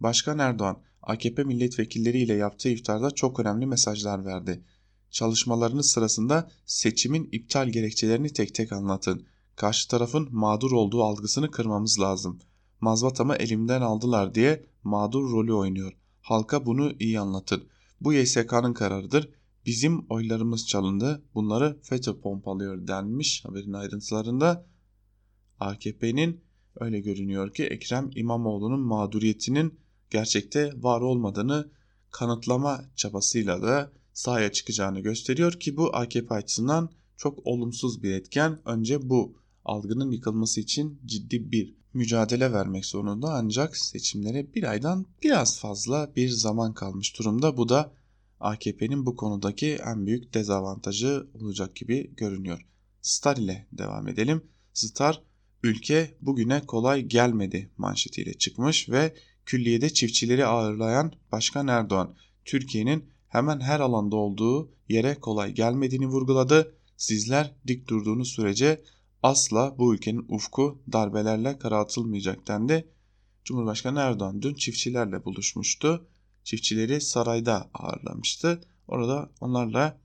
Başkan 0.00 0.38
Erdoğan 0.38 0.82
AKP 1.02 1.44
milletvekilleriyle 1.44 2.34
yaptığı 2.34 2.68
iftarda 2.68 3.10
çok 3.10 3.40
önemli 3.40 3.66
mesajlar 3.66 4.24
verdi. 4.24 4.64
Çalışmalarınız 5.10 5.90
sırasında 5.90 6.50
seçimin 6.66 7.28
iptal 7.32 7.68
gerekçelerini 7.68 8.32
tek 8.32 8.54
tek 8.54 8.72
anlatın. 8.72 9.26
Karşı 9.56 9.88
tarafın 9.88 10.28
mağdur 10.30 10.72
olduğu 10.72 11.02
algısını 11.02 11.50
kırmamız 11.50 12.00
lazım. 12.00 12.38
Mazbatamı 12.80 13.34
elimden 13.34 13.80
aldılar 13.80 14.34
diye 14.34 14.64
mağdur 14.84 15.32
rolü 15.32 15.52
oynuyor. 15.52 15.92
Halka 16.20 16.66
bunu 16.66 16.92
iyi 16.98 17.20
anlatın. 17.20 17.72
Bu 18.04 18.12
YSK'nın 18.12 18.74
kararıdır. 18.74 19.28
Bizim 19.66 20.06
oylarımız 20.08 20.66
çalındı. 20.66 21.22
Bunları 21.34 21.78
FETÖ 21.82 22.20
pompalıyor 22.20 22.86
denmiş 22.86 23.44
haberin 23.44 23.72
ayrıntılarında. 23.72 24.66
AKP'nin 25.60 26.40
öyle 26.80 27.00
görünüyor 27.00 27.54
ki 27.54 27.64
Ekrem 27.64 28.10
İmamoğlu'nun 28.14 28.80
mağduriyetinin 28.80 29.80
gerçekte 30.10 30.72
var 30.76 31.00
olmadığını 31.00 31.70
kanıtlama 32.10 32.84
çabasıyla 32.96 33.62
da 33.62 33.92
sahaya 34.12 34.52
çıkacağını 34.52 35.00
gösteriyor 35.00 35.52
ki 35.52 35.76
bu 35.76 35.96
AKP 35.96 36.34
açısından 36.34 36.90
çok 37.16 37.46
olumsuz 37.46 38.02
bir 38.02 38.12
etken. 38.12 38.60
Önce 38.64 39.08
bu 39.08 39.36
algının 39.64 40.10
yıkılması 40.10 40.60
için 40.60 41.00
ciddi 41.06 41.52
bir 41.52 41.81
mücadele 41.94 42.52
vermek 42.52 42.86
zorunda 42.86 43.34
ancak 43.34 43.76
seçimlere 43.76 44.54
bir 44.54 44.70
aydan 44.70 45.06
biraz 45.22 45.60
fazla 45.60 46.12
bir 46.16 46.28
zaman 46.28 46.74
kalmış 46.74 47.18
durumda. 47.18 47.56
Bu 47.56 47.68
da 47.68 47.92
AKP'nin 48.40 49.06
bu 49.06 49.16
konudaki 49.16 49.78
en 49.86 50.06
büyük 50.06 50.34
dezavantajı 50.34 51.26
olacak 51.34 51.76
gibi 51.76 52.14
görünüyor. 52.16 52.66
Star 53.02 53.36
ile 53.36 53.66
devam 53.72 54.08
edelim. 54.08 54.42
Star 54.72 55.22
ülke 55.62 56.14
bugüne 56.20 56.66
kolay 56.66 57.02
gelmedi 57.02 57.70
manşetiyle 57.76 58.34
çıkmış 58.34 58.88
ve 58.88 59.14
külliyede 59.46 59.90
çiftçileri 59.90 60.46
ağırlayan 60.46 61.12
Başkan 61.32 61.68
Erdoğan 61.68 62.14
Türkiye'nin 62.44 63.04
hemen 63.28 63.60
her 63.60 63.80
alanda 63.80 64.16
olduğu 64.16 64.70
yere 64.88 65.14
kolay 65.14 65.52
gelmediğini 65.52 66.06
vurguladı. 66.06 66.74
Sizler 66.96 67.54
dik 67.66 67.88
durduğunuz 67.88 68.28
sürece 68.28 68.82
asla 69.22 69.78
bu 69.78 69.94
ülkenin 69.94 70.26
ufku 70.28 70.82
darbelerle 70.92 71.58
karartılmayacak 71.58 72.48
dendi. 72.48 72.88
Cumhurbaşkanı 73.44 73.98
Erdoğan 73.98 74.42
dün 74.42 74.54
çiftçilerle 74.54 75.24
buluşmuştu. 75.24 76.08
Çiftçileri 76.44 77.00
sarayda 77.00 77.70
ağırlamıştı. 77.74 78.60
Orada 78.88 79.30
onlarla 79.40 79.98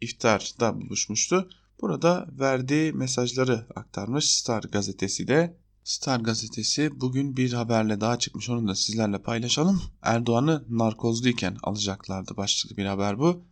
iftarda 0.00 0.80
buluşmuştu. 0.80 1.48
Burada 1.80 2.28
verdiği 2.40 2.92
mesajları 2.92 3.66
aktarmış 3.76 4.30
Star 4.30 4.62
gazetesi 4.62 5.28
de. 5.28 5.56
Star 5.84 6.20
gazetesi 6.20 7.00
bugün 7.00 7.36
bir 7.36 7.52
haberle 7.52 8.00
daha 8.00 8.18
çıkmış 8.18 8.50
onu 8.50 8.68
da 8.68 8.74
sizlerle 8.74 9.22
paylaşalım. 9.22 9.82
Erdoğan'ı 10.02 10.64
narkozluyken 10.68 11.56
alacaklardı 11.62 12.36
başlıklı 12.36 12.76
bir 12.76 12.84
haber 12.84 13.18
bu. 13.18 13.44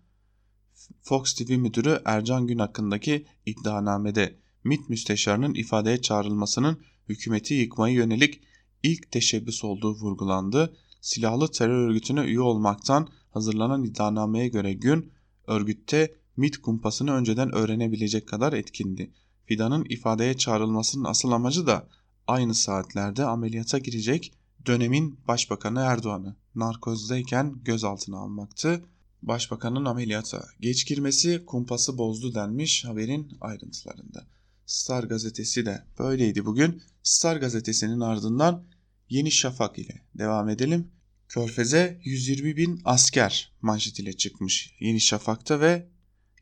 Fox 1.02 1.34
TV 1.34 1.52
müdürü 1.52 2.02
Ercan 2.04 2.46
Gün 2.46 2.58
hakkındaki 2.58 3.26
iddianamede 3.46 4.43
MİT 4.64 4.88
müsteşarının 4.88 5.55
ifadeye 5.55 6.00
çağrılmasının 6.00 6.79
hükümeti 7.09 7.55
yıkmaya 7.55 7.94
yönelik 7.94 8.40
ilk 8.83 9.11
teşebbüs 9.11 9.64
olduğu 9.64 9.94
vurgulandı. 9.94 10.77
Silahlı 11.00 11.50
terör 11.50 11.88
örgütüne 11.88 12.20
üye 12.20 12.40
olmaktan 12.40 13.09
hazırlanan 13.31 13.85
iddianameye 13.85 14.48
göre 14.48 14.72
Gün, 14.72 15.12
örgütte 15.46 16.14
MİT 16.37 16.59
kumpasını 16.59 17.12
önceden 17.12 17.55
öğrenebilecek 17.55 18.29
kadar 18.29 18.53
etkindi. 18.53 19.11
Fidan'ın 19.46 19.87
ifadeye 19.88 20.37
çağrılmasının 20.37 21.05
asıl 21.05 21.33
amacı 21.33 21.66
da 21.66 21.88
aynı 22.27 22.55
saatlerde 22.55 23.24
ameliyata 23.24 23.79
girecek 23.79 24.33
dönemin 24.66 25.18
Başbakanı 25.29 25.81
Erdoğan'ı 25.81 26.37
narkozdayken 26.55 27.55
gözaltına 27.64 28.18
almaktı. 28.18 28.85
Başbakanın 29.22 29.85
ameliyata 29.85 30.44
geç 30.61 30.87
girmesi 30.87 31.44
kumpası 31.46 31.98
bozdu 31.98 32.35
denmiş 32.35 32.85
haberin 32.85 33.37
ayrıntılarında. 33.40 34.27
Star 34.66 35.05
gazetesi 35.05 35.66
de 35.66 35.85
böyleydi 35.98 36.44
bugün. 36.44 36.83
Star 37.03 37.37
gazetesinin 37.37 38.00
ardından 38.00 38.64
Yeni 39.09 39.31
Şafak 39.31 39.79
ile 39.79 40.03
devam 40.14 40.48
edelim. 40.48 40.90
Körfez'e 41.29 42.00
120 42.05 42.57
bin 42.57 42.81
asker 42.85 43.53
manşet 43.62 43.98
ile 43.98 44.12
çıkmış 44.12 44.74
Yeni 44.81 45.00
Şafak'ta 45.00 45.61
ve 45.61 45.88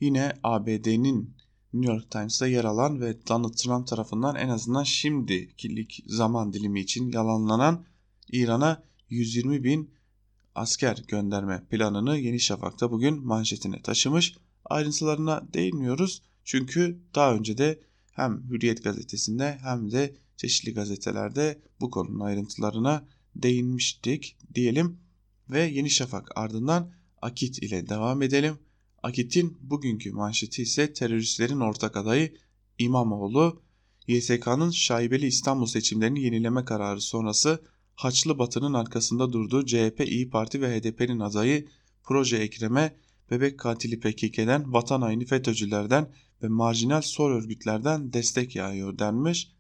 yine 0.01 0.33
ABD'nin 0.43 1.37
New 1.73 1.93
York 1.93 2.11
Times'ta 2.11 2.47
yer 2.47 2.65
alan 2.65 3.01
ve 3.01 3.27
Donald 3.29 3.55
Trump 3.55 3.87
tarafından 3.87 4.37
en 4.37 4.49
azından 4.49 4.85
şimdikilik 4.85 6.05
zaman 6.07 6.53
dilimi 6.53 6.81
için 6.81 7.13
yalanlanan 7.13 7.85
İran'a 8.33 8.83
120 9.09 9.65
bin 9.65 9.91
asker 10.55 11.05
gönderme 11.09 11.65
planını 11.71 12.19
Yeni 12.19 12.41
Şafak'ta 12.41 12.91
bugün 12.91 13.27
manşetine 13.27 13.83
taşımış. 13.83 14.35
Ayrıntılarına 14.65 15.43
değinmiyoruz 15.55 16.23
çünkü 16.45 16.99
daha 17.15 17.35
önce 17.35 17.59
de 17.59 17.81
hem 18.13 18.43
Hürriyet 18.51 18.85
gazetesinde 18.85 19.59
hem 19.63 19.93
de 19.93 20.17
çeşitli 20.37 20.75
gazetelerde 20.75 21.63
bu 21.81 21.91
konunun 21.91 22.21
ayrıntılarına 22.21 23.05
değinmiştik 23.37 24.37
diyelim 24.55 24.99
ve 25.51 25.63
Yeni 25.63 25.91
Şafak 25.91 26.29
ardından 26.37 26.93
Akit 27.23 27.59
ile 27.59 27.89
devam 27.89 28.23
edelim. 28.23 28.59
Akit'in 29.03 29.59
bugünkü 29.61 30.13
manşeti 30.13 30.63
ise 30.63 30.93
teröristlerin 30.93 31.61
ortak 31.61 31.97
adayı 31.97 32.35
İmamoğlu, 32.79 33.63
YSK'nın 34.07 34.71
şaibeli 34.71 35.27
İstanbul 35.27 35.67
seçimlerini 35.67 36.23
yenileme 36.23 36.65
kararı 36.65 37.01
sonrası 37.01 37.63
Haçlı 37.95 38.39
Batı'nın 38.39 38.75
arkasında 38.75 39.33
durduğu 39.33 39.67
CHP, 39.67 40.01
İyi 40.07 40.31
Parti 40.31 40.61
ve 40.61 40.81
HDP'nin 40.81 41.21
adayı 41.21 41.69
Proje 42.03 42.37
Ekrem'e 42.37 42.97
bebek 43.31 43.59
katili 43.59 44.01
PKK'den, 44.01 44.73
vatan 44.73 45.03
haini 45.03 45.27
FETÖ'cülerden 45.27 46.13
ve 46.43 46.49
marjinal 46.49 47.03
sol 47.03 47.31
örgütlerden 47.31 48.13
destek 48.13 48.57
yağıyor 48.57 48.99
denmiş. 48.99 49.53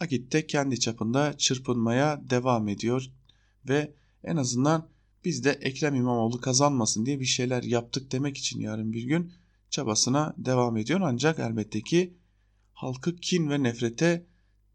Akit 0.00 0.32
de 0.32 0.46
kendi 0.46 0.80
çapında 0.80 1.36
çırpınmaya 1.38 2.30
devam 2.30 2.68
ediyor 2.68 3.10
ve 3.68 3.94
en 4.24 4.36
azından 4.36 4.88
biz 5.24 5.44
de 5.44 5.50
Ekrem 5.50 5.94
İmamoğlu 5.94 6.40
kazanmasın 6.40 7.06
diye 7.06 7.20
bir 7.20 7.24
şeyler 7.24 7.62
yaptık 7.62 8.12
demek 8.12 8.36
için 8.36 8.60
yarın 8.60 8.92
bir 8.92 9.02
gün 9.02 9.32
çabasına 9.70 10.34
devam 10.38 10.76
ediyor. 10.76 11.00
Ancak 11.02 11.38
elbette 11.38 11.80
ki 11.80 12.14
halkı 12.72 13.16
kin 13.16 13.50
ve 13.50 13.62
nefrete 13.62 14.26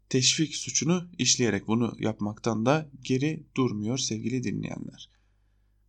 teşvik 0.08 0.56
suçunu 0.56 1.08
işleyerek 1.18 1.66
bunu 1.66 1.96
yapmaktan 1.98 2.66
da 2.66 2.90
geri 3.02 3.46
durmuyor 3.56 3.98
sevgili 3.98 4.44
dinleyenler. 4.44 5.10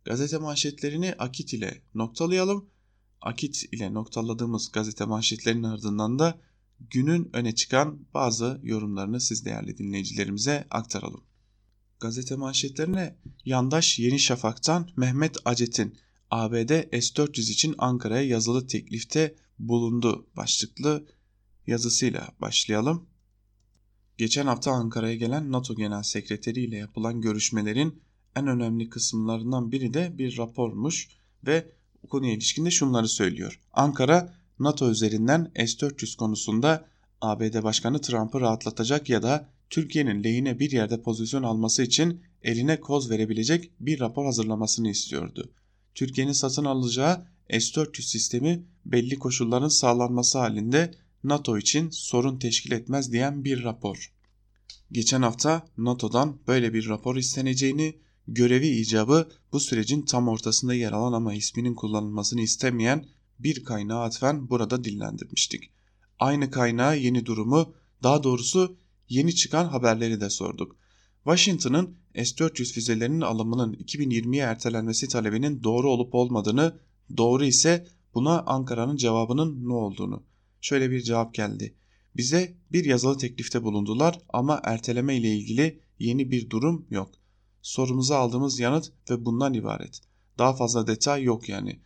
Gazete 0.04 0.38
manşetlerini 0.38 1.14
Akit 1.18 1.52
ile 1.52 1.82
noktalayalım. 1.94 2.70
Akit 3.20 3.64
ile 3.72 3.94
noktaladığımız 3.94 4.72
gazete 4.72 5.04
manşetlerinin 5.04 5.62
ardından 5.62 6.18
da 6.18 6.40
günün 6.80 7.30
öne 7.32 7.54
çıkan 7.54 7.98
bazı 8.14 8.60
yorumlarını 8.62 9.20
siz 9.20 9.44
değerli 9.44 9.78
dinleyicilerimize 9.78 10.66
aktaralım. 10.70 11.24
Gazete 12.00 12.36
manşetlerine 12.36 13.16
yandaş 13.44 13.98
Yeni 13.98 14.18
Şafak'tan 14.18 14.90
Mehmet 14.96 15.36
Acet'in 15.44 15.96
ABD 16.30 16.70
S-400 17.00 17.40
için 17.40 17.74
Ankara'ya 17.78 18.22
yazılı 18.22 18.66
teklifte 18.66 19.34
bulundu 19.58 20.26
başlıklı 20.36 21.06
yazısıyla 21.66 22.28
başlayalım. 22.40 23.06
Geçen 24.18 24.46
hafta 24.46 24.72
Ankara'ya 24.72 25.14
gelen 25.14 25.52
NATO 25.52 25.74
Genel 25.74 26.02
Sekreteri 26.02 26.60
ile 26.60 26.76
yapılan 26.76 27.20
görüşmelerin 27.20 28.02
en 28.36 28.46
önemli 28.46 28.88
kısımlarından 28.88 29.72
biri 29.72 29.94
de 29.94 30.18
bir 30.18 30.38
rapormuş 30.38 31.08
ve 31.46 31.75
konuya 32.08 32.32
ilişkinde 32.32 32.70
şunları 32.70 33.08
söylüyor. 33.08 33.60
Ankara 33.72 34.34
NATO 34.58 34.90
üzerinden 34.90 35.52
S-400 35.56 36.16
konusunda 36.16 36.84
ABD 37.20 37.62
Başkanı 37.62 38.00
Trump'ı 38.00 38.40
rahatlatacak 38.40 39.08
ya 39.10 39.22
da 39.22 39.48
Türkiye'nin 39.70 40.24
lehine 40.24 40.58
bir 40.58 40.70
yerde 40.70 41.02
pozisyon 41.02 41.42
alması 41.42 41.82
için 41.82 42.20
eline 42.42 42.80
koz 42.80 43.10
verebilecek 43.10 43.70
bir 43.80 44.00
rapor 44.00 44.24
hazırlamasını 44.24 44.90
istiyordu. 44.90 45.52
Türkiye'nin 45.94 46.32
satın 46.32 46.64
alacağı 46.64 47.26
S-400 47.50 48.02
sistemi 48.02 48.64
belli 48.84 49.18
koşulların 49.18 49.68
sağlanması 49.68 50.38
halinde 50.38 50.94
NATO 51.24 51.58
için 51.58 51.90
sorun 51.90 52.38
teşkil 52.38 52.72
etmez 52.72 53.12
diyen 53.12 53.44
bir 53.44 53.64
rapor. 53.64 54.12
Geçen 54.92 55.22
hafta 55.22 55.66
NATO'dan 55.78 56.38
böyle 56.46 56.74
bir 56.74 56.88
rapor 56.88 57.16
isteneceğini, 57.16 57.96
görevi 58.28 58.68
icabı 58.68 59.28
bu 59.52 59.60
sürecin 59.60 60.02
tam 60.02 60.28
ortasında 60.28 60.74
yer 60.74 60.92
alan 60.92 61.12
ama 61.12 61.34
isminin 61.34 61.74
kullanılmasını 61.74 62.40
istemeyen 62.40 63.06
bir 63.38 63.64
kaynağı 63.64 64.02
atfen 64.02 64.50
burada 64.50 64.84
dillendirmiştik. 64.84 65.70
Aynı 66.18 66.50
kaynağa 66.50 66.94
yeni 66.94 67.26
durumu, 67.26 67.74
daha 68.02 68.22
doğrusu 68.22 68.76
yeni 69.08 69.34
çıkan 69.34 69.64
haberleri 69.64 70.20
de 70.20 70.30
sorduk. 70.30 70.76
Washington'ın 71.24 71.96
S-400 72.14 72.72
füzelerinin 72.72 73.20
alımının 73.20 73.74
2020'ye 73.74 74.42
ertelenmesi 74.42 75.08
talebinin 75.08 75.62
doğru 75.62 75.90
olup 75.90 76.14
olmadığını 76.14 76.78
Doğru 77.16 77.44
ise 77.44 77.86
buna 78.14 78.42
Ankara'nın 78.42 78.96
cevabının 78.96 79.68
ne 79.68 79.72
olduğunu. 79.72 80.22
Şöyle 80.60 80.90
bir 80.90 81.00
cevap 81.00 81.34
geldi. 81.34 81.74
Bize 82.16 82.56
bir 82.72 82.84
yazılı 82.84 83.18
teklifte 83.18 83.62
bulundular 83.62 84.20
ama 84.28 84.60
erteleme 84.64 85.16
ile 85.16 85.36
ilgili 85.36 85.80
yeni 85.98 86.30
bir 86.30 86.50
durum 86.50 86.86
yok. 86.90 87.10
Sorumuza 87.66 88.16
aldığımız 88.16 88.58
yanıt 88.60 88.92
ve 89.10 89.24
bundan 89.24 89.54
ibaret. 89.54 90.00
Daha 90.38 90.56
fazla 90.56 90.86
detay 90.86 91.22
yok 91.22 91.48
yani. 91.48 91.80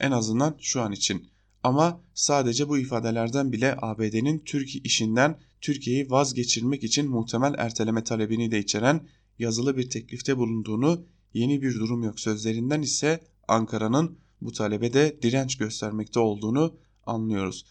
En 0.00 0.10
azından 0.10 0.56
şu 0.60 0.80
an 0.80 0.92
için. 0.92 1.28
Ama 1.62 2.00
sadece 2.14 2.68
bu 2.68 2.78
ifadelerden 2.78 3.52
bile 3.52 3.76
ABD'nin 3.82 4.38
Türkiye 4.38 4.82
işinden 4.82 5.40
Türkiye'yi 5.60 6.10
vazgeçirmek 6.10 6.84
için 6.84 7.10
muhtemel 7.10 7.54
erteleme 7.58 8.04
talebini 8.04 8.50
de 8.50 8.58
içeren 8.58 9.08
yazılı 9.38 9.76
bir 9.76 9.90
teklifte 9.90 10.36
bulunduğunu, 10.36 11.06
yeni 11.34 11.62
bir 11.62 11.74
durum 11.74 12.02
yok 12.02 12.20
sözlerinden 12.20 12.82
ise 12.82 13.20
Ankara'nın 13.48 14.18
bu 14.40 14.52
talebe 14.52 14.92
de 14.92 15.18
direnç 15.22 15.58
göstermekte 15.58 16.20
olduğunu 16.20 16.76
anlıyoruz. 17.06 17.64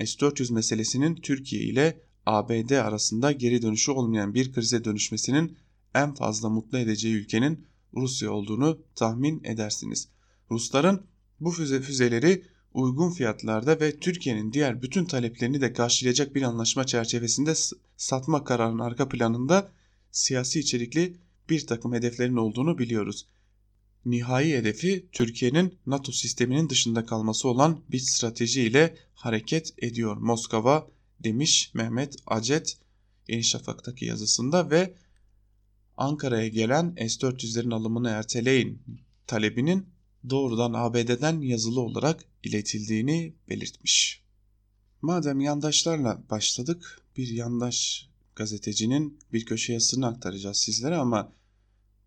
S-400 0.00 0.52
meselesinin 0.52 1.14
Türkiye 1.14 1.62
ile 1.62 2.02
ABD 2.26 2.70
arasında 2.70 3.32
geri 3.32 3.62
dönüşü 3.62 3.90
olmayan 3.90 4.34
bir 4.34 4.52
krize 4.52 4.84
dönüşmesinin 4.84 5.56
en 6.02 6.14
fazla 6.14 6.48
mutlu 6.48 6.78
edeceği 6.78 7.14
ülkenin 7.14 7.66
Rusya 7.96 8.30
olduğunu 8.30 8.78
tahmin 8.94 9.44
edersiniz. 9.44 10.08
Rusların 10.50 11.06
bu 11.40 11.50
füze 11.50 11.80
füzeleri 11.80 12.42
uygun 12.74 13.10
fiyatlarda 13.10 13.80
ve 13.80 13.98
Türkiye'nin 13.98 14.52
diğer 14.52 14.82
bütün 14.82 15.04
taleplerini 15.04 15.60
de 15.60 15.72
karşılayacak 15.72 16.34
bir 16.34 16.42
anlaşma 16.42 16.84
çerçevesinde 16.84 17.52
satma 17.96 18.44
kararının 18.44 18.78
arka 18.78 19.08
planında 19.08 19.70
siyasi 20.10 20.60
içerikli 20.60 21.16
bir 21.50 21.66
takım 21.66 21.92
hedeflerin 21.92 22.36
olduğunu 22.36 22.78
biliyoruz. 22.78 23.26
Nihai 24.04 24.52
hedefi 24.52 25.08
Türkiye'nin 25.12 25.74
NATO 25.86 26.12
sisteminin 26.12 26.68
dışında 26.68 27.06
kalması 27.06 27.48
olan 27.48 27.80
bir 27.90 27.98
strateji 27.98 28.62
ile 28.62 28.96
hareket 29.14 29.74
ediyor 29.78 30.16
Moskova 30.16 30.88
demiş 31.20 31.70
Mehmet 31.74 32.16
Acet 32.26 32.78
Yeni 33.28 33.44
Şafak'taki 33.44 34.04
yazısında 34.04 34.70
ve 34.70 34.94
Ankara'ya 35.98 36.48
gelen 36.48 36.94
S-400'lerin 36.96 37.74
alımını 37.74 38.08
erteleyin 38.08 38.82
talebinin 39.26 39.86
doğrudan 40.30 40.72
ABD'den 40.72 41.40
yazılı 41.40 41.80
olarak 41.80 42.24
iletildiğini 42.42 43.34
belirtmiş. 43.48 44.22
Madem 45.02 45.40
yandaşlarla 45.40 46.22
başladık 46.30 47.00
bir 47.16 47.28
yandaş 47.28 48.08
gazetecinin 48.36 49.18
bir 49.32 49.44
köşe 49.44 49.72
yazısını 49.72 50.06
aktaracağız 50.06 50.56
sizlere 50.56 50.96
ama 50.96 51.32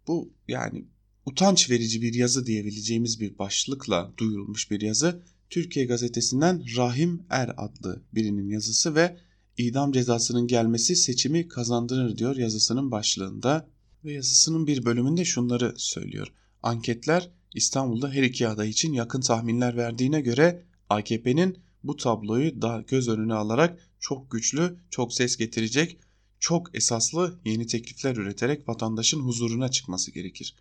bu 0.07 0.33
yani 0.47 0.85
utanç 1.25 1.69
verici 1.69 2.01
bir 2.01 2.13
yazı 2.13 2.45
diyebileceğimiz 2.45 3.19
bir 3.19 3.37
başlıkla 3.37 4.13
duyurulmuş 4.17 4.71
bir 4.71 4.81
yazı. 4.81 5.23
Türkiye 5.49 5.85
gazetesinden 5.85 6.63
Rahim 6.77 7.23
Er 7.29 7.53
adlı 7.57 8.01
birinin 8.13 8.49
yazısı 8.49 8.95
ve 8.95 9.17
idam 9.57 9.91
cezasının 9.91 10.47
gelmesi 10.47 10.95
seçimi 10.95 11.47
kazandırır 11.47 12.17
diyor 12.17 12.35
yazısının 12.35 12.91
başlığında 12.91 13.67
ve 14.05 14.13
yazısının 14.13 14.67
bir 14.67 14.85
bölümünde 14.85 15.25
şunları 15.25 15.73
söylüyor. 15.77 16.27
Anketler 16.63 17.31
İstanbul'da 17.55 18.11
her 18.11 18.23
iki 18.23 18.47
aday 18.47 18.69
için 18.69 18.93
yakın 18.93 19.21
tahminler 19.21 19.77
verdiğine 19.77 20.21
göre 20.21 20.65
AKP'nin 20.89 21.57
bu 21.83 21.95
tabloyu 21.95 22.61
da 22.61 22.83
göz 22.87 23.07
önüne 23.09 23.33
alarak 23.33 23.79
çok 23.99 24.31
güçlü, 24.31 24.79
çok 24.89 25.13
ses 25.13 25.37
getirecek, 25.37 25.99
çok 26.39 26.75
esaslı 26.75 27.39
yeni 27.45 27.67
teklifler 27.67 28.15
üreterek 28.15 28.69
vatandaşın 28.69 29.19
huzuruna 29.19 29.71
çıkması 29.71 30.11
gerekir. 30.11 30.55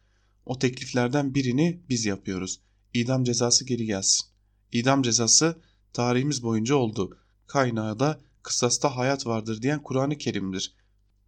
O 0.46 0.58
tekliflerden 0.58 1.34
birini 1.34 1.80
biz 1.88 2.04
yapıyoruz. 2.04 2.60
İdam 2.94 3.24
cezası 3.24 3.64
geri 3.64 3.86
gelsin. 3.86 4.26
İdam 4.72 5.02
cezası 5.02 5.58
tarihimiz 5.92 6.42
boyunca 6.42 6.74
oldu. 6.74 7.18
Kaynağı 7.46 7.98
da 7.98 8.20
kısasta 8.42 8.96
hayat 8.96 9.26
vardır 9.26 9.62
diyen 9.62 9.82
Kur'an-ı 9.82 10.18
Kerim'dir. 10.18 10.74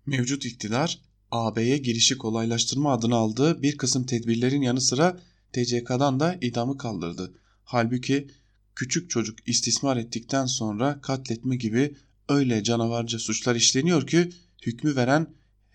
Mevcut 0.06 0.44
iktidar 0.44 1.00
AB'ye 1.32 1.78
girişi 1.78 2.18
kolaylaştırma 2.18 2.92
adına 2.92 3.16
aldığı 3.16 3.62
bir 3.62 3.76
kısım 3.76 4.06
tedbirlerin 4.06 4.62
yanı 4.62 4.80
sıra 4.80 5.20
TCK'dan 5.52 6.20
da 6.20 6.38
idamı 6.40 6.78
kaldırdı. 6.78 7.34
Halbuki 7.64 8.28
küçük 8.74 9.10
çocuk 9.10 9.48
istismar 9.48 9.96
ettikten 9.96 10.46
sonra 10.46 11.00
katletme 11.00 11.56
gibi 11.56 11.96
öyle 12.28 12.62
canavarca 12.62 13.18
suçlar 13.18 13.54
işleniyor 13.54 14.06
ki 14.06 14.30
hükmü 14.66 14.96
veren 14.96 15.26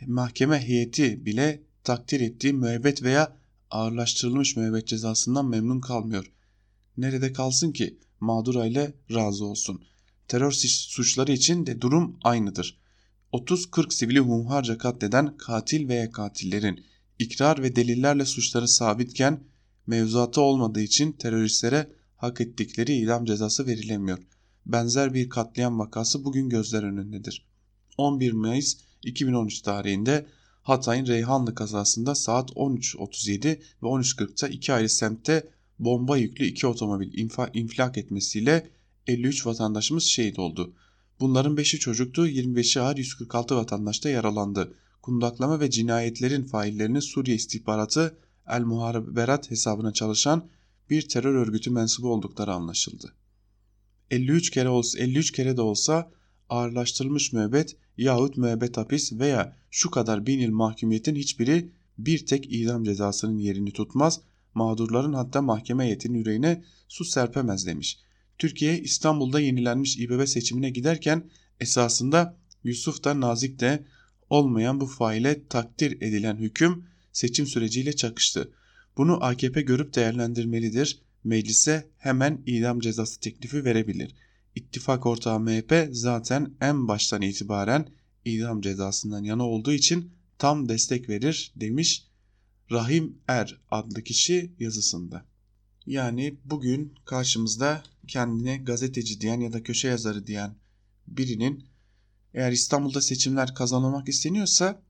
mahkeme 0.07 0.59
heyeti 0.67 1.25
bile 1.25 1.63
takdir 1.83 2.21
ettiği 2.21 2.53
müebbet 2.53 3.03
veya 3.03 3.37
ağırlaştırılmış 3.71 4.55
müebbet 4.55 4.87
cezasından 4.87 5.45
memnun 5.45 5.79
kalmıyor. 5.79 6.31
Nerede 6.97 7.33
kalsın 7.33 7.71
ki 7.71 7.97
mağdur 8.19 8.55
aile 8.55 8.93
razı 9.13 9.45
olsun. 9.45 9.83
Terör 10.27 10.51
suçları 10.51 11.31
için 11.31 11.65
de 11.65 11.81
durum 11.81 12.19
aynıdır. 12.23 12.79
30-40 13.33 13.93
sivili 13.93 14.19
hunharca 14.19 14.77
katleden 14.77 15.37
katil 15.37 15.87
veya 15.87 16.11
katillerin 16.11 16.85
ikrar 17.19 17.63
ve 17.63 17.75
delillerle 17.75 18.25
suçları 18.25 18.67
sabitken 18.67 19.43
mevzuatı 19.87 20.41
olmadığı 20.41 20.81
için 20.81 21.11
teröristlere 21.11 21.87
hak 22.17 22.41
ettikleri 22.41 22.93
idam 22.93 23.25
cezası 23.25 23.67
verilemiyor. 23.67 24.19
Benzer 24.65 25.13
bir 25.13 25.29
katliam 25.29 25.79
vakası 25.79 26.25
bugün 26.25 26.49
gözler 26.49 26.83
önündedir. 26.83 27.45
11 27.97 28.31
Mayıs 28.31 28.77
2013 29.03 29.61
tarihinde 29.61 30.25
Hatay'ın 30.63 31.07
Reyhanlı 31.07 31.55
kazasında 31.55 32.15
saat 32.15 32.49
13.37 32.49 33.47
ve 33.83 33.87
13.40'ta 33.87 34.47
iki 34.47 34.73
ayrı 34.73 34.89
semtte 34.89 35.49
bomba 35.79 36.17
yüklü 36.17 36.45
iki 36.45 36.67
otomobil 36.67 37.19
infilak 37.53 37.97
etmesiyle 37.97 38.69
53 39.07 39.45
vatandaşımız 39.45 40.03
şehit 40.03 40.39
oldu. 40.39 40.73
Bunların 41.19 41.55
5'i 41.55 41.79
çocuktu, 41.79 42.27
25'i 42.27 42.81
ağır 42.81 42.97
146 42.97 43.55
vatandaş 43.55 44.03
da 44.03 44.09
yaralandı. 44.09 44.73
Kundaklama 45.01 45.59
ve 45.59 45.69
cinayetlerin 45.69 46.43
faillerinin 46.43 46.99
Suriye 46.99 47.35
istihbaratı 47.35 48.17
El 48.47 48.61
Muhareberat 48.61 49.51
hesabına 49.51 49.93
çalışan 49.93 50.49
bir 50.89 51.09
terör 51.09 51.35
örgütü 51.35 51.71
mensubu 51.71 52.13
oldukları 52.13 52.53
anlaşıldı. 52.53 53.13
53 54.11 54.49
kere 54.49 54.69
olsa 54.69 54.99
53 54.99 55.31
kere 55.31 55.57
de 55.57 55.61
olsa 55.61 56.11
ağırlaştırılmış 56.49 57.33
müebbet 57.33 57.75
yahut 57.97 58.37
müebbet 58.37 58.77
hapis 58.77 59.13
veya 59.13 59.57
şu 59.71 59.91
kadar 59.91 60.25
bin 60.25 60.39
yıl 60.39 60.51
mahkumiyetin 60.51 61.15
hiçbiri 61.15 61.71
bir 61.97 62.25
tek 62.25 62.53
idam 62.53 62.83
cezasının 62.83 63.37
yerini 63.37 63.71
tutmaz, 63.71 64.21
mağdurların 64.53 65.13
hatta 65.13 65.41
mahkeme 65.41 65.85
heyetinin 65.85 66.17
yüreğine 66.17 66.63
su 66.87 67.05
serpemez 67.05 67.67
demiş. 67.67 67.99
Türkiye 68.37 68.79
İstanbul'da 68.79 69.39
yenilenmiş 69.39 69.97
İBB 69.97 70.25
seçimine 70.25 70.69
giderken 70.69 71.29
esasında 71.59 72.37
Yusuf 72.63 73.03
da 73.03 73.21
Nazik 73.21 73.59
de 73.59 73.85
olmayan 74.29 74.79
bu 74.79 74.85
faile 74.85 75.47
takdir 75.47 76.01
edilen 76.01 76.37
hüküm 76.37 76.85
seçim 77.11 77.47
süreciyle 77.47 77.95
çakıştı. 77.95 78.51
Bunu 78.97 79.23
AKP 79.23 79.61
görüp 79.61 79.95
değerlendirmelidir. 79.95 81.01
Meclise 81.23 81.87
hemen 81.97 82.41
idam 82.45 82.79
cezası 82.79 83.19
teklifi 83.19 83.65
verebilir. 83.65 84.15
İttifak 84.55 85.05
ortağı 85.05 85.39
MHP 85.39 85.89
zaten 85.91 86.53
en 86.61 86.87
baştan 86.87 87.21
itibaren 87.21 87.89
idam 88.25 88.61
cezasından 88.61 89.23
yana 89.23 89.43
olduğu 89.43 89.73
için 89.73 90.11
tam 90.37 90.69
destek 90.69 91.09
verir 91.09 91.53
demiş 91.55 92.07
Rahim 92.71 93.17
Er 93.27 93.61
adlı 93.71 94.03
kişi 94.03 94.51
yazısında. 94.59 95.25
Yani 95.87 96.37
bugün 96.45 96.93
karşımızda 97.05 97.83
kendine 98.07 98.57
gazeteci 98.57 99.21
diyen 99.21 99.39
ya 99.39 99.53
da 99.53 99.63
köşe 99.63 99.87
yazarı 99.87 100.27
diyen 100.27 100.55
birinin 101.07 101.63
eğer 102.33 102.51
İstanbul'da 102.51 103.01
seçimler 103.01 103.55
kazanılmak 103.55 104.09
isteniyorsa 104.09 104.81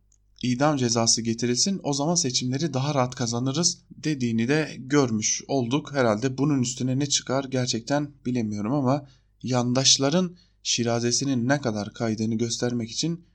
idam 0.44 0.78
cezası 0.78 1.22
getirilsin 1.22 1.80
o 1.84 1.94
zaman 1.94 2.16
seçimleri 2.16 2.74
daha 2.74 2.96
rahat 2.96 3.16
kazanırız 3.16 3.82
dediğini 3.92 4.48
de 4.48 4.76
görmüş 4.80 5.44
olduk. 5.48 5.94
Herhalde 5.94 6.38
bunun 6.38 6.62
üstüne 6.62 7.00
ne 7.00 7.06
çıkar 7.06 7.44
gerçekten 7.44 8.12
bilemiyorum 8.26 8.74
ama 8.74 9.08
yandaşların 9.44 10.38
şirazesinin 10.64 11.48
ne 11.48 11.62
kadar 11.62 11.94
kaydığını 11.94 12.36
göstermek 12.36 12.92
için 12.92 13.26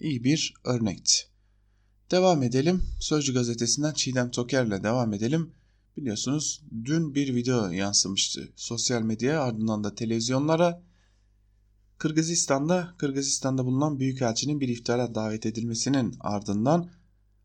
iyi 0.00 0.24
bir 0.24 0.54
örnekti. 0.64 1.14
Devam 2.10 2.42
edelim. 2.42 2.82
Sözcü 3.00 3.34
gazetesinden 3.34 3.92
Çiğdem 3.92 4.30
Toker'le 4.30 4.82
devam 4.82 5.12
edelim. 5.12 5.52
Biliyorsunuz 5.96 6.62
dün 6.84 7.14
bir 7.14 7.34
video 7.34 7.70
yansımıştı 7.70 8.52
sosyal 8.56 9.02
medyaya 9.02 9.42
ardından 9.42 9.84
da 9.84 9.94
televizyonlara. 9.94 10.82
Kırgızistan'da 11.98 12.94
Kırgızistan'da 12.98 13.66
bulunan 13.66 14.00
büyükelçinin 14.00 14.60
bir 14.60 14.68
iftara 14.68 15.14
davet 15.14 15.46
edilmesinin 15.46 16.16
ardından 16.20 16.90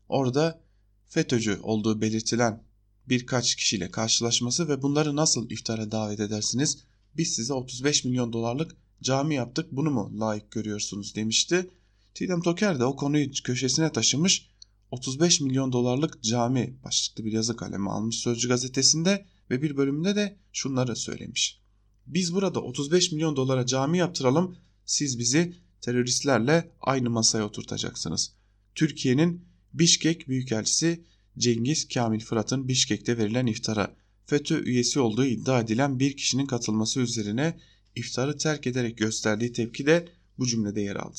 orada 0.08 0.60
FETÖ'cü 1.06 1.58
olduğu 1.62 2.00
belirtilen 2.00 2.62
birkaç 3.08 3.54
kişiyle 3.54 3.90
karşılaşması 3.90 4.68
ve 4.68 4.82
bunları 4.82 5.16
nasıl 5.16 5.50
iftara 5.50 5.92
davet 5.92 6.20
edersiniz? 6.20 6.78
Biz 7.16 7.34
size 7.34 7.52
35 7.52 8.04
milyon 8.04 8.32
dolarlık 8.32 8.76
cami 9.02 9.34
yaptık 9.34 9.72
bunu 9.72 9.90
mu 9.90 10.20
layık 10.20 10.50
görüyorsunuz 10.50 11.14
demişti. 11.14 11.70
Tidem 12.14 12.40
Toker 12.40 12.78
de 12.78 12.84
o 12.84 12.96
konuyu 12.96 13.30
köşesine 13.44 13.92
taşımış 13.92 14.49
35 14.90 15.40
milyon 15.40 15.72
dolarlık 15.72 16.22
cami 16.22 16.78
başlıklı 16.84 17.24
bir 17.24 17.32
yazı 17.32 17.56
kalemi 17.56 17.90
almış 17.90 18.16
Sözcü 18.16 18.48
gazetesinde 18.48 19.26
ve 19.50 19.62
bir 19.62 19.76
bölümünde 19.76 20.16
de 20.16 20.36
şunları 20.52 20.96
söylemiş. 20.96 21.60
Biz 22.06 22.34
burada 22.34 22.60
35 22.60 23.12
milyon 23.12 23.36
dolara 23.36 23.66
cami 23.66 23.98
yaptıralım 23.98 24.56
siz 24.84 25.18
bizi 25.18 25.54
teröristlerle 25.80 26.72
aynı 26.80 27.10
masaya 27.10 27.44
oturtacaksınız. 27.44 28.32
Türkiye'nin 28.74 29.44
Bişkek 29.74 30.28
Büyükelçisi 30.28 31.04
Cengiz 31.38 31.88
Kamil 31.88 32.20
Fırat'ın 32.20 32.68
Bişkek'te 32.68 33.18
verilen 33.18 33.46
iftara 33.46 33.96
FETÖ 34.26 34.64
üyesi 34.64 35.00
olduğu 35.00 35.24
iddia 35.24 35.60
edilen 35.60 35.98
bir 35.98 36.16
kişinin 36.16 36.46
katılması 36.46 37.00
üzerine 37.00 37.60
iftarı 37.96 38.38
terk 38.38 38.66
ederek 38.66 38.98
gösterdiği 38.98 39.52
tepki 39.52 39.86
de 39.86 40.08
bu 40.38 40.46
cümlede 40.46 40.80
yer 40.80 40.96
aldı. 40.96 41.18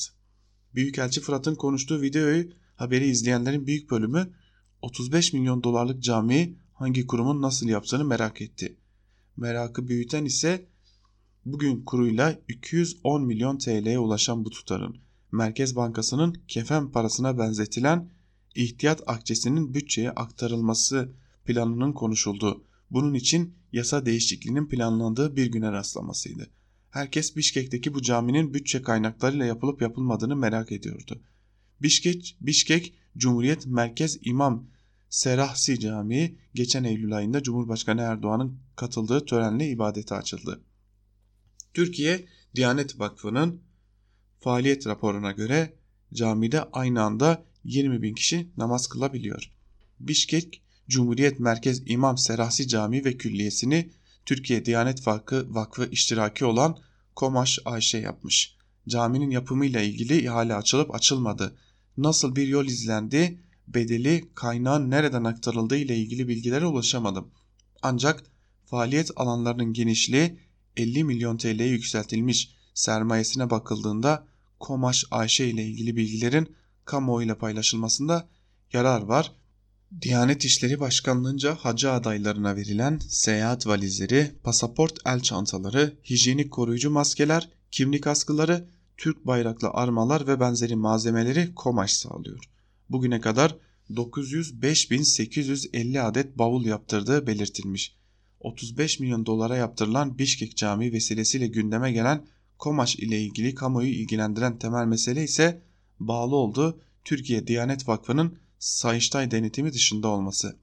Büyükelçi 0.74 1.20
Fırat'ın 1.20 1.54
konuştuğu 1.54 2.02
videoyu 2.02 2.52
haberi 2.82 3.06
izleyenlerin 3.06 3.66
büyük 3.66 3.90
bölümü 3.90 4.32
35 4.82 5.32
milyon 5.32 5.62
dolarlık 5.62 6.02
camiyi 6.02 6.58
hangi 6.74 7.06
kurumun 7.06 7.42
nasıl 7.42 7.68
yaptığını 7.68 8.04
merak 8.04 8.42
etti. 8.42 8.76
Merakı 9.36 9.88
büyüten 9.88 10.24
ise 10.24 10.66
bugün 11.44 11.84
kuruyla 11.84 12.38
210 12.48 13.22
milyon 13.22 13.58
TL'ye 13.58 13.98
ulaşan 13.98 14.44
bu 14.44 14.50
tutarın 14.50 14.96
Merkez 15.32 15.76
Bankası'nın 15.76 16.36
kefen 16.48 16.90
parasına 16.90 17.38
benzetilen 17.38 18.10
ihtiyat 18.54 19.02
akçesinin 19.06 19.74
bütçeye 19.74 20.10
aktarılması 20.10 21.12
planının 21.44 21.92
konuşulduğu, 21.92 22.64
bunun 22.90 23.14
için 23.14 23.54
yasa 23.72 24.06
değişikliğinin 24.06 24.68
planlandığı 24.68 25.36
bir 25.36 25.46
güne 25.46 25.72
rastlamasıydı. 25.72 26.50
Herkes 26.90 27.36
Bişkek'teki 27.36 27.94
bu 27.94 28.02
caminin 28.02 28.54
bütçe 28.54 28.82
kaynaklarıyla 28.82 29.44
yapılıp 29.44 29.82
yapılmadığını 29.82 30.36
merak 30.36 30.72
ediyordu. 30.72 31.22
Bişkek, 31.82 32.36
Bişkek 32.40 32.94
Cumhuriyet 33.16 33.66
Merkez 33.66 34.18
İmam 34.22 34.66
Serahsi 35.10 35.80
Camii 35.80 36.38
geçen 36.54 36.84
Eylül 36.84 37.16
ayında 37.16 37.42
Cumhurbaşkanı 37.42 38.00
Erdoğan'ın 38.00 38.58
katıldığı 38.76 39.24
törenle 39.24 39.68
ibadete 39.68 40.14
açıldı. 40.14 40.60
Türkiye 41.74 42.24
Diyanet 42.54 42.98
Vakfı'nın 43.00 43.60
faaliyet 44.40 44.86
raporuna 44.86 45.32
göre 45.32 45.74
camide 46.14 46.62
aynı 46.62 47.02
anda 47.02 47.44
20 47.64 48.02
bin 48.02 48.14
kişi 48.14 48.50
namaz 48.56 48.86
kılabiliyor. 48.86 49.52
Bişkek 50.00 50.62
Cumhuriyet 50.88 51.40
Merkez 51.40 51.82
İmam 51.86 52.18
Serahsi 52.18 52.68
Camii 52.68 53.04
ve 53.04 53.16
Külliyesini 53.16 53.90
Türkiye 54.26 54.64
Diyanet 54.64 55.06
Vakfı, 55.06 55.54
Vakfı 55.54 55.88
iştiraki 55.90 56.44
olan 56.44 56.78
Komaş 57.14 57.58
Ayşe 57.64 57.98
yapmış. 57.98 58.56
Caminin 58.88 59.30
yapımıyla 59.30 59.80
ilgili 59.80 60.22
ihale 60.24 60.54
açılıp 60.54 60.94
açılmadı. 60.94 61.56
Nasıl 61.96 62.36
bir 62.36 62.46
yol 62.46 62.66
izlendi, 62.66 63.40
bedeli, 63.68 64.24
kaynağın 64.34 64.90
nereden 64.90 65.24
aktarıldığı 65.24 65.76
ile 65.76 65.96
ilgili 65.96 66.28
bilgilere 66.28 66.66
ulaşamadım. 66.66 67.30
Ancak 67.82 68.24
faaliyet 68.66 69.10
alanlarının 69.16 69.72
genişliği 69.72 70.38
50 70.76 71.04
milyon 71.04 71.36
TL'ye 71.36 71.68
yükseltilmiş 71.68 72.56
sermayesine 72.74 73.50
bakıldığında 73.50 74.26
Komaş 74.60 75.04
Ayşe 75.10 75.46
ile 75.46 75.64
ilgili 75.64 75.96
bilgilerin 75.96 76.56
kamuoyuyla 76.84 77.38
paylaşılmasında 77.38 78.28
yarar 78.72 79.02
var. 79.02 79.32
Diyanet 80.02 80.44
İşleri 80.44 80.80
Başkanlığı'nca 80.80 81.54
hacı 81.54 81.92
adaylarına 81.92 82.56
verilen 82.56 83.00
seyahat 83.08 83.66
valizleri, 83.66 84.32
pasaport 84.42 84.98
el 85.06 85.20
çantaları, 85.20 85.98
hijyenik 86.10 86.50
koruyucu 86.50 86.90
maskeler, 86.90 87.48
kimlik 87.70 88.06
askıları, 88.06 88.68
Türk 89.02 89.26
bayraklı 89.26 89.70
armalar 89.70 90.26
ve 90.26 90.40
benzeri 90.40 90.76
malzemeleri 90.76 91.54
Komaş 91.54 91.92
sağlıyor. 91.92 92.44
Bugüne 92.90 93.20
kadar 93.20 93.56
905.850 93.90 96.00
adet 96.00 96.38
bavul 96.38 96.64
yaptırdığı 96.64 97.26
belirtilmiş. 97.26 97.96
35 98.40 99.00
milyon 99.00 99.26
dolara 99.26 99.56
yaptırılan 99.56 100.18
Bişkek 100.18 100.56
Camii 100.56 100.92
vesilesiyle 100.92 101.46
gündeme 101.46 101.92
gelen 101.92 102.26
Komaş 102.58 102.96
ile 102.96 103.22
ilgili 103.22 103.54
kamuoyu 103.54 103.88
ilgilendiren 103.88 104.58
temel 104.58 104.86
mesele 104.86 105.24
ise 105.24 105.62
bağlı 106.00 106.36
olduğu 106.36 106.80
Türkiye 107.04 107.46
Diyanet 107.46 107.88
Vakfı'nın 107.88 108.38
Sayıştay 108.58 109.30
denetimi 109.30 109.72
dışında 109.72 110.08
olması. 110.08 110.56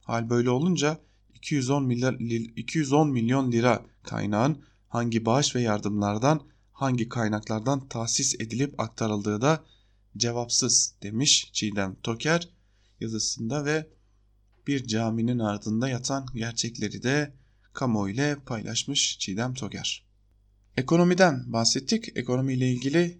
Hal 0.00 0.30
böyle 0.30 0.50
olunca 0.50 1.00
210 1.34 1.84
milyon, 1.84 2.18
210 2.56 3.10
milyon 3.10 3.52
lira 3.52 3.86
kaynağın 4.02 4.62
hangi 4.88 5.26
bağış 5.26 5.56
ve 5.56 5.60
yardımlardan 5.60 6.40
hangi 6.78 7.08
kaynaklardan 7.08 7.88
tahsis 7.88 8.34
edilip 8.34 8.80
aktarıldığı 8.80 9.40
da 9.40 9.64
cevapsız 10.16 10.94
demiş 11.02 11.50
Çiğdem 11.52 11.96
Toker 12.02 12.48
yazısında 13.00 13.64
ve 13.64 13.86
bir 14.66 14.86
caminin 14.86 15.38
ardında 15.38 15.88
yatan 15.88 16.26
gerçekleri 16.34 17.02
de 17.02 17.34
kamuoyu 17.72 18.44
paylaşmış 18.46 19.18
Çiğdem 19.18 19.54
Toker. 19.54 20.06
Ekonomiden 20.76 21.52
bahsettik. 21.52 22.16
Ekonomiyle 22.16 22.72
ilgili 22.72 23.18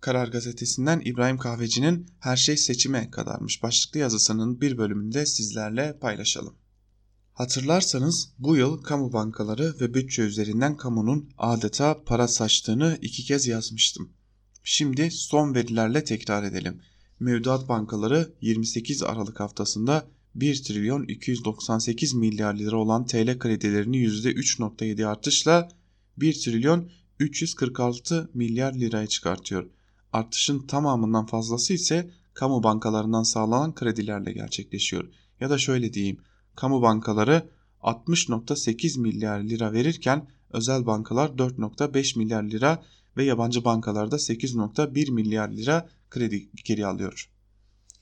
Karar 0.00 0.28
Gazetesi'nden 0.28 1.02
İbrahim 1.04 1.38
Kahveci'nin 1.38 2.06
Her 2.18 2.36
Şey 2.36 2.56
Seçime 2.56 3.10
Kadarmış 3.10 3.62
başlıklı 3.62 4.00
yazısının 4.00 4.60
bir 4.60 4.78
bölümünde 4.78 5.26
sizlerle 5.26 5.98
paylaşalım. 5.98 6.59
Hatırlarsanız 7.32 8.32
bu 8.38 8.56
yıl 8.56 8.82
kamu 8.82 9.12
bankaları 9.12 9.74
ve 9.80 9.94
bütçe 9.94 10.22
üzerinden 10.22 10.76
kamunun 10.76 11.30
adeta 11.38 12.04
para 12.04 12.28
saçtığını 12.28 12.98
iki 13.02 13.24
kez 13.24 13.46
yazmıştım. 13.46 14.10
Şimdi 14.64 15.10
son 15.10 15.54
verilerle 15.54 16.04
tekrar 16.04 16.42
edelim. 16.42 16.80
Mevduat 17.20 17.68
bankaları 17.68 18.34
28 18.40 19.02
Aralık 19.02 19.40
haftasında 19.40 20.06
1 20.34 20.62
trilyon 20.62 21.04
298 21.04 22.14
milyar 22.14 22.54
lira 22.54 22.76
olan 22.76 23.06
TL 23.06 23.38
kredilerini 23.38 23.96
%3.7 23.96 25.06
artışla 25.06 25.68
1 26.16 26.32
trilyon 26.40 26.90
346 27.18 28.30
milyar 28.34 28.74
liraya 28.74 29.06
çıkartıyor. 29.06 29.70
Artışın 30.12 30.66
tamamından 30.66 31.26
fazlası 31.26 31.72
ise 31.72 32.10
kamu 32.34 32.62
bankalarından 32.62 33.22
sağlanan 33.22 33.74
kredilerle 33.74 34.32
gerçekleşiyor. 34.32 35.08
Ya 35.40 35.50
da 35.50 35.58
şöyle 35.58 35.92
diyeyim, 35.92 36.20
kamu 36.60 36.82
bankaları 36.82 37.50
60.8 37.82 39.00
milyar 39.00 39.40
lira 39.40 39.72
verirken 39.72 40.28
özel 40.50 40.86
bankalar 40.86 41.28
4.5 41.28 42.18
milyar 42.18 42.42
lira 42.42 42.82
ve 43.16 43.24
yabancı 43.24 43.64
bankalarda 43.64 44.16
8.1 44.16 45.10
milyar 45.10 45.48
lira 45.48 45.88
kredi 46.10 46.48
geri 46.64 46.86
alıyor. 46.86 47.30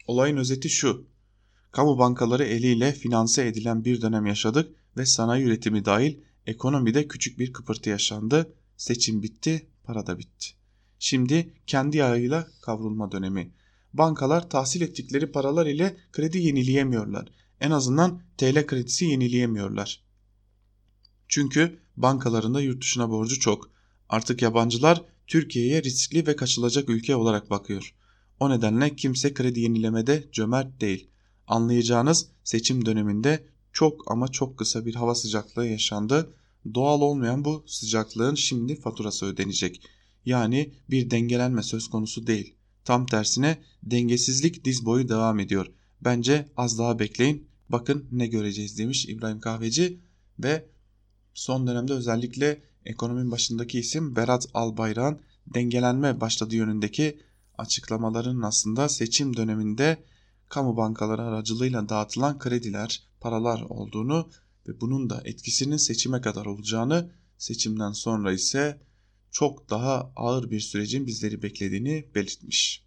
Olayın 0.07 0.37
özeti 0.37 0.71
şu. 0.71 1.07
Kamu 1.71 1.99
bankaları 1.99 2.45
eliyle 2.45 2.93
finanse 2.93 3.47
edilen 3.47 3.85
bir 3.85 4.01
dönem 4.01 4.27
yaşadık 4.27 4.75
ve 4.97 5.07
sanayi 5.07 5.45
üretimi 5.45 5.85
dahil 5.85 6.19
ekonomide 6.47 7.09
küçük 7.09 7.39
bir 7.39 7.53
kıpırtı 7.53 7.91
yaşandı. 7.91 8.53
Seçim 8.77 9.23
bitti, 9.23 9.67
para 9.85 10.07
da 10.07 10.19
bitti. 10.19 10.49
Şimdi 10.99 11.55
kendi 11.67 11.97
yağıyla 11.97 12.49
kavrulma 12.63 13.13
dönemi. 13.13 13.51
Bankalar 13.93 14.51
tahsil 14.51 14.81
ettikleri 14.81 15.33
paralar 15.33 15.67
ile 15.67 15.97
kredi 16.13 16.39
yenileyemiyorlar. 16.39 17.39
En 17.61 17.71
azından 17.71 18.23
TL 18.39 18.67
kredisi 18.67 19.05
yenileyemiyorlar. 19.05 20.03
Çünkü 21.29 21.79
bankalarında 21.97 22.61
yurt 22.61 22.83
dışına 22.83 23.11
borcu 23.11 23.41
çok. 23.41 23.71
Artık 24.09 24.43
yabancılar 24.43 25.05
Türkiye'ye 25.27 25.83
riskli 25.83 26.27
ve 26.27 26.37
kaçılacak 26.37 26.89
ülke 26.89 27.17
olarak 27.17 27.51
bakıyor. 27.51 27.95
O 28.41 28.51
nedenle 28.51 28.97
kimse 28.97 29.35
kredi 29.35 29.61
yenilemede 29.61 30.29
cömert 30.33 30.81
değil. 30.81 31.11
Anlayacağınız 31.47 32.29
seçim 32.45 32.87
döneminde 32.87 33.47
çok 33.73 34.11
ama 34.11 34.29
çok 34.29 34.59
kısa 34.59 34.87
bir 34.87 34.95
hava 34.95 35.15
sıcaklığı 35.15 35.67
yaşandı. 35.67 36.35
Doğal 36.75 37.01
olmayan 37.01 37.45
bu 37.45 37.65
sıcaklığın 37.67 38.35
şimdi 38.35 38.81
faturası 38.81 39.27
ödenecek. 39.27 39.83
Yani 40.25 40.73
bir 40.91 41.11
dengelenme 41.11 41.63
söz 41.63 41.91
konusu 41.91 42.27
değil. 42.27 42.55
Tam 42.85 43.07
tersine 43.07 43.59
dengesizlik 43.83 44.65
diz 44.65 44.87
boyu 44.87 45.09
devam 45.09 45.41
ediyor. 45.41 45.67
Bence 46.01 46.49
az 46.57 46.79
daha 46.79 46.99
bekleyin 46.99 47.48
bakın 47.69 48.09
ne 48.13 48.27
göreceğiz 48.27 48.79
demiş 48.79 49.07
İbrahim 49.09 49.41
Kahveci 49.41 50.01
ve 50.39 50.69
son 51.35 51.67
dönemde 51.67 51.93
özellikle 51.93 52.63
ekonominin 52.85 53.31
başındaki 53.31 53.79
isim 53.79 54.17
Berat 54.17 54.47
Albayrak'ın 54.55 55.21
dengelenme 55.55 56.21
başladığı 56.21 56.57
yönündeki 56.57 57.21
açıklamaların 57.59 58.43
aslında 58.43 58.89
seçim 58.89 59.37
döneminde 59.37 60.05
kamu 60.49 60.77
bankaları 60.77 61.23
aracılığıyla 61.23 61.89
dağıtılan 61.89 62.39
krediler, 62.39 63.03
paralar 63.21 63.61
olduğunu 63.61 64.31
ve 64.69 64.81
bunun 64.81 65.11
da 65.11 65.23
etkisinin 65.25 65.77
seçime 65.77 66.21
kadar 66.21 66.47
olacağını, 66.47 67.11
seçimden 67.39 67.93
sonra 67.93 68.33
ise 68.33 68.81
çok 69.31 69.71
daha 69.71 70.13
ağır 70.17 70.51
bir 70.51 70.61
sürecin 70.61 71.07
bizleri 71.07 71.43
beklediğini 71.43 72.07
belirtmiş. 72.15 72.85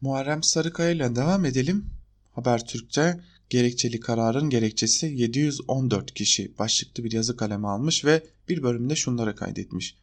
Muharrem 0.00 0.42
Sarıkaya 0.42 0.90
ile 0.90 1.16
devam 1.16 1.44
edelim. 1.44 1.90
Habertürk'te 2.32 3.24
gerekçeli 3.50 4.00
kararın 4.00 4.50
gerekçesi 4.50 5.06
714 5.06 6.14
kişi 6.14 6.58
başlıklı 6.58 7.04
bir 7.04 7.12
yazı 7.12 7.36
kaleme 7.36 7.68
almış 7.68 8.04
ve 8.04 8.26
bir 8.48 8.62
bölümde 8.62 8.96
şunları 8.96 9.36
kaydetmiş. 9.36 9.96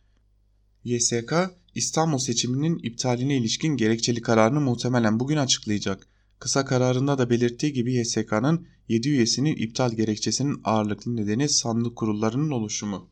YSK 0.84 1.34
İstanbul 1.76 2.18
seçiminin 2.18 2.80
iptaline 2.84 3.38
ilişkin 3.38 3.78
gerekçeli 3.78 4.22
kararını 4.22 4.62
muhtemelen 4.62 5.20
bugün 5.20 5.38
açıklayacak. 5.38 6.08
Kısa 6.40 6.66
kararında 6.66 7.18
da 7.18 7.30
belirttiği 7.30 7.74
gibi 7.74 7.94
YSK'nın 7.94 8.68
7 8.88 9.10
üyesinin 9.10 9.56
iptal 9.56 9.92
gerekçesinin 9.92 10.62
ağırlıklı 10.64 11.16
nedeni 11.16 11.50
sandık 11.50 11.96
kurullarının 11.96 12.52
oluşumu. 12.52 13.10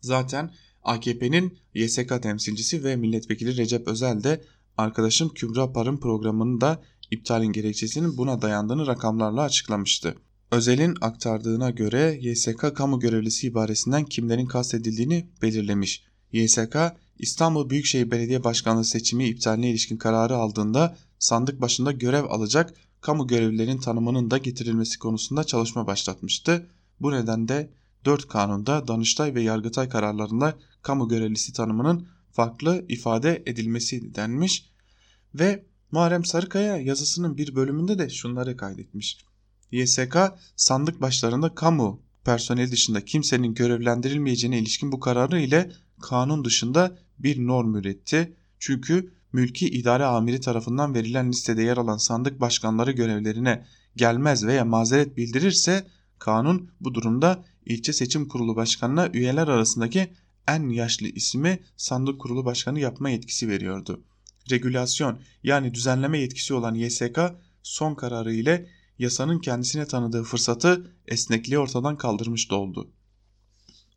Zaten 0.00 0.54
AKP'nin 0.82 1.58
YSK 1.74 2.22
temsilcisi 2.22 2.84
ve 2.84 2.96
milletvekili 2.96 3.56
Recep 3.56 3.88
Özel 3.88 4.24
de 4.24 4.44
arkadaşım 4.76 5.28
Kübra 5.28 5.72
Par'ın 5.72 5.96
programının 5.96 6.60
da 6.60 6.82
iptalin 7.10 7.52
gerekçesinin 7.52 8.16
buna 8.16 8.42
dayandığını 8.42 8.86
rakamlarla 8.86 9.42
açıklamıştı. 9.42 10.14
Özel'in 10.50 10.94
aktardığına 11.00 11.70
göre 11.70 12.18
YSK 12.20 12.76
kamu 12.76 13.00
görevlisi 13.00 13.46
ibaresinden 13.46 14.04
kimlerin 14.04 14.46
kastedildiğini 14.46 15.28
belirlemiş. 15.42 16.04
YSK 16.32 16.76
İstanbul 17.18 17.70
Büyükşehir 17.70 18.10
Belediye 18.10 18.44
Başkanlığı 18.44 18.84
seçimi 18.84 19.28
iptaline 19.28 19.70
ilişkin 19.70 19.96
kararı 19.96 20.36
aldığında 20.36 20.96
sandık 21.18 21.60
başında 21.60 21.92
görev 21.92 22.24
alacak 22.24 22.74
kamu 23.00 23.26
görevlilerinin 23.26 23.78
tanımının 23.78 24.30
da 24.30 24.38
getirilmesi 24.38 24.98
konusunda 24.98 25.44
çalışma 25.44 25.86
başlatmıştı. 25.86 26.66
Bu 27.00 27.12
nedenle 27.12 27.70
4 28.04 28.28
kanunda 28.28 28.88
Danıştay 28.88 29.34
ve 29.34 29.42
Yargıtay 29.42 29.88
kararlarında 29.88 30.54
kamu 30.82 31.08
görevlisi 31.08 31.52
tanımının 31.52 32.06
farklı 32.32 32.84
ifade 32.88 33.42
edilmesi 33.46 34.14
denmiş 34.14 34.70
ve 35.34 35.64
Muharrem 35.94 36.24
Sarıkaya 36.24 36.76
yazısının 36.76 37.36
bir 37.36 37.54
bölümünde 37.54 37.98
de 37.98 38.08
şunları 38.08 38.56
kaydetmiş. 38.56 39.18
YSK 39.72 40.16
sandık 40.56 41.00
başlarında 41.00 41.54
kamu 41.54 42.02
personeli 42.24 42.72
dışında 42.72 43.04
kimsenin 43.04 43.54
görevlendirilmeyeceğine 43.54 44.58
ilişkin 44.58 44.92
bu 44.92 45.00
kararı 45.00 45.40
ile 45.40 45.70
kanun 46.02 46.44
dışında 46.44 46.98
bir 47.18 47.46
norm 47.46 47.74
üretti. 47.74 48.36
Çünkü 48.58 49.12
mülki 49.32 49.68
idare 49.68 50.04
amiri 50.04 50.40
tarafından 50.40 50.94
verilen 50.94 51.28
listede 51.28 51.62
yer 51.62 51.76
alan 51.76 51.96
sandık 51.96 52.40
başkanları 52.40 52.92
görevlerine 52.92 53.66
gelmez 53.96 54.46
veya 54.46 54.64
mazeret 54.64 55.16
bildirirse 55.16 55.86
kanun 56.18 56.70
bu 56.80 56.94
durumda 56.94 57.44
ilçe 57.66 57.92
seçim 57.92 58.28
kurulu 58.28 58.56
başkanına 58.56 59.08
üyeler 59.12 59.48
arasındaki 59.48 60.12
en 60.48 60.68
yaşlı 60.68 61.06
ismi 61.06 61.58
sandık 61.76 62.20
kurulu 62.20 62.44
başkanı 62.44 62.80
yapma 62.80 63.10
yetkisi 63.10 63.48
veriyordu. 63.48 64.04
Regülasyon 64.50 65.18
yani 65.42 65.74
düzenleme 65.74 66.18
yetkisi 66.18 66.54
olan 66.54 66.74
YSK 66.74 67.18
son 67.62 67.94
kararı 67.94 68.34
ile 68.34 68.66
yasanın 68.98 69.38
kendisine 69.38 69.86
tanıdığı 69.86 70.22
fırsatı 70.22 70.92
esnekliği 71.06 71.58
ortadan 71.58 71.96
kaldırmış 71.96 72.50
da 72.50 72.56
oldu. 72.56 72.90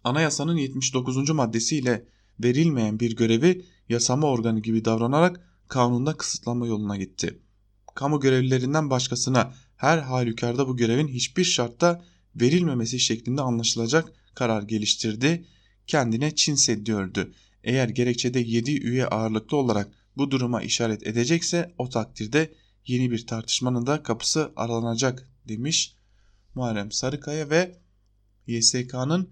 Anayasanın 0.03 0.57
79. 0.57 1.29
maddesiyle 1.29 2.05
verilmeyen 2.39 2.99
bir 2.99 3.15
görevi 3.15 3.65
yasama 3.89 4.27
organı 4.27 4.59
gibi 4.59 4.85
davranarak 4.85 5.39
kanunda 5.67 6.17
kısıtlama 6.17 6.67
yoluna 6.67 6.97
gitti. 6.97 7.39
Kamu 7.95 8.19
görevlilerinden 8.19 8.89
başkasına 8.89 9.53
her 9.75 9.97
halükarda 9.97 10.67
bu 10.67 10.77
görevin 10.77 11.07
hiçbir 11.07 11.43
şartta 11.43 12.03
verilmemesi 12.35 12.99
şeklinde 12.99 13.41
anlaşılacak 13.41 14.13
karar 14.35 14.63
geliştirdi. 14.63 15.45
Kendine 15.87 16.35
Çin 16.35 16.55
seddiyordü. 16.55 17.33
Eğer 17.63 17.89
gerekçede 17.89 18.39
7 18.39 18.81
üye 18.81 19.05
ağırlıklı 19.05 19.57
olarak 19.57 19.91
bu 20.17 20.31
duruma 20.31 20.61
işaret 20.61 21.07
edecekse 21.07 21.75
o 21.77 21.89
takdirde 21.89 22.53
yeni 22.87 23.11
bir 23.11 23.27
tartışmanın 23.27 23.85
da 23.85 24.03
kapısı 24.03 24.51
aralanacak 24.55 25.29
demiş 25.47 25.95
Muharrem 26.55 26.91
Sarıkaya 26.91 27.49
ve 27.49 27.79
YSK'nın 28.47 29.29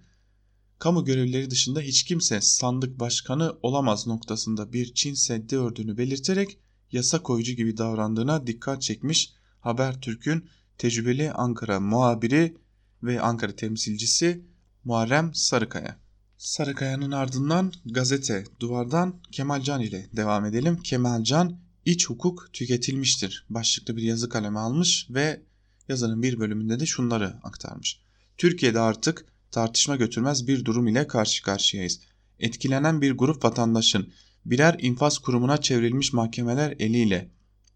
kamu 0.80 1.06
görevlileri 1.06 1.50
dışında 1.50 1.82
hiç 1.82 2.04
kimse 2.04 2.42
sandık 2.42 3.00
başkanı 3.00 3.58
olamaz 3.62 4.08
noktasında 4.08 4.74
bir 4.74 4.94
Çin 4.94 5.14
seddi 5.14 5.58
ördüğünü 5.58 5.98
belirterek 5.98 6.58
yasa 6.92 7.24
koyucu 7.24 7.54
gibi 7.54 7.78
davrandığına 7.78 8.48
dikkat 8.48 8.82
çekmiş 8.82 9.34
Habertürk'ün 9.60 10.50
tecrübeli 10.78 11.32
Ankara 11.32 11.80
muhabiri 11.80 12.58
ve 13.04 13.22
Ankara 13.22 13.56
temsilcisi 13.56 14.46
Muharrem 14.84 15.34
Sarıkaya. 15.34 16.05
Sarıkaya'nın 16.38 17.12
ardından 17.12 17.74
gazete 17.86 18.44
Duvar'dan 18.60 19.22
Kemalcan 19.32 19.82
ile 19.82 20.10
devam 20.16 20.46
edelim. 20.46 20.78
Kemalcan 20.78 21.60
iç 21.86 22.10
hukuk 22.10 22.50
tüketilmiştir 22.54 23.46
başlıklı 23.50 23.98
bir 23.98 24.02
yazı 24.02 24.30
kaleme 24.30 24.60
almış 24.60 25.08
ve 25.10 25.42
yazının 25.90 26.22
bir 26.22 26.40
bölümünde 26.40 26.80
de 26.80 26.86
şunları 26.86 27.34
aktarmış. 27.44 28.02
Türkiye'de 28.38 28.80
artık 28.80 29.26
tartışma 29.52 29.96
götürmez 29.96 30.48
bir 30.48 30.66
durum 30.66 30.88
ile 30.88 31.08
karşı 31.08 31.44
karşıyayız. 31.44 32.00
Etkilenen 32.40 33.02
bir 33.02 33.12
grup 33.12 33.46
vatandaşın 33.46 34.14
birer 34.46 34.76
infaz 34.80 35.18
kurumuna 35.18 35.58
çevrilmiş 35.58 36.14
mahkemeler 36.14 36.76
eliyle, 36.80 37.32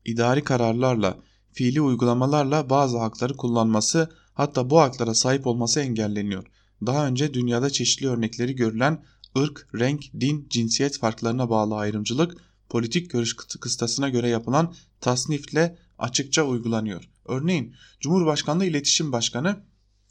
idari 0.06 0.44
kararlarla, 0.44 1.18
fiili 1.52 1.82
uygulamalarla 1.82 2.70
bazı 2.70 2.98
hakları 2.98 3.38
kullanması 3.38 4.10
hatta 4.34 4.70
bu 4.70 4.80
haklara 4.80 5.14
sahip 5.14 5.48
olması 5.48 5.80
engelleniyor. 5.80 6.46
Daha 6.86 7.08
önce 7.08 7.34
dünyada 7.34 7.70
çeşitli 7.70 8.08
örnekleri 8.08 8.56
görülen 8.56 9.04
ırk, 9.38 9.68
renk, 9.76 10.04
din, 10.20 10.48
cinsiyet 10.50 10.98
farklarına 10.98 11.50
bağlı 11.50 11.76
ayrımcılık 11.76 12.38
politik 12.70 13.10
görüş 13.10 13.36
kıstasına 13.36 14.10
göre 14.10 14.30
yapılan 14.30 14.74
tasnifle 15.02 15.78
açıkça 15.98 16.44
uygulanıyor. 16.44 17.10
Örneğin 17.26 17.76
Cumhurbaşkanlığı 18.00 18.66
İletişim 18.66 19.12
Başkanı 19.12 19.64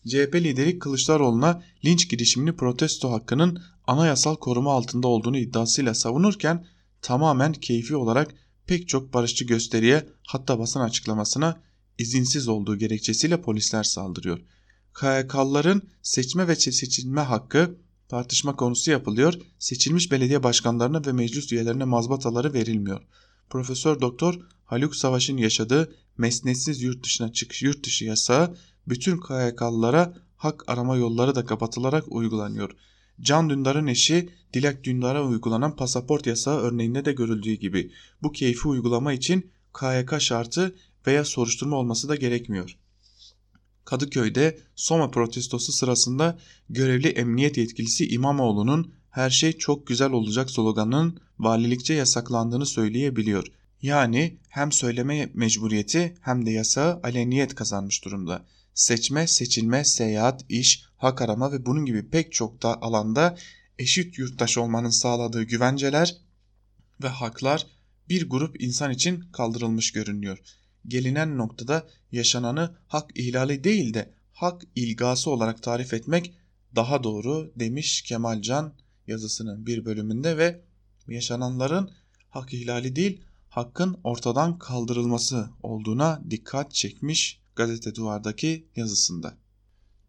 CHP 0.08 0.34
lideri 0.34 0.78
Kılıçdaroğlu'na 0.78 1.62
linç 1.84 2.10
girişimini 2.10 2.56
protesto 2.56 3.12
hakkının 3.12 3.62
anayasal 3.86 4.36
koruma 4.36 4.72
altında 4.72 5.08
olduğunu 5.08 5.38
iddiasıyla 5.38 5.94
savunurken 5.94 6.66
tamamen 7.02 7.52
keyfi 7.52 7.96
olarak 7.96 8.34
pek 8.66 8.88
çok 8.88 9.14
barışçı 9.14 9.44
gösteriye 9.44 10.08
hatta 10.26 10.58
basın 10.58 10.80
açıklamasına 10.80 11.60
izinsiz 11.98 12.48
olduğu 12.48 12.78
gerekçesiyle 12.78 13.42
polisler 13.42 13.82
saldırıyor. 13.82 14.40
KYK'lıların 15.00 15.82
seçme 16.02 16.48
ve 16.48 16.56
seçilme 16.56 17.20
hakkı 17.20 17.78
tartışma 18.08 18.56
konusu 18.56 18.90
yapılıyor. 18.90 19.34
Seçilmiş 19.58 20.12
belediye 20.12 20.42
başkanlarına 20.42 21.06
ve 21.06 21.12
meclis 21.12 21.52
üyelerine 21.52 21.84
mazbataları 21.84 22.54
verilmiyor. 22.54 23.00
Profesör 23.50 24.00
Doktor 24.00 24.40
Haluk 24.64 24.96
Savaş'ın 24.96 25.36
yaşadığı 25.36 25.94
mesnetsiz 26.18 26.82
yurt 26.82 27.04
dışına 27.04 27.32
çıkış 27.32 27.62
yurt 27.62 27.86
dışı 27.86 28.04
yasağı 28.04 28.56
bütün 28.88 29.20
KYK'lılara 29.20 30.14
hak 30.36 30.64
arama 30.66 30.96
yolları 30.96 31.34
da 31.34 31.44
kapatılarak 31.44 32.04
uygulanıyor. 32.08 32.70
Can 33.20 33.50
Dündar'ın 33.50 33.86
eşi 33.86 34.30
Dilek 34.54 34.84
Dündar'a 34.84 35.26
uygulanan 35.26 35.76
pasaport 35.76 36.26
yasağı 36.26 36.58
örneğinde 36.58 37.04
de 37.04 37.12
görüldüğü 37.12 37.54
gibi 37.54 37.92
bu 38.22 38.32
keyfi 38.32 38.68
uygulama 38.68 39.12
için 39.12 39.50
KYK 39.80 40.20
şartı 40.20 40.74
veya 41.06 41.24
soruşturma 41.24 41.76
olması 41.76 42.08
da 42.08 42.16
gerekmiyor. 42.16 42.78
Kadıköy'de 43.88 44.58
Soma 44.76 45.10
protestosu 45.10 45.72
sırasında 45.72 46.38
görevli 46.70 47.08
emniyet 47.08 47.56
yetkilisi 47.56 48.08
İmamoğlu'nun 48.08 48.94
her 49.10 49.30
şey 49.30 49.52
çok 49.52 49.86
güzel 49.86 50.10
olacak 50.10 50.50
sloganının 50.50 51.20
valilikçe 51.38 51.94
yasaklandığını 51.94 52.66
söyleyebiliyor. 52.66 53.46
Yani 53.82 54.38
hem 54.48 54.72
söyleme 54.72 55.30
mecburiyeti 55.34 56.14
hem 56.20 56.46
de 56.46 56.50
yasağı 56.50 57.00
aleniyet 57.02 57.54
kazanmış 57.54 58.04
durumda. 58.04 58.44
Seçme, 58.74 59.26
seçilme, 59.26 59.84
seyahat, 59.84 60.44
iş, 60.48 60.84
hak 60.96 61.22
arama 61.22 61.52
ve 61.52 61.66
bunun 61.66 61.86
gibi 61.86 62.10
pek 62.10 62.32
çok 62.32 62.62
da 62.62 62.82
alanda 62.82 63.36
eşit 63.78 64.18
yurttaş 64.18 64.58
olmanın 64.58 64.90
sağladığı 64.90 65.42
güvenceler 65.42 66.16
ve 67.02 67.08
haklar 67.08 67.66
bir 68.08 68.30
grup 68.30 68.62
insan 68.62 68.90
için 68.90 69.20
kaldırılmış 69.32 69.92
görünüyor 69.92 70.38
gelinen 70.88 71.38
noktada 71.38 71.86
yaşananı 72.12 72.76
hak 72.86 73.18
ihlali 73.18 73.64
değil 73.64 73.94
de 73.94 74.14
hak 74.32 74.62
ilgası 74.74 75.30
olarak 75.30 75.62
tarif 75.62 75.94
etmek 75.94 76.34
daha 76.76 77.04
doğru 77.04 77.52
demiş 77.56 78.02
Kemalcan 78.02 78.74
yazısının 79.06 79.66
bir 79.66 79.84
bölümünde 79.84 80.36
ve 80.36 80.60
yaşananların 81.08 81.90
hak 82.30 82.54
ihlali 82.54 82.96
değil 82.96 83.22
hakkın 83.48 83.96
ortadan 84.04 84.58
kaldırılması 84.58 85.50
olduğuna 85.62 86.22
dikkat 86.30 86.74
çekmiş 86.74 87.40
gazete 87.56 87.94
duvardaki 87.94 88.68
yazısında. 88.76 89.36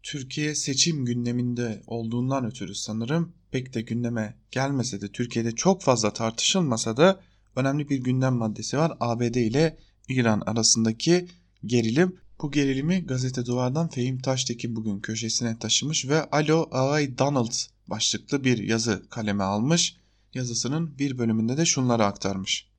Türkiye 0.02 0.54
seçim 0.54 1.04
gündeminde 1.04 1.82
olduğundan 1.86 2.44
ötürü 2.44 2.74
sanırım 2.74 3.32
pek 3.50 3.74
de 3.74 3.82
gündeme 3.82 4.38
gelmese 4.50 5.00
de 5.00 5.08
Türkiye'de 5.08 5.52
çok 5.52 5.82
fazla 5.82 6.12
tartışılmasa 6.12 6.96
da 6.96 7.20
önemli 7.56 7.88
bir 7.88 7.98
gündem 7.98 8.34
maddesi 8.34 8.78
var. 8.78 8.92
ABD 9.00 9.34
ile 9.34 9.78
İran 10.10 10.42
arasındaki 10.46 11.28
gerilim. 11.66 12.16
Bu 12.42 12.50
gerilimi 12.50 13.06
gazete 13.06 13.46
duvardan 13.46 13.88
Fehim 13.88 14.18
Taştekin 14.18 14.76
bugün 14.76 15.00
köşesine 15.00 15.58
taşımış 15.58 16.08
ve 16.08 16.30
Alo 16.30 16.68
Ağay 16.72 17.18
Donald 17.18 17.52
başlıklı 17.86 18.44
bir 18.44 18.58
yazı 18.58 19.02
kaleme 19.10 19.44
almış. 19.44 19.96
Yazısının 20.34 20.98
bir 20.98 21.18
bölümünde 21.18 21.56
de 21.56 21.64
şunları 21.64 22.04
aktarmış. 22.04 22.70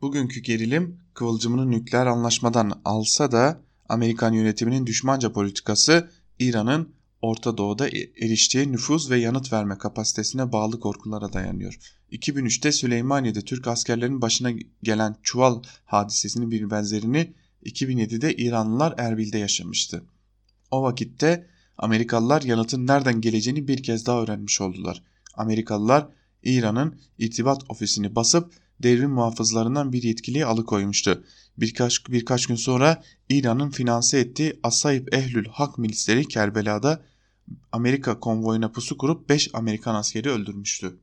Bugünkü 0.00 0.40
gerilim 0.40 1.00
kıvılcımını 1.14 1.70
nükleer 1.70 2.06
anlaşmadan 2.06 2.80
alsa 2.84 3.32
da 3.32 3.60
Amerikan 3.88 4.32
yönetiminin 4.32 4.86
düşmanca 4.86 5.32
politikası 5.32 6.10
İran'ın 6.38 6.94
Orta 7.22 7.58
Doğu'da 7.58 7.88
e, 7.88 8.10
eriştiği 8.20 8.72
nüfuz 8.72 9.10
ve 9.10 9.18
yanıt 9.18 9.52
verme 9.52 9.78
kapasitesine 9.78 10.52
bağlı 10.52 10.80
korkulara 10.80 11.32
dayanıyor. 11.32 11.78
2003'te 12.12 12.72
Süleymaniye'de 12.72 13.40
Türk 13.40 13.66
askerlerinin 13.66 14.22
başına 14.22 14.50
gelen 14.82 15.16
çuval 15.22 15.62
hadisesinin 15.84 16.50
bir 16.50 16.70
benzerini 16.70 17.32
2007'de 17.64 18.36
İranlılar 18.36 18.94
Erbil'de 18.98 19.38
yaşamıştı. 19.38 20.04
O 20.70 20.82
vakitte 20.82 21.46
Amerikalılar 21.78 22.42
yanıtın 22.42 22.86
nereden 22.86 23.20
geleceğini 23.20 23.68
bir 23.68 23.82
kez 23.82 24.06
daha 24.06 24.22
öğrenmiş 24.22 24.60
oldular. 24.60 25.02
Amerikalılar 25.34 26.08
İran'ın 26.42 27.00
irtibat 27.18 27.62
ofisini 27.68 28.14
basıp 28.14 28.52
devrim 28.82 29.10
muhafızlarından 29.10 29.92
bir 29.92 30.02
yetkiliyi 30.02 30.46
alıkoymuştu. 30.46 31.24
Birkaç, 31.58 32.08
birkaç 32.08 32.46
gün 32.46 32.54
sonra 32.54 33.02
İran'ın 33.28 33.70
finanse 33.70 34.18
ettiği 34.18 34.60
Asayip 34.62 35.14
Ehlül 35.14 35.46
Hak 35.46 35.78
milisleri 35.78 36.28
Kerbela'da 36.28 37.02
Amerika 37.72 38.20
konvoyuna 38.20 38.72
pusu 38.72 38.98
kurup 38.98 39.28
5 39.28 39.50
Amerikan 39.54 39.94
askeri 39.94 40.30
öldürmüştü. 40.30 41.00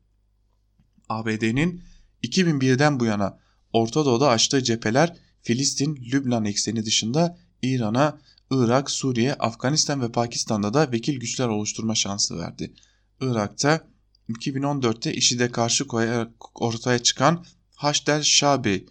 ABD'nin 1.10 1.82
2001'den 2.24 3.00
bu 3.00 3.06
yana 3.06 3.40
Orta 3.74 4.06
Doğu'da 4.06 4.30
açtığı 4.30 4.64
cepheler 4.64 5.18
Filistin, 5.42 5.96
Lübnan 5.96 6.46
ekseni 6.46 6.86
dışında 6.86 7.38
İran'a, 7.62 8.20
Irak, 8.52 8.92
Suriye, 8.92 9.34
Afganistan 9.34 10.02
ve 10.02 10.12
Pakistan'da 10.12 10.74
da 10.74 10.92
vekil 10.92 11.20
güçler 11.20 11.48
oluşturma 11.48 11.96
şansı 11.96 12.38
verdi. 12.38 12.74
Irak'ta 13.22 13.88
2014'te 14.30 15.14
IŞİD'e 15.14 15.52
karşı 15.52 15.88
koyarak 15.88 16.62
ortaya 16.62 17.00
çıkan 17.00 17.46
Haşdel 17.76 18.24
Şabi 18.24 18.86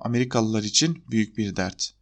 Amerikalılar 0.00 0.62
için 0.62 1.04
büyük 1.10 1.38
bir 1.38 1.56
dert. 1.56 1.92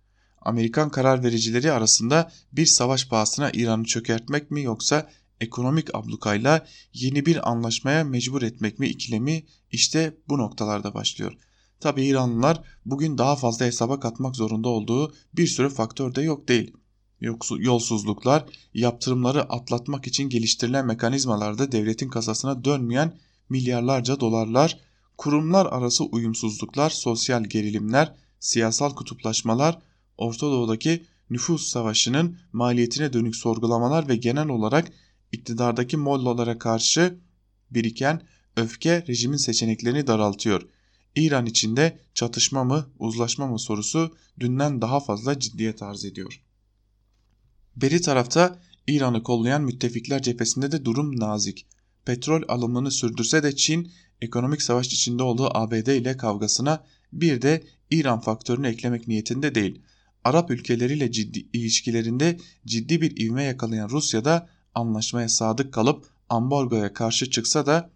Amerikan 0.40 0.90
karar 0.90 1.24
vericileri 1.24 1.72
arasında 1.72 2.32
bir 2.52 2.66
savaş 2.66 3.08
pahasına 3.08 3.50
İran'ı 3.50 3.84
çökertmek 3.84 4.50
mi 4.50 4.62
yoksa 4.62 5.10
ekonomik 5.40 5.94
ablukayla 5.94 6.66
yeni 6.92 7.26
bir 7.26 7.50
anlaşmaya 7.50 8.04
mecbur 8.04 8.42
etmek 8.42 8.78
mi 8.78 8.88
ikilemi 8.88 9.44
işte 9.70 10.16
bu 10.28 10.38
noktalarda 10.38 10.94
başlıyor. 10.94 11.32
Tabi 11.80 12.04
İranlılar 12.04 12.62
bugün 12.84 13.18
daha 13.18 13.36
fazla 13.36 13.66
hesaba 13.66 14.00
katmak 14.00 14.36
zorunda 14.36 14.68
olduğu 14.68 15.14
bir 15.34 15.46
sürü 15.46 15.70
faktör 15.70 16.14
de 16.14 16.22
yok 16.22 16.48
değil. 16.48 16.72
Yolsuzluklar, 17.58 18.44
yaptırımları 18.74 19.42
atlatmak 19.42 20.06
için 20.06 20.28
geliştirilen 20.28 20.86
mekanizmalarda 20.86 21.72
devletin 21.72 22.08
kasasına 22.08 22.64
dönmeyen 22.64 23.18
milyarlarca 23.48 24.20
dolarlar, 24.20 24.78
kurumlar 25.18 25.66
arası 25.66 26.04
uyumsuzluklar, 26.04 26.90
sosyal 26.90 27.44
gerilimler, 27.44 28.14
siyasal 28.40 28.94
kutuplaşmalar, 28.94 29.78
Orta 30.18 30.46
Doğu'daki 30.46 31.04
nüfus 31.30 31.66
savaşının 31.66 32.38
maliyetine 32.52 33.12
dönük 33.12 33.36
sorgulamalar 33.36 34.08
ve 34.08 34.16
genel 34.16 34.48
olarak 34.48 34.92
iktidardaki 35.32 35.96
mollalara 35.96 36.58
karşı 36.58 37.18
biriken 37.70 38.22
öfke 38.56 39.04
rejimin 39.08 39.36
seçeneklerini 39.36 40.06
daraltıyor. 40.06 40.68
İran 41.16 41.46
içinde 41.46 41.98
çatışma 42.14 42.64
mı, 42.64 42.86
uzlaşma 42.98 43.46
mı 43.46 43.58
sorusu 43.58 44.16
dünden 44.40 44.82
daha 44.82 45.00
fazla 45.00 45.38
ciddiyet 45.38 45.82
arz 45.82 46.04
ediyor. 46.04 46.42
Beri 47.76 48.00
tarafta 48.00 48.60
İran'ı 48.86 49.22
kollayan 49.22 49.62
müttefikler 49.62 50.22
cephesinde 50.22 50.72
de 50.72 50.84
durum 50.84 51.20
nazik. 51.20 51.66
Petrol 52.04 52.42
alımını 52.48 52.90
sürdürse 52.90 53.42
de 53.42 53.56
Çin 53.56 53.92
ekonomik 54.20 54.62
savaş 54.62 54.86
içinde 54.86 55.22
olduğu 55.22 55.56
ABD 55.56 55.86
ile 55.86 56.16
kavgasına 56.16 56.84
bir 57.12 57.42
de 57.42 57.64
İran 57.90 58.20
faktörünü 58.20 58.68
eklemek 58.68 59.08
niyetinde 59.08 59.54
değil. 59.54 59.80
Arap 60.24 60.50
ülkeleriyle 60.50 61.12
ciddi 61.12 61.46
ilişkilerinde 61.52 62.38
ciddi 62.66 63.00
bir 63.00 63.16
ivme 63.16 63.44
yakalayan 63.44 63.88
Rusya 63.88 64.24
da 64.24 64.48
anlaşmaya 64.74 65.28
sadık 65.28 65.72
kalıp 65.72 66.06
ambargoya 66.28 66.92
karşı 66.92 67.30
çıksa 67.30 67.66
da 67.66 67.90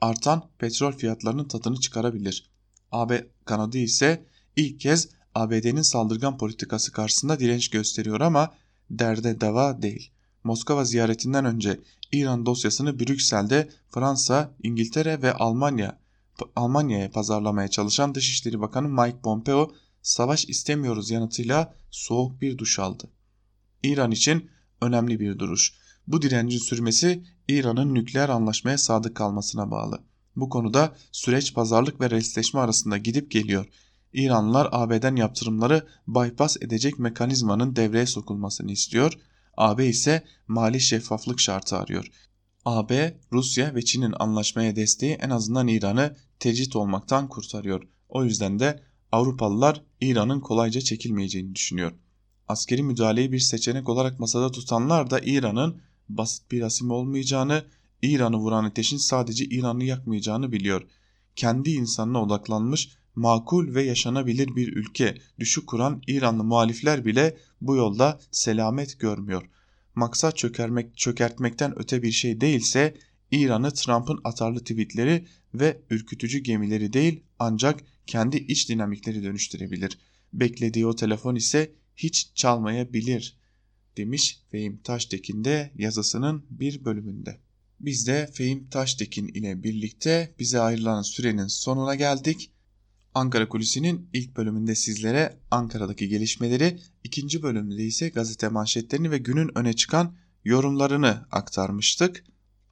artan 0.00 0.48
petrol 0.58 0.92
fiyatlarının 0.92 1.48
tadını 1.48 1.80
çıkarabilir. 1.80 2.50
AB 2.92 3.26
kanadı 3.44 3.78
ise 3.78 4.24
ilk 4.56 4.80
kez 4.80 5.08
ABD'nin 5.34 5.82
saldırgan 5.82 6.38
politikası 6.38 6.92
karşısında 6.92 7.40
direnç 7.40 7.70
gösteriyor 7.70 8.20
ama 8.20 8.54
derde 8.90 9.40
deva 9.40 9.82
değil. 9.82 10.10
Moskova 10.44 10.84
ziyaretinden 10.84 11.44
önce 11.44 11.80
İran 12.12 12.46
dosyasını 12.46 13.00
Brüksel'de 13.00 13.68
Fransa, 13.90 14.54
İngiltere 14.62 15.22
ve 15.22 15.32
Almanya 15.32 15.98
Almanya'ya 16.56 17.10
pazarlamaya 17.10 17.68
çalışan 17.68 18.14
Dışişleri 18.14 18.60
Bakanı 18.60 18.88
Mike 18.88 19.20
Pompeo 19.22 19.72
savaş 20.02 20.44
istemiyoruz 20.44 21.10
yanıtıyla 21.10 21.74
soğuk 21.90 22.40
bir 22.40 22.58
duş 22.58 22.78
aldı. 22.78 23.10
İran 23.82 24.10
için 24.10 24.50
önemli 24.80 25.20
bir 25.20 25.38
duruş. 25.38 25.74
Bu 26.06 26.22
direncin 26.22 26.58
sürmesi 26.58 27.24
İran'ın 27.48 27.94
nükleer 27.94 28.28
anlaşmaya 28.28 28.78
sadık 28.78 29.16
kalmasına 29.16 29.70
bağlı. 29.70 30.00
Bu 30.36 30.48
konuda 30.48 30.96
süreç 31.12 31.54
pazarlık 31.54 32.00
ve 32.00 32.10
restleşme 32.10 32.60
arasında 32.60 32.98
gidip 32.98 33.30
geliyor. 33.30 33.66
İranlılar 34.12 34.68
AB'den 34.72 35.16
yaptırımları 35.16 35.86
bypass 36.06 36.56
edecek 36.60 36.98
mekanizmanın 36.98 37.76
devreye 37.76 38.06
sokulmasını 38.06 38.72
istiyor. 38.72 39.18
AB 39.58 39.86
ise 39.86 40.24
mali 40.48 40.80
şeffaflık 40.80 41.40
şartı 41.40 41.76
arıyor. 41.76 42.10
AB, 42.64 43.20
Rusya 43.32 43.74
ve 43.74 43.84
Çin'in 43.84 44.14
anlaşmaya 44.18 44.76
desteği 44.76 45.12
en 45.12 45.30
azından 45.30 45.68
İran'ı 45.68 46.16
tecrit 46.38 46.76
olmaktan 46.76 47.28
kurtarıyor. 47.28 47.82
O 48.08 48.24
yüzden 48.24 48.58
de 48.58 48.82
Avrupalılar 49.12 49.82
İran'ın 50.00 50.40
kolayca 50.40 50.80
çekilmeyeceğini 50.80 51.54
düşünüyor. 51.54 51.92
Askeri 52.48 52.82
müdahaleyi 52.82 53.32
bir 53.32 53.38
seçenek 53.38 53.88
olarak 53.88 54.20
masada 54.20 54.50
tutanlar 54.50 55.10
da 55.10 55.20
İran'ın 55.20 55.80
basit 56.08 56.50
bir 56.50 56.62
asim 56.62 56.90
olmayacağını, 56.90 57.64
İran'ı 58.02 58.36
vuran 58.36 58.64
ateşin 58.64 58.96
sadece 58.96 59.44
İran'ı 59.44 59.84
yakmayacağını 59.84 60.52
biliyor. 60.52 60.82
Kendi 61.36 61.70
insanına 61.70 62.22
odaklanmış, 62.22 62.88
makul 63.18 63.74
ve 63.74 63.82
yaşanabilir 63.82 64.56
bir 64.56 64.76
ülke 64.76 65.14
düşük 65.38 65.66
kuran 65.66 66.02
İranlı 66.06 66.44
muhalifler 66.44 67.04
bile 67.04 67.36
bu 67.60 67.76
yolda 67.76 68.20
selamet 68.30 68.98
görmüyor. 68.98 69.42
Maksat 69.94 70.36
çökermek, 70.36 70.96
çökertmekten 70.96 71.78
öte 71.78 72.02
bir 72.02 72.10
şey 72.10 72.40
değilse 72.40 72.94
İran'ı 73.30 73.70
Trump'ın 73.74 74.20
atarlı 74.24 74.60
tweetleri 74.60 75.26
ve 75.54 75.80
ürkütücü 75.90 76.38
gemileri 76.38 76.92
değil 76.92 77.22
ancak 77.38 77.80
kendi 78.06 78.36
iç 78.36 78.68
dinamikleri 78.68 79.22
dönüştürebilir. 79.22 79.98
Beklediği 80.32 80.86
o 80.86 80.96
telefon 80.96 81.34
ise 81.34 81.72
hiç 81.96 82.30
çalmayabilir 82.34 83.36
demiş 83.96 84.40
Fehim 84.50 84.76
Taştekin 84.76 85.44
de 85.44 85.70
yazısının 85.76 86.44
bir 86.50 86.84
bölümünde. 86.84 87.38
Biz 87.80 88.06
de 88.06 88.30
Fehim 88.32 88.68
Taştekin 88.68 89.28
ile 89.28 89.62
birlikte 89.62 90.34
bize 90.38 90.60
ayrılan 90.60 91.02
sürenin 91.02 91.46
sonuna 91.46 91.94
geldik. 91.94 92.50
Ankara 93.18 93.48
Kulisi'nin 93.48 94.10
ilk 94.12 94.36
bölümünde 94.36 94.74
sizlere 94.74 95.38
Ankara'daki 95.50 96.08
gelişmeleri, 96.08 96.78
ikinci 97.04 97.42
bölümde 97.42 97.84
ise 97.84 98.08
gazete 98.08 98.48
manşetlerini 98.48 99.10
ve 99.10 99.18
günün 99.18 99.58
öne 99.58 99.72
çıkan 99.72 100.14
yorumlarını 100.44 101.26
aktarmıştık. 101.30 102.24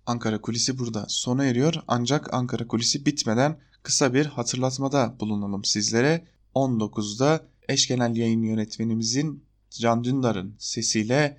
Ankara 0.06 0.40
Kulisi 0.40 0.78
burada 0.78 1.04
sona 1.08 1.44
eriyor 1.44 1.74
ancak 1.88 2.34
Ankara 2.34 2.66
Kulisi 2.66 3.06
bitmeden 3.06 3.58
kısa 3.82 4.14
bir 4.14 4.26
hatırlatmada 4.26 5.16
bulunalım 5.20 5.64
sizlere. 5.64 6.26
19'da 6.54 7.46
eş 7.68 7.88
genel 7.88 8.16
yayın 8.16 8.42
yönetmenimizin 8.42 9.44
Can 9.70 10.04
Dündar'ın 10.04 10.54
sesiyle 10.58 11.38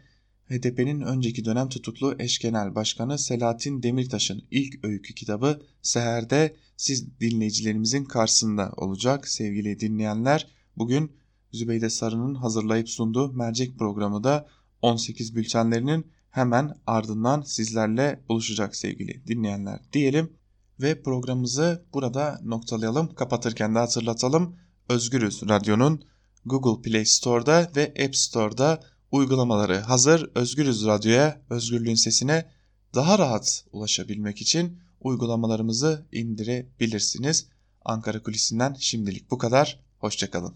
HDP'nin 0.50 1.02
önceki 1.02 1.46
dönem 1.46 1.70
tutuklu 1.70 2.16
eş 2.20 2.40
genel 2.40 2.76
başkanı 2.76 3.18
Selahattin 3.18 3.84
Demirtaş'ın 3.84 4.44
ilk 4.52 4.86
öykü 4.86 5.14
kitabı 5.14 5.62
Seher'de 5.82 6.56
siz 6.78 7.20
dinleyicilerimizin 7.20 8.06
karşısında 8.06 8.72
olacak 8.78 9.28
sevgili 9.28 9.80
dinleyenler. 9.80 10.48
Bugün 10.78 11.12
Zübeyde 11.52 11.90
Sarı'nın 11.90 12.36
hazırlayıp 12.36 12.90
sunduğu 12.90 13.34
mercek 13.34 13.80
programı 13.80 14.24
da 14.24 14.48
18 14.82 15.36
bültenlerinin 15.36 16.08
hemen 16.30 16.76
ardından 16.88 17.42
sizlerle 17.42 18.24
buluşacak 18.30 18.76
sevgili 18.76 19.28
dinleyenler 19.28 19.80
diyelim. 19.94 20.34
Ve 20.82 21.02
programımızı 21.02 21.86
burada 21.94 22.40
noktalayalım. 22.44 23.16
Kapatırken 23.16 23.76
de 23.76 23.80
hatırlatalım. 23.80 24.56
Özgürüz 24.90 25.42
Radyo'nun 25.50 26.04
Google 26.46 26.82
Play 26.82 27.06
Store'da 27.06 27.72
ve 27.76 27.94
App 28.06 28.16
Store'da 28.16 28.80
uygulamaları 29.12 29.78
hazır. 29.78 30.30
Özgürüz 30.36 30.86
Radyo'ya, 30.86 31.42
özgürlüğün 31.50 31.96
sesine 31.96 32.52
daha 32.96 33.20
rahat 33.20 33.66
ulaşabilmek 33.72 34.42
için 34.42 34.80
uygulamalarımızı 35.02 36.06
indirebilirsiniz. 36.12 37.48
Ankara 37.86 38.24
Kulisi'nden 38.24 38.74
şimdilik 38.80 39.32
bu 39.32 39.38
kadar. 39.38 39.80
Hoşçakalın. 40.00 40.56